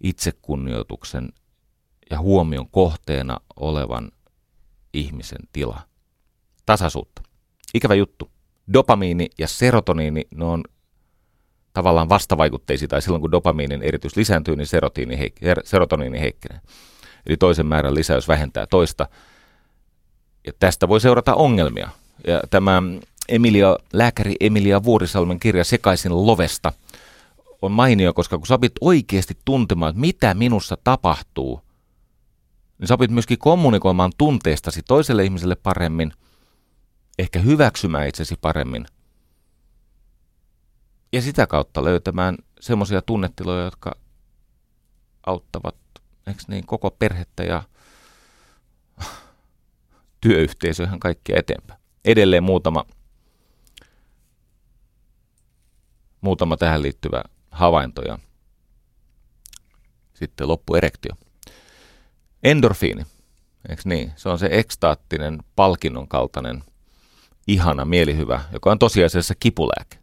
[0.00, 1.32] itsekunnioituksen
[2.10, 4.12] ja huomion kohteena olevan
[4.92, 5.80] ihmisen tila.
[6.66, 7.22] Tasaisuutta.
[7.74, 8.30] Ikävä juttu.
[8.72, 10.64] Dopamiini ja serotoniini, ne on
[11.72, 16.60] tavallaan vastavaikutteisia, tai silloin kun dopamiinin eritys lisääntyy, niin serotoniini, heik- serotoniini heikkenee.
[17.26, 19.08] Eli toisen määrän lisäys vähentää toista.
[20.46, 21.88] Ja tästä voi seurata ongelmia.
[22.26, 22.82] Ja tämä
[23.28, 26.72] Emilia, lääkäri Emilia Vuorisalmen kirja Sekaisin lovesta
[27.62, 31.60] on mainio, koska kun sä opit oikeasti tuntemaan, että mitä minussa tapahtuu,
[32.78, 36.12] niin sä opit myöskin kommunikoimaan tunteestasi toiselle ihmiselle paremmin,
[37.18, 38.86] ehkä hyväksymään itsesi paremmin,
[41.12, 43.98] ja sitä kautta löytämään semmoisia tunnetiloja, jotka
[45.26, 45.76] auttavat
[46.26, 47.62] eikö niin, koko perhettä ja
[50.20, 51.80] työyhteisöä ihan kaikkia eteenpäin.
[52.04, 52.84] Edelleen muutama,
[56.20, 58.18] muutama tähän liittyvä havainto ja
[60.14, 61.12] sitten loppuerektio.
[62.42, 63.06] Endorfiini,
[63.68, 64.12] eikö niin?
[64.16, 66.64] Se on se ekstaattinen palkinnon kaltainen
[67.46, 69.98] ihana mielihyvä, joka on tosiasiassa kipulääke.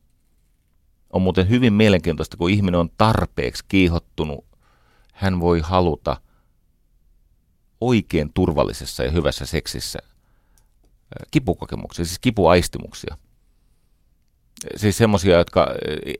[1.14, 4.45] On muuten hyvin mielenkiintoista, kun ihminen on tarpeeksi kiihottunut,
[5.14, 6.18] hän voi haluta
[7.82, 9.99] oikein turvallisessa ja hyvässä seksissä
[11.32, 13.18] kipukokemuksia, siis kipuaistimuksia.
[14.76, 15.68] Siis semmoisia, jotka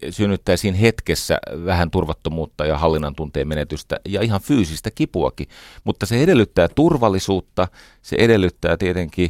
[0.10, 5.48] synnyttää siinä hetkessä vähän turvattomuutta ja hallinnan tunteen menetystä ja ihan fyysistä kipuakin.
[5.84, 7.68] Mutta se edellyttää turvallisuutta,
[8.02, 9.30] se edellyttää tietenkin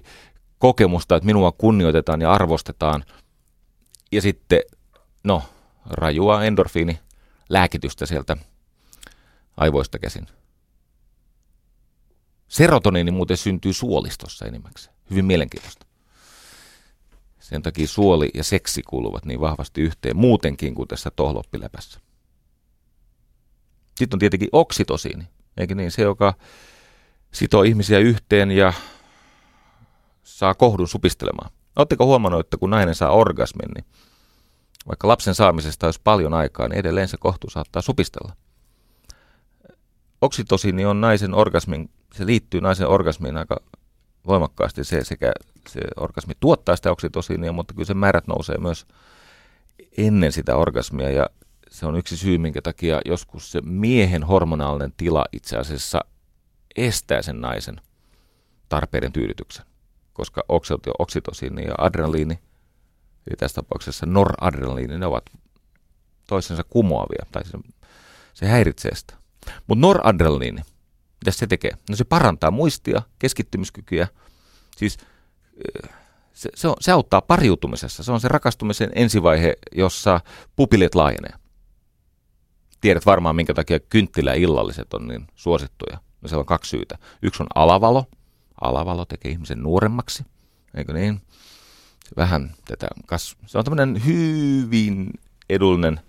[0.64, 3.04] kokemusta, että minua kunnioitetaan ja arvostetaan.
[4.12, 4.60] Ja sitten,
[5.24, 5.44] no,
[5.90, 7.00] rajua endorfiini
[7.50, 8.38] lääkitystä sieltä
[9.58, 10.28] aivoista käsin.
[12.48, 14.96] Serotoniini muuten syntyy suolistossa enimmäkseen.
[15.10, 15.86] Hyvin mielenkiintoista.
[17.40, 22.00] Sen takia suoli ja seksi kuuluvat niin vahvasti yhteen muutenkin kuin tässä tohloppiläpässä.
[23.98, 25.28] Sitten on tietenkin oksitosiini,
[25.58, 25.92] eikö niin?
[25.92, 26.34] Se, joka
[27.32, 28.74] sitoo ihmisiä yhteen ja
[30.44, 31.52] saa kohdun supistelemaan.
[31.76, 33.86] Oletteko huomannut, että kun nainen saa orgasmin, niin
[34.88, 38.36] vaikka lapsen saamisesta olisi paljon aikaa, niin edelleen se kohtu saattaa supistella.
[40.22, 43.60] Oksitosiini on naisen orgasmin, se liittyy naisen orgasmiin aika
[44.28, 44.84] voimakkaasti.
[44.84, 45.32] Se, sekä
[45.70, 48.86] se orgasmi tuottaa sitä oksitosiinia, mutta kyllä se määrät nousee myös
[49.98, 51.30] ennen sitä orgasmia ja
[51.70, 56.02] se on yksi syy, minkä takia joskus se miehen hormonaalinen tila itse asiassa
[56.76, 57.82] estää sen naisen
[58.70, 59.66] tarpeiden tyydytyksen,
[60.14, 60.44] koska
[61.00, 62.40] oksitosiini ja adrenaliini–
[63.28, 65.26] eli tässä tapauksessa noradrenaliini, ne ovat
[66.28, 67.58] toisensa kumoavia, tai se,
[68.34, 69.14] se häiritsee sitä.
[69.68, 70.62] Mutta noradrenaliini,
[71.22, 71.72] mitä se tekee?
[71.90, 74.08] No se parantaa muistia, keskittymiskykyä,
[74.78, 74.98] siis
[75.58, 75.92] eh,
[76.34, 78.04] se, se, on, se auttaa pariutumisessa.
[78.04, 80.22] Se on se rakastumisen ensivaihe, jossa
[80.56, 81.34] pupilit laajenee.
[82.82, 85.98] Tiedät varmaan, minkä takia kynttiläillalliset on niin suosittuja.
[86.22, 86.98] No se on kaksi syytä.
[87.22, 88.06] Yksi on alavalo.
[88.64, 90.26] Alavalo tekee ihmisen nuoremmaksi,
[90.76, 91.22] eikö niin?
[92.18, 95.12] vähän tätä kas- Se on tämmöinen hyvin
[95.50, 96.00] edullinen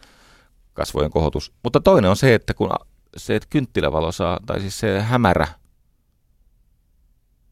[0.74, 1.52] kasvojen kohotus.
[1.62, 2.70] Mutta toinen on se, että kun
[3.16, 5.46] se että kynttilävalo saa, tai siis se hämärä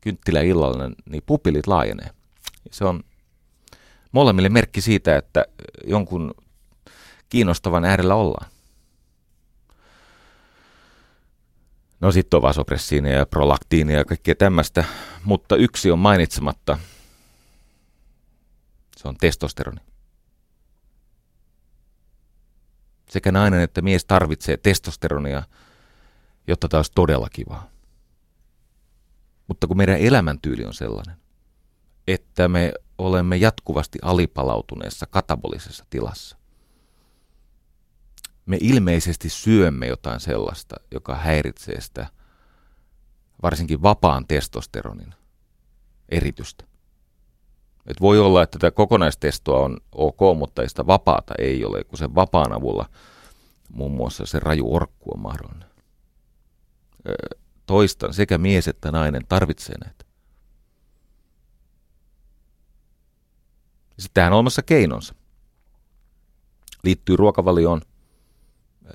[0.01, 2.11] kynttilä illallinen, niin pupilit laajenee.
[2.71, 3.05] Se on
[4.13, 5.45] molemmille merkki siitä, että
[5.87, 6.35] jonkun
[7.29, 8.52] kiinnostavan äärellä ollaan.
[12.03, 14.85] No sitten on vasopressiinia ja prolaktiinia ja kaikkea tämmöistä,
[15.25, 16.79] mutta yksi on mainitsematta–
[19.03, 19.81] se on testosteroni.
[23.11, 25.43] Sekä nainen että mies tarvitsee testosteronia,
[26.47, 27.71] jotta taas todella kivaa.
[29.49, 31.17] Mutta kun meidän elämäntyyli on sellainen,
[32.07, 36.37] että me olemme jatkuvasti alipalautuneessa katabolisessa tilassa,
[38.47, 42.07] me ilmeisesti syömme jotain sellaista, joka häiritsee sitä
[43.43, 45.15] varsinkin vapaan testosteronin
[46.09, 46.65] eritystä.
[47.87, 51.99] Et voi olla, että tätä kokonaistestoa on ok, mutta ei sitä vapaata ei ole, kun
[51.99, 52.87] sen vapaan avulla
[53.73, 55.69] muun muassa se raju orkku on mahdollinen.
[57.67, 60.05] Toistan, sekä mies että nainen tarvitsee näitä.
[63.99, 65.15] sitten tähän on olemassa keinonsa.
[66.85, 67.81] Liittyy ruokavalioon,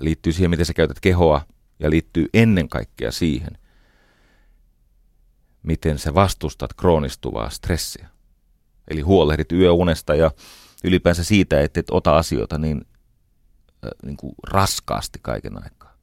[0.00, 1.42] liittyy siihen, miten sä käytät kehoa,
[1.80, 3.58] ja liittyy ennen kaikkea siihen,
[5.62, 8.08] miten sä vastustat kroonistuvaa stressiä.
[8.88, 10.30] Eli huolehdit yöunesta ja
[10.84, 12.86] ylipäänsä siitä, että et ota asioita niin,
[13.84, 15.94] äh, niin kuin raskaasti kaiken aikaa.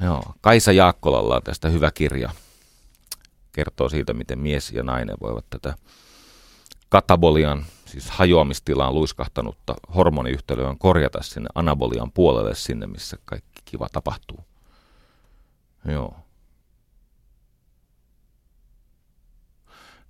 [0.00, 2.30] Joo, Kaisa Jaakkolalla on tästä hyvä kirja.
[3.52, 5.74] Kertoo siitä, miten mies ja nainen voivat tätä
[6.88, 14.40] katabolian, siis hajoamistilaan luiskahtanutta hormoniyhtälöä korjata sinne anabolian puolelle sinne, missä kaikki kiva tapahtuu.
[15.84, 16.16] Joo.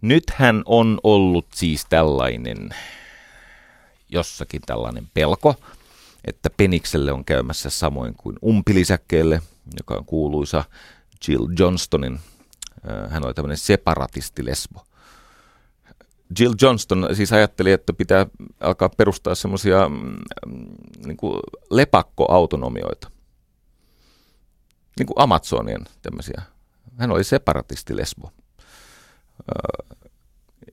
[0.00, 2.70] Nythän on ollut siis tällainen,
[4.08, 5.54] jossakin tällainen pelko,
[6.24, 9.42] että Penikselle on käymässä samoin kuin umpilisäkkeelle,
[9.78, 10.64] joka on kuuluisa
[11.28, 12.20] Jill Johnstonin.
[13.08, 14.87] Hän oli tämmöinen separatistilesbo.
[16.40, 18.26] Jill Johnston siis ajatteli, että pitää
[18.60, 20.16] alkaa perustaa semmoisia mm,
[21.06, 21.16] niin
[21.70, 23.10] lepakkoautonomioita.
[24.98, 26.42] Niin kuin Amazonien tämmöisiä.
[26.98, 28.30] Hän oli separatistilesbo.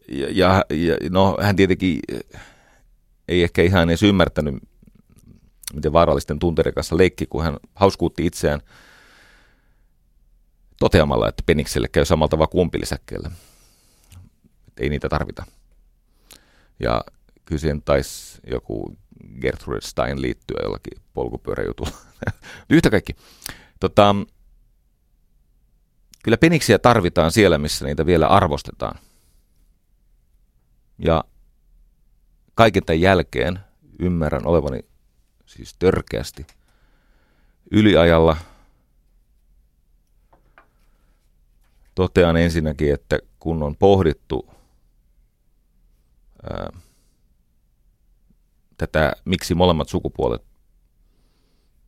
[0.08, 2.00] Ja, ja, ja no, hän tietenkin
[3.28, 4.56] ei ehkä ihan edes ymmärtänyt,
[5.74, 8.62] miten vaarallisten tunteiden kanssa leikki, kun hän hauskuutti itseään
[10.80, 13.32] toteamalla, että penikselle käy samalla tavalla kuin.
[14.78, 15.46] Ei niitä tarvita.
[16.80, 17.04] Ja
[17.46, 18.96] kyllä taisi joku
[19.42, 21.92] Gertrude Stein liittyä jollakin polkupyöräjutulla.
[22.70, 23.16] Yhtä kaikki.
[23.80, 24.16] Tota,
[26.24, 29.00] kyllä peniksiä tarvitaan siellä, missä niitä vielä arvostetaan.
[31.00, 31.24] Ja
[32.56, 33.60] kaiken tämän jälkeen
[34.00, 34.80] ymmärrän olevani
[35.46, 36.48] siis törkeästi
[37.72, 38.38] yliajalla.
[41.96, 44.55] Totean ensinnäkin, että kun on pohdittu
[48.78, 50.42] tätä, miksi molemmat sukupuolet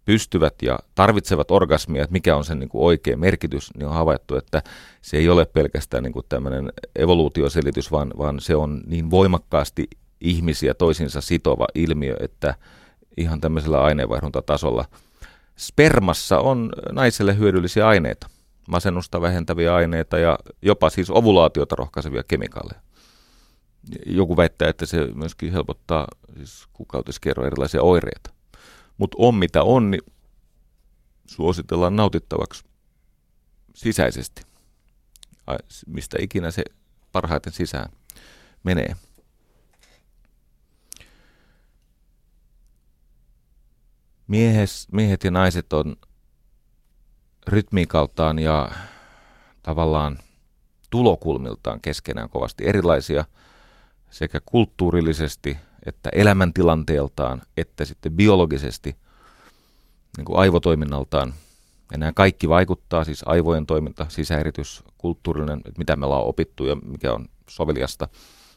[0.05, 4.35] pystyvät ja tarvitsevat orgasmia, että mikä on sen niin kuin oikea merkitys, niin on havaittu,
[4.35, 4.61] että
[5.01, 9.87] se ei ole pelkästään niin kuin tämmöinen evoluutioselitys, vaan, vaan se on niin voimakkaasti
[10.21, 12.55] ihmisiä toisinsa sitova ilmiö, että
[13.17, 14.85] ihan tämmöisellä aineenvaihduntatasolla
[15.57, 18.27] spermassa on naiselle hyödyllisiä aineita,
[18.67, 22.86] masennusta vähentäviä aineita ja jopa siis ovulaatiota rohkaisevia kemikaaleja.
[24.05, 26.07] Joku väittää, että se myöskin helpottaa
[26.37, 28.29] siis kuukautiskerron erilaisia oireita.
[28.97, 30.01] Mutta on mitä on, niin
[31.27, 32.63] suositellaan nautittavaksi
[33.75, 34.41] sisäisesti,
[35.87, 36.63] mistä ikinä se
[37.11, 37.91] parhaiten sisään
[38.63, 38.95] menee.
[44.27, 45.95] Miehes, miehet ja naiset on
[47.47, 48.71] rytmiikaltaan ja
[49.63, 50.17] tavallaan
[50.89, 53.25] tulokulmiltaan keskenään kovasti erilaisia
[54.09, 58.95] sekä kulttuurillisesti että elämäntilanteeltaan, että sitten biologisesti,
[60.17, 61.33] niin kuin aivotoiminnaltaan.
[61.91, 66.75] Ja nämä kaikki vaikuttaa, siis aivojen toiminta, sisäeritys, kulttuurinen, että mitä me ollaan opittu ja
[66.75, 68.07] mikä on soveliasta,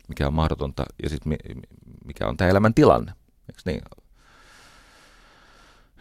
[0.09, 1.39] mikä on mahdotonta ja sitten
[2.05, 3.13] mikä on tämä elämän tilanne.
[3.49, 3.83] Eikö niin?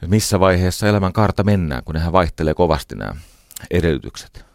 [0.07, 3.15] Missä vaiheessa elämän kaarta mennään, kun nehän vaihtelee kovasti nämä
[3.71, 4.48] edellytykset.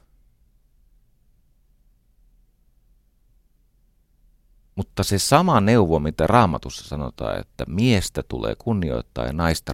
[4.74, 9.72] Mutta se sama neuvo, mitä raamatussa sanotaan, että miestä tulee kunnioittaa ja naista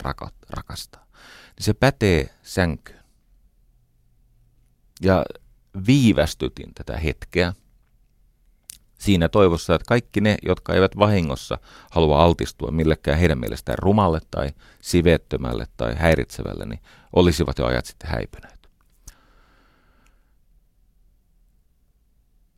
[0.50, 1.06] rakastaa,
[1.56, 3.00] niin se pätee sänkyyn.
[5.02, 5.24] Ja
[5.86, 7.52] viivästytin tätä hetkeä
[8.98, 11.58] siinä toivossa, että kaikki ne, jotka eivät vahingossa
[11.90, 14.48] halua altistua millekään heidän mielestään rumalle tai
[14.80, 16.80] sivettömälle tai häiritsevälle, niin
[17.12, 18.59] olisivat jo ajat sitten häipyneet.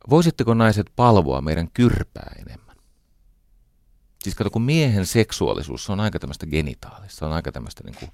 [0.09, 2.75] Voisitteko naiset palvoa meidän kyrpää enemmän?
[4.23, 8.11] Siis kato, kun miehen seksuaalisuus on aika tämmöistä genitaalista, se on aika tämmöistä niin kuin,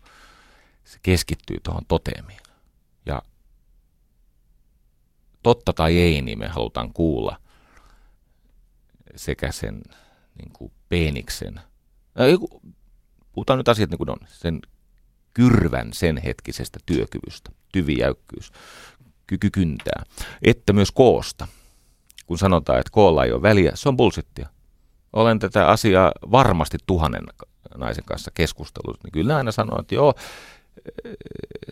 [0.84, 2.40] se keskittyy tuohon toteemiin.
[3.06, 3.22] Ja
[5.44, 7.42] totta tai ei, niin me halutaan kuulla
[9.16, 9.82] sekä sen
[10.38, 12.60] niin kuin peeniksen, äh,
[13.32, 14.60] puhutaan nyt asiat niin kuin on, sen
[15.34, 18.52] kyrvän sen hetkisestä työkyvystä, tyvijäykkyys,
[19.28, 20.04] kyky kyntää,
[20.42, 21.48] että myös koosta–
[22.30, 24.50] kun sanotaan, että koolla ei ole väliä, se on bullshittia.
[25.14, 27.24] Olen tätä asiaa varmasti tuhannen
[27.78, 30.14] naisen kanssa keskustellut, niin kyllä aina sanoo, että joo,
[31.06, 31.14] eh,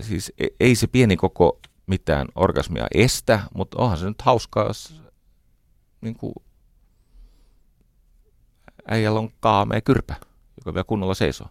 [0.01, 5.01] siis e, ei se pieni koko mitään orgasmia estä, mutta onhan se nyt hauskaa, jos
[6.01, 6.33] niin kuin,
[8.87, 10.15] äijällä on kaamea kyrpä,
[10.57, 11.49] joka vielä kunnolla seisoo.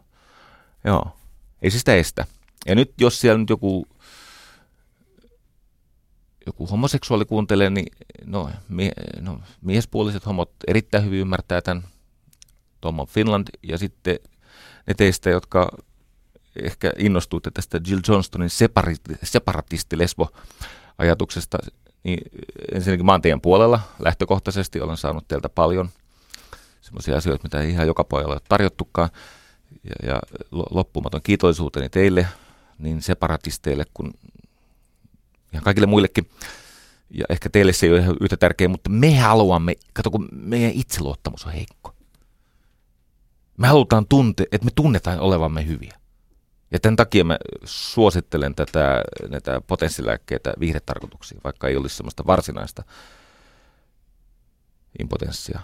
[0.85, 1.17] Joo,
[1.63, 2.27] ei se sitä estä.
[2.67, 3.87] Ja nyt jos siellä nyt joku
[6.47, 7.93] joku homoseksuaali kuuntelee, niin
[8.25, 11.85] no, mie, no, miespuoliset homot erittäin hyvin ymmärtää tämän
[12.81, 14.19] Tom of Finland ja sitten
[14.87, 15.69] ne teistä, jotka
[16.63, 18.51] ehkä innostuitte tästä Jill Johnstonin
[19.23, 21.59] separatisti-lesbo-ajatuksesta,
[22.05, 22.21] niin
[22.73, 25.89] ensinnäkin teidän puolella lähtökohtaisesti, olen saanut teiltä paljon
[26.81, 29.11] semmoisia asioita, mitä ei ihan joka pojalla ole tarjottukaan,
[29.85, 30.21] ja, ja
[30.51, 32.27] loppumaton kiitollisuuteni teille,
[32.79, 34.11] niin separatisteille kuin
[35.57, 36.31] ihan kaikille muillekin.
[37.11, 40.73] Ja ehkä teille se ei ole ihan yhtä tärkeä, mutta me haluamme, kato kun meidän
[40.75, 41.95] itseluottamus on heikko.
[43.59, 45.99] Me halutaan tuntea, että me tunnetaan olevamme hyviä.
[46.71, 52.83] Ja tämän takia mä suosittelen tätä, näitä potenssilääkkeitä viihdetarkoituksiin, vaikka ei olisi sellaista varsinaista
[54.99, 55.61] impotenssia.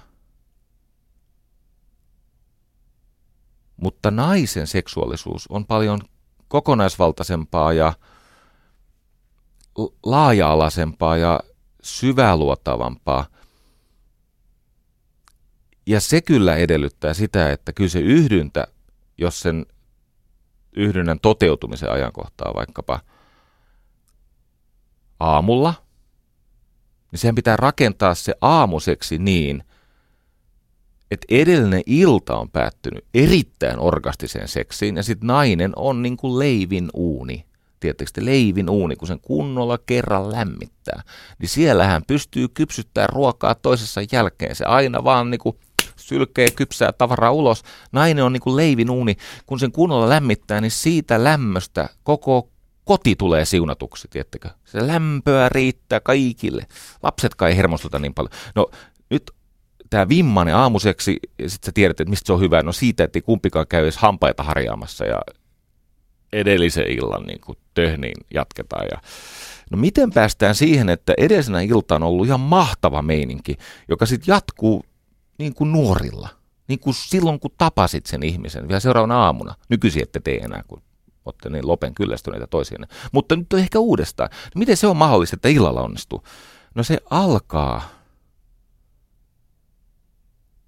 [3.76, 6.00] Mutta naisen seksuaalisuus on paljon
[6.48, 7.92] kokonaisvaltaisempaa ja
[10.02, 11.40] laaja-alaisempaa ja
[11.82, 13.26] syväluotavampaa.
[15.86, 18.66] Ja se kyllä edellyttää sitä, että kyllä se yhdyntä,
[19.18, 19.66] jos sen
[20.76, 23.00] yhdynnän toteutumisen ajankohtaa vaikkapa
[25.20, 25.74] aamulla,
[27.12, 29.64] niin sehän pitää rakentaa se aamuseksi niin,
[31.10, 36.90] että edellinen ilta on päättynyt erittäin orgastiseen seksiin ja sitten nainen on niin kuin leivin
[36.94, 37.46] uuni.
[37.82, 41.02] Tietysti leivin uuni, kun sen kunnolla kerran lämmittää,
[41.38, 44.56] niin siellähän pystyy kypsyttämään ruokaa toisessa jälkeen.
[44.56, 45.56] Se aina vaan niin kuin
[45.96, 47.62] sylkee kypsää tavaraa ulos.
[47.92, 49.16] Nainen on niin kuin leivin uuni.
[49.46, 52.48] Kun sen kunnolla lämmittää, niin siitä lämmöstä koko
[52.84, 54.48] koti tulee siunatuksi, tiettäkö?
[54.64, 56.66] Se lämpöä riittää kaikille.
[57.02, 58.32] Lapset kai hermostuta niin paljon.
[58.54, 58.70] No
[59.10, 59.30] nyt
[59.90, 62.62] tämä vimmanen aamuseksi, sitten sä tiedät, että mistä se on hyvä.
[62.62, 65.18] No siitä, että kumpikaan käy edes hampaita harjaamassa ja
[66.32, 68.86] edellisen illan niin kuin töhniin jatketaan.
[68.90, 69.00] Ja
[69.72, 73.56] No miten päästään siihen, että edellisenä ilta on ollut ihan mahtava meininki,
[73.88, 74.84] joka sitten jatkuu
[75.38, 76.28] niin kuin nuorilla.
[76.68, 79.54] Niin kuin silloin, kun tapasit sen ihmisen vielä seuraavana aamuna.
[79.68, 80.82] Nykyisin ette tee enää, kun
[81.24, 82.86] olette niin lopen kyllästyneitä toisiinne.
[83.12, 84.30] Mutta nyt on ehkä uudestaan.
[84.54, 86.24] Miten se on mahdollista, että illalla onnistuu?
[86.74, 87.88] No se alkaa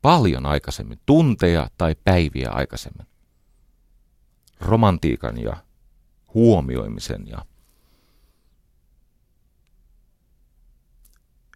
[0.03, 3.07] paljon aikaisemmin, tunteja tai päiviä aikaisemmin.
[4.65, 5.57] Romantiikan ja
[6.35, 7.47] huomioimisen ja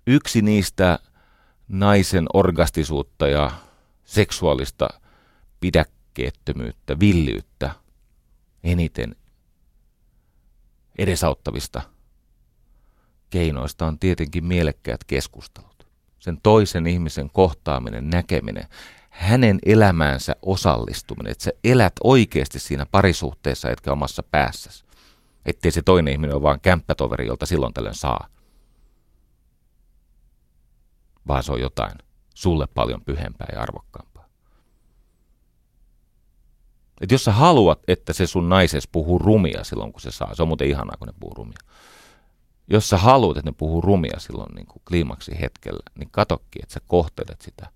[0.06, 0.98] yksi niistä
[1.68, 3.50] naisen orgastisuutta ja
[4.04, 4.88] seksuaalista
[5.60, 7.74] pidäkkeettömyyttä, villiyttä
[8.64, 9.16] eniten
[10.98, 11.82] edesauttavista
[13.30, 15.86] keinoista on tietenkin mielekkäät keskustelut.
[16.18, 18.68] Sen toisen ihmisen kohtaaminen, näkeminen,
[19.10, 24.84] hänen elämäänsä osallistuminen, että sä elät oikeasti siinä parisuhteessa, etkä omassa päässäsi.
[25.46, 28.28] Ettei se toinen ihminen ole vaan kämppätoveri, jolta silloin tällöin saa
[31.28, 31.98] vaan se on jotain
[32.34, 34.28] sulle paljon pyhempää ja arvokkaampaa.
[37.00, 40.42] Et jos sä haluat, että se sun naises puhuu rumia silloin, kun se saa, se
[40.42, 41.58] on muuten ihanaa, kun ne puhuu rumia.
[42.68, 46.74] Jos sä haluat, että ne puhuu rumia silloin niin kuin kliimaksi hetkellä, niin katokki, että
[46.74, 47.70] sä kohtelet sitä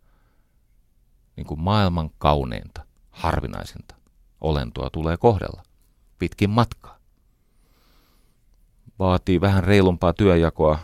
[1.36, 3.94] niin kuin maailman kauneinta, harvinaisinta
[4.40, 5.62] olentoa tulee kohdella
[6.18, 6.98] pitkin matkaa.
[8.98, 10.78] Vaatii vähän reilumpaa työjakoa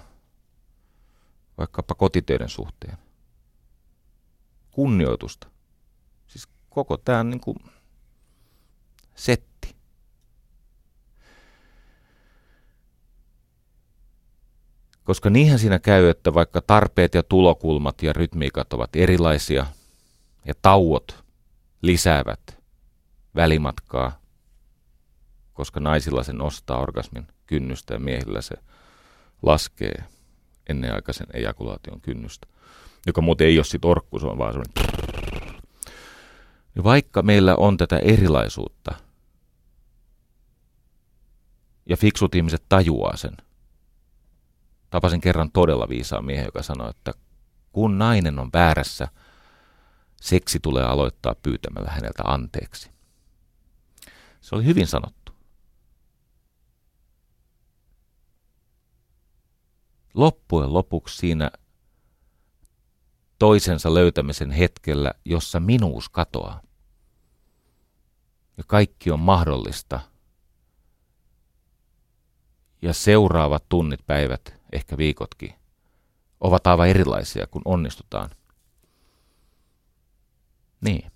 [1.58, 2.98] vaikkapa kotitöiden suhteen.
[4.70, 5.48] Kunnioitusta.
[6.26, 7.56] Siis koko tämä niin kuin
[9.14, 9.76] setti.
[15.04, 19.66] Koska niinhän siinä käy, että vaikka tarpeet ja tulokulmat ja rytmiikat ovat erilaisia
[20.44, 21.24] ja tauot
[21.82, 22.62] lisäävät
[23.34, 24.20] välimatkaa,
[25.52, 28.56] koska naisilla se nostaa orgasmin kynnystä ja miehillä se
[29.42, 30.04] laskee–
[30.68, 32.46] ennenaikaisen ejakulaation kynnystä,
[33.06, 34.98] joka muuten ei ole sit orkku, se on vaan semmoinen
[36.76, 38.94] ja vaikka meillä on tätä erilaisuutta,
[41.86, 43.36] ja fiksut ihmiset tajuaa sen,
[44.90, 47.12] tapasin kerran todella viisaan miehen, joka sanoi, että
[47.72, 49.08] kun nainen on väärässä,
[50.20, 52.90] seksi tulee aloittaa pyytämällä häneltä anteeksi.
[54.40, 55.18] Se oli hyvin sanottu.
[60.18, 61.50] loppujen lopuksi siinä
[63.38, 66.60] toisensa löytämisen hetkellä, jossa minuus katoaa.
[68.56, 70.00] Ja kaikki on mahdollista.
[72.82, 75.54] Ja seuraavat tunnit, päivät, ehkä viikotkin,
[76.40, 78.30] ovat aivan erilaisia, kun onnistutaan.
[80.80, 81.12] Niin.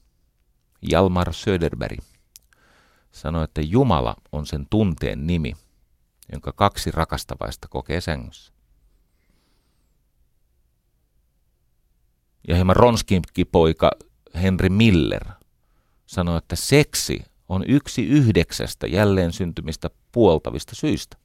[0.91, 1.99] Jalmar Söderberg
[3.13, 5.53] sanoi, että Jumala on sen tunteen nimi,
[6.33, 8.53] jonka kaksi rakastavaista kokee sängyssä.
[12.49, 13.91] Ja hieman ronskinkin poika
[14.35, 15.25] Henry Miller
[16.07, 21.17] sanoi, että seksi on yksi yhdeksästä jälleen syntymistä puoltavista syistä.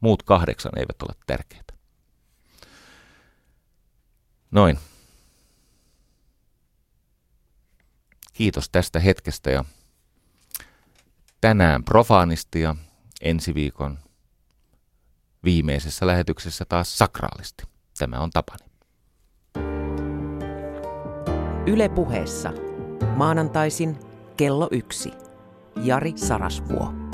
[0.00, 1.74] Muut kahdeksan eivät ole tärkeitä.
[4.50, 4.78] Noin.
[8.32, 9.64] Kiitos tästä hetkestä ja
[11.40, 12.74] tänään profaanisti ja
[13.20, 13.98] ensi viikon
[15.44, 17.64] viimeisessä lähetyksessä taas sakraalisti.
[17.98, 18.70] Tämä on Tapani.
[21.66, 22.52] Yle puheessa.
[23.16, 23.98] Maanantaisin
[24.36, 25.12] kello yksi.
[25.76, 27.09] Jari Sarasvuo.